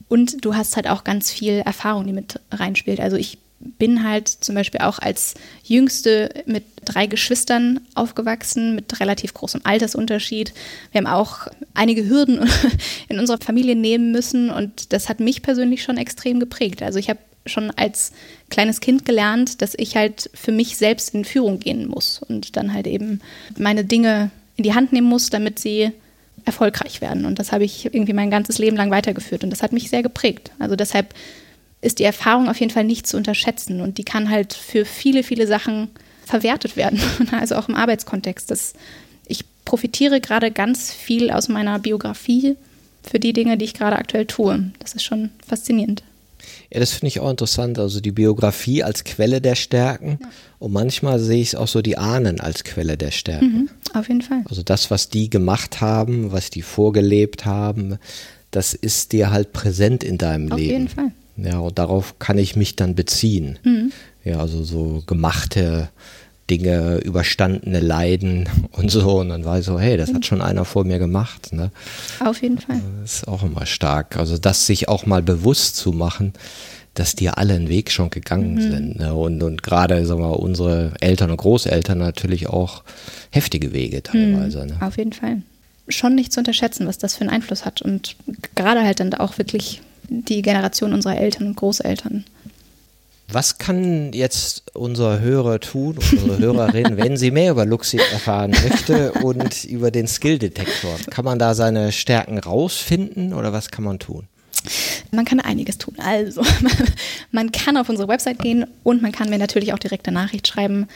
Und 0.09 0.45
du 0.45 0.55
hast 0.55 0.77
halt 0.77 0.89
auch 0.89 1.05
ganz 1.05 1.31
viel 1.31 1.63
Erfahrung, 1.65 2.07
die 2.07 2.13
mit 2.13 2.41
reinspielt. 2.51 3.01
Also 3.01 3.17
ich 3.17 3.39
bin 3.61 4.05
halt 4.05 4.29
zum 4.29 4.55
Beispiel 4.55 4.81
auch 4.81 4.99
als 4.99 5.35
Jüngste 5.65 6.31
mit 6.47 6.65
drei 6.85 7.07
Geschwistern 7.07 7.81
aufgewachsen, 7.95 8.75
mit 8.75 9.01
relativ 9.01 9.35
großem 9.35 9.63
Altersunterschied. 9.65 10.55
Wir 10.93 11.01
haben 11.01 11.07
auch 11.07 11.49
einige 11.75 12.09
Hürden 12.09 12.49
in 13.09 13.19
unserer 13.19 13.39
Familie 13.39 13.75
nehmen 13.75 14.13
müssen 14.13 14.51
und 14.51 14.93
das 14.93 15.09
hat 15.09 15.21
mich 15.21 15.43
persönlich 15.43 15.83
schon 15.83 15.99
extrem 15.99 16.41
geprägt. 16.41 16.83
Also 16.83 16.99
ich 16.99 17.11
habe 17.11 17.19
schon 17.47 17.71
als 17.73 18.13
kleines 18.51 18.81
Kind 18.81 19.05
gelernt, 19.05 19.61
dass 19.63 19.75
ich 19.77 19.97
halt 19.97 20.31
für 20.35 20.53
mich 20.53 20.77
selbst 20.77 21.15
in 21.15 21.25
Führung 21.25 21.59
gehen 21.59 21.89
muss 21.89 22.21
und 22.29 22.57
dann 22.57 22.73
halt 22.73 22.87
eben 22.87 23.21
meine 23.57 23.85
Dinge 23.85 24.31
in 24.57 24.65
die 24.65 24.75
Hand 24.75 24.93
nehmen 24.93 25.09
muss, 25.09 25.31
damit 25.31 25.59
sie 25.59 25.93
erfolgreich 26.45 27.01
werden. 27.01 27.24
Und 27.24 27.39
das 27.39 27.53
habe 27.53 27.64
ich 27.64 27.86
irgendwie 27.86 28.12
mein 28.12 28.30
ganzes 28.30 28.59
Leben 28.59 28.76
lang 28.76 28.91
weitergeführt. 28.91 29.45
Und 29.45 29.51
das 29.51 29.62
hat 29.62 29.72
mich 29.72 29.91
sehr 29.91 30.03
geprägt. 30.03 30.51
Also 30.59 30.76
deshalb 30.76 31.14
ist 31.80 31.99
die 31.99 32.05
Erfahrung 32.05 32.49
auf 32.49 32.59
jeden 32.59 32.72
Fall 32.72 32.84
nicht 32.84 33.07
zu 33.07 33.16
unterschätzen. 33.16 33.80
Und 33.80 33.99
die 33.99 34.05
kann 34.05 34.30
halt 34.30 34.53
für 34.53 34.84
viele, 34.84 35.22
viele 35.22 35.47
Sachen 35.47 35.89
verwertet 36.24 36.76
werden. 36.76 37.01
Also 37.32 37.57
auch 37.57 37.68
im 37.68 37.74
Arbeitskontext. 37.74 38.51
Das, 38.51 38.74
ich 39.26 39.45
profitiere 39.64 40.20
gerade 40.20 40.51
ganz 40.51 40.93
viel 40.93 41.30
aus 41.30 41.49
meiner 41.49 41.78
Biografie 41.78 42.57
für 43.03 43.18
die 43.18 43.32
Dinge, 43.32 43.57
die 43.57 43.64
ich 43.64 43.74
gerade 43.74 43.97
aktuell 43.97 44.26
tue. 44.26 44.70
Das 44.78 44.95
ist 44.95 45.05
schon 45.05 45.30
faszinierend. 45.47 46.03
Ja, 46.70 46.80
das 46.80 46.93
finde 46.93 47.09
ich 47.09 47.20
auch 47.20 47.30
interessant. 47.30 47.78
Also 47.78 48.01
die 48.01 48.12
Biografie 48.12 48.82
als 48.82 49.05
Quelle 49.05 49.41
der 49.41 49.55
Stärken. 49.55 50.18
Ja. 50.20 50.28
Und 50.59 50.72
manchmal 50.72 51.18
sehe 51.18 51.41
ich 51.41 51.49
es 51.49 51.55
auch 51.55 51.68
so 51.68 51.82
die 51.82 51.99
Ahnen 51.99 52.41
als 52.41 52.64
Quelle 52.64 52.97
der 52.97 53.11
Stärken. 53.11 53.53
Mhm, 53.53 53.70
auf 53.95 54.09
jeden 54.09 54.22
Fall. 54.22 54.43
Also 54.49 54.62
das, 54.62 54.91
was 54.91 55.09
die 55.09 55.30
gemacht 55.30 55.80
haben, 55.80 56.32
was 56.32 56.51
die 56.51 56.62
vorgelebt 56.62 57.45
haben, 57.45 57.99
das 58.51 58.74
ist 58.74 59.12
dir 59.12 59.30
halt 59.30 59.53
präsent 59.53 60.03
in 60.03 60.18
deinem 60.18 60.51
auf 60.51 60.59
Leben. 60.59 60.70
Auf 60.70 60.78
jeden 60.78 60.89
Fall. 60.89 61.12
Ja, 61.36 61.59
und 61.61 61.78
darauf 61.78 62.18
kann 62.18 62.39
ich 62.39 62.57
mich 62.57 62.74
dann 62.76 62.95
beziehen. 62.95 63.59
Mhm. 63.62 63.93
Ja, 64.24 64.41
also 64.41 64.64
so 64.64 65.03
gemachte 65.07 65.89
Dinge, 66.51 66.99
überstandene 66.99 67.80
Leiden 67.80 68.49
und 68.72 68.90
so. 68.90 69.20
Und 69.20 69.30
dann 69.30 69.44
war 69.44 69.59
ich 69.59 69.66
so, 69.66 69.78
hey, 69.78 69.96
das 69.96 70.12
hat 70.12 70.26
schon 70.26 70.42
einer 70.42 70.64
vor 70.64 70.84
mir 70.84 70.99
gemacht. 70.99 71.53
Ne? 71.53 71.70
Auf 72.20 72.42
jeden 72.42 72.59
Fall. 72.59 72.80
Das 73.03 73.14
ist 73.14 73.28
auch 73.28 73.42
immer 73.42 73.66
stark. 73.66 74.16
Also 74.16 74.38
das 74.38 74.66
sich 74.66 74.88
auch 74.88 75.07
mal 75.07 75.22
bewusst 75.22 75.76
zu 75.76 75.92
machen, 75.92 76.32
dass 76.94 77.14
die 77.14 77.28
alle 77.28 77.55
einen 77.55 77.68
Weg 77.68 77.90
schon 77.90 78.11
gegangen 78.11 78.55
mhm. 78.55 78.61
sind. 78.61 78.99
Ne? 78.99 79.14
Und, 79.14 79.42
und 79.42 79.62
gerade 79.62 80.05
sagen 80.05 80.20
wir, 80.20 80.40
unsere 80.40 80.92
Eltern 81.01 81.30
und 81.30 81.36
Großeltern 81.36 81.99
natürlich 81.99 82.49
auch 82.49 82.82
heftige 83.30 83.72
Wege 83.72 84.03
teilweise. 84.03 84.62
Mhm. 84.62 84.66
Ne? 84.66 84.76
Auf 84.80 84.96
jeden 84.96 85.12
Fall. 85.12 85.42
Schon 85.88 86.14
nicht 86.14 86.32
zu 86.32 86.40
unterschätzen, 86.40 86.86
was 86.86 86.99
das 86.99 87.14
für 87.14 87.22
einen 87.22 87.30
Einfluss 87.30 87.64
hat. 87.64 87.82
Und 87.82 88.16
gerade 88.55 88.82
halt 88.82 89.01
dann 89.01 89.14
auch 89.14 89.38
wirklich 89.38 89.80
die 90.09 90.42
Generation 90.42 90.92
unserer 90.92 91.18
Eltern 91.18 91.46
und 91.46 91.57
Großeltern. 91.57 92.24
Was 93.31 93.59
kann 93.59 94.14
jetzt 94.14 94.74
unser 94.74 95.20
Hörer 95.20 95.61
tun, 95.61 95.99
unsere 95.99 96.39
Hörerin, 96.39 96.97
wenn 96.97 97.18
sie 97.18 97.31
mehr 97.31 97.51
über 97.51 97.66
Luxi 97.66 97.99
erfahren 97.99 98.53
möchte 98.53 99.12
und 99.12 99.64
über 99.64 99.91
den 99.91 100.07
Skill-Detektor? 100.07 100.97
Kann 101.11 101.26
man 101.26 101.39
da 101.39 101.55
seine 101.55 101.93
Stärken 101.93 102.39
rausfinden 102.39 103.35
oder 103.35 103.53
was 103.53 103.70
kann 103.70 103.85
man 103.85 103.99
tun? 103.99 104.29
Man 105.11 105.26
kann 105.26 105.41
einiges 105.41 105.76
tun. 105.76 105.95
Also, 105.99 106.43
man 107.31 107.53
kann 107.53 107.76
auf 107.76 107.91
unsere 107.91 108.09
Website 108.09 108.39
gehen 108.39 108.66
und 108.83 109.03
man 109.03 109.12
kann 109.12 109.29
mir 109.29 109.39
natürlich 109.39 109.74
auch 109.74 109.79
direkt 109.79 110.09
eine 110.09 110.16
Nachricht 110.16 110.49
schreiben 110.49 110.89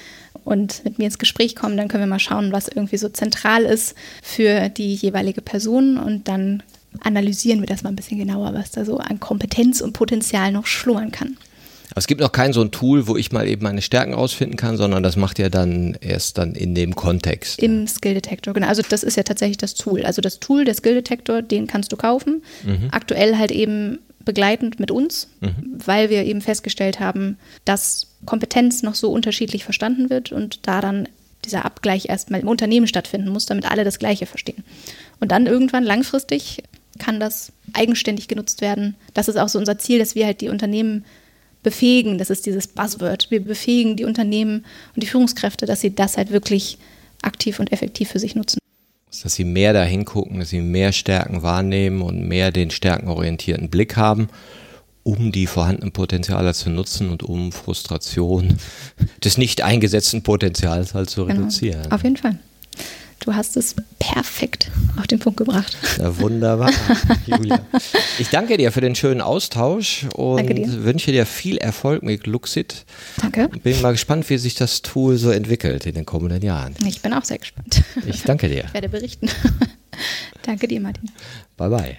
und 0.45 0.85
mit 0.87 0.99
mir 0.99 1.05
ins 1.05 1.19
Gespräch 1.19 1.55
kommen. 1.55 1.77
Dann 1.77 1.89
können 1.89 2.03
wir 2.03 2.09
mal 2.09 2.19
schauen, 2.19 2.51
was 2.51 2.69
irgendwie 2.69 2.97
so 2.97 3.11
zentral 3.11 3.65
ist 3.65 3.95
für 4.23 4.71
die 4.71 4.95
jeweilige 4.95 5.43
Person 5.43 5.99
und 5.99 6.29
dann 6.29 6.63
analysieren 7.01 7.61
wir 7.61 7.67
das 7.67 7.83
mal 7.83 7.91
ein 7.91 7.97
bisschen 7.97 8.19
genauer, 8.19 8.55
was 8.55 8.71
da 8.71 8.87
so 8.87 8.97
an 8.97 9.21
Kompetenz 9.21 9.83
und 9.83 9.93
Potenzial 9.93 10.51
noch 10.51 10.67
schlummern 10.67 11.13
kann. 11.13 11.37
Aber 11.93 11.99
es 11.99 12.07
gibt 12.07 12.23
noch 12.23 12.33
kein 12.33 12.53
so 12.53 12.63
ein 12.63 12.71
Tool, 12.71 13.07
wo 13.07 13.17
ich 13.17 13.33
mal 13.33 13.47
eben 13.47 13.63
meine 13.63 13.83
Stärken 13.83 14.15
rausfinden 14.15 14.57
kann, 14.57 14.79
sondern 14.79 15.03
das 15.03 15.17
macht 15.17 15.39
ja 15.39 15.51
dann 15.51 15.97
erst 16.01 16.39
dann 16.39 16.55
in 16.55 16.75
dem 16.75 16.97
Kontext. 16.97 17.59
Im 17.59 17.87
Skill 17.87 18.15
Detector, 18.15 18.55
genau. 18.55 18.67
Also 18.67 18.83
das 18.89 19.03
ist 19.03 19.17
ja 19.17 19.23
tatsächlich 19.23 19.59
das 19.59 19.75
Tool. 19.75 20.05
Also 20.05 20.23
das 20.23 20.41
Tool, 20.41 20.65
der 20.65 20.75
Skill 20.75 20.95
Detector, 20.95 21.43
den 21.43 21.67
kannst 21.67 21.93
du 21.93 21.97
kaufen. 21.97 22.43
Mhm. 22.65 22.89
Aktuell 22.91 23.37
halt 23.37 23.51
eben 23.51 23.99
begleitend 24.25 24.81
mit 24.81 24.91
uns, 24.91 25.29
mhm. 25.41 25.79
weil 25.85 26.09
wir 26.09 26.25
eben 26.25 26.41
festgestellt 26.41 26.99
haben, 26.99 27.37
dass 27.65 28.07
Kompetenz 28.25 28.83
noch 28.83 28.95
so 28.95 29.11
unterschiedlich 29.11 29.65
verstanden 29.65 30.11
wird 30.11 30.33
und 30.33 30.67
da 30.67 30.81
dann 30.81 31.09
dieser 31.45 31.65
Abgleich 31.65 32.09
erstmal 32.09 32.41
im 32.41 32.49
Unternehmen 32.49 32.87
stattfinden 32.87 33.29
muss, 33.29 33.47
damit 33.47 33.71
alle 33.71 33.85
das 33.85 33.99
Gleiche 33.99 34.27
verstehen. 34.27 34.65
Und 35.21 35.33
dann 35.33 35.47
irgendwann 35.47 35.85
langfristig 35.85 36.63
kann 36.99 37.21
das 37.21 37.53
eigenständig 37.73 38.29
genutzt 38.29 38.61
werden. 38.61 38.95
Das 39.15 39.29
ist 39.29 39.37
auch 39.37 39.49
so 39.49 39.59
unser 39.59 39.79
Ziel, 39.79 39.99
dass 39.99 40.15
wir 40.15 40.27
halt 40.27 40.41
die 40.41 40.49
Unternehmen 40.49 41.05
befähigen, 41.63 42.19
das 42.19 42.31
ist 42.31 42.47
dieses 42.47 42.67
Buzzword, 42.67 43.31
wir 43.31 43.43
befähigen 43.43 43.97
die 43.97 44.05
Unternehmen 44.05 44.65
und 44.95 45.03
die 45.03 45.07
Führungskräfte, 45.07 45.67
dass 45.67 45.81
sie 45.81 45.95
das 45.95 46.17
halt 46.17 46.31
wirklich 46.31 46.79
aktiv 47.23 47.61
und 47.61 47.73
effektiv 47.73 48.11
für 48.11 48.19
sich 48.19 48.35
nutzen. 48.35 48.59
dass 49.23 49.35
sie 49.35 49.45
mehr 49.45 49.73
dahin 49.73 50.05
gucken, 50.05 50.41
dass 50.41 50.51
sie 50.51 50.61
mehr 50.61 50.93
Stärken 50.93 51.43
wahrnehmen 51.43 52.03
und 52.03 52.27
mehr 52.27 52.51
den 52.51 52.71
stärkenorientierten 52.71 53.69
Blick 53.69 53.97
haben, 53.97 54.29
um 55.05 55.33
die 55.33 55.47
vorhandenen 55.47 55.93
Potenziale 55.93 56.55
zu 56.55 56.71
nutzen 56.71 57.11
und 57.11 57.23
um 57.23 57.53
Frustration 57.53 58.57
des 59.25 59.39
nicht 59.39 59.63
eingesetzten 59.63 60.23
Potenzials 60.23 60.95
halt 60.95 61.11
zu 61.11 61.27
genau. 61.27 61.41
reduzieren. 61.41 61.91
Auf 61.93 62.03
jeden 62.03 62.17
Fall. 62.17 62.39
Du 63.25 63.33
hast 63.37 63.57
es 63.57 63.77
perfekt 64.01 64.69
auf 64.99 65.07
den 65.07 65.21
Punkt 65.21 65.37
gebracht. 65.37 65.77
Ja, 65.99 66.19
wunderbar, 66.19 66.73
Julia. 67.27 67.61
Ich 68.19 68.31
danke 68.31 68.57
dir 68.57 68.73
für 68.73 68.81
den 68.81 68.97
schönen 68.97 69.21
Austausch 69.21 70.07
und 70.17 70.49
dir. 70.49 70.83
wünsche 70.83 71.13
dir 71.13 71.25
viel 71.25 71.57
Erfolg 71.57 72.03
mit 72.03 72.27
Luxit. 72.27 72.85
Danke. 73.21 73.49
Bin 73.63 73.81
mal 73.81 73.93
gespannt, 73.93 74.29
wie 74.29 74.39
sich 74.39 74.57
das 74.57 74.83
Tool 74.83 75.19
so 75.19 75.31
entwickelt 75.31 75.87
in 75.87 75.95
den 75.95 76.05
kommenden 76.05 76.43
Jahren. 76.43 76.75
Ich 76.85 77.01
bin 77.01 77.15
auch 77.15 77.23
sehr 77.23 77.39
gespannt. 77.39 77.85
Ich 78.07 78.25
danke 78.25 78.49
dir. 78.49 78.65
Ich 78.65 78.75
werde 78.75 78.89
berichten. 78.89 79.29
danke 80.43 80.67
dir, 80.67 80.81
Martin. 80.81 81.09
Bye, 81.57 81.71
bye. 81.71 81.97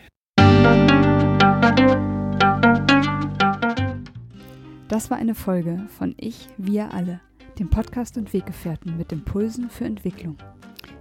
Das 4.89 5.09
war 5.09 5.17
eine 5.17 5.35
Folge 5.35 5.87
von 5.97 6.15
Ich, 6.19 6.49
wir 6.57 6.93
alle, 6.93 7.21
dem 7.59 7.69
Podcast 7.69 8.17
und 8.17 8.33
Weggefährten 8.33 8.97
mit 8.97 9.13
Impulsen 9.13 9.69
für 9.69 9.85
Entwicklung. 9.85 10.37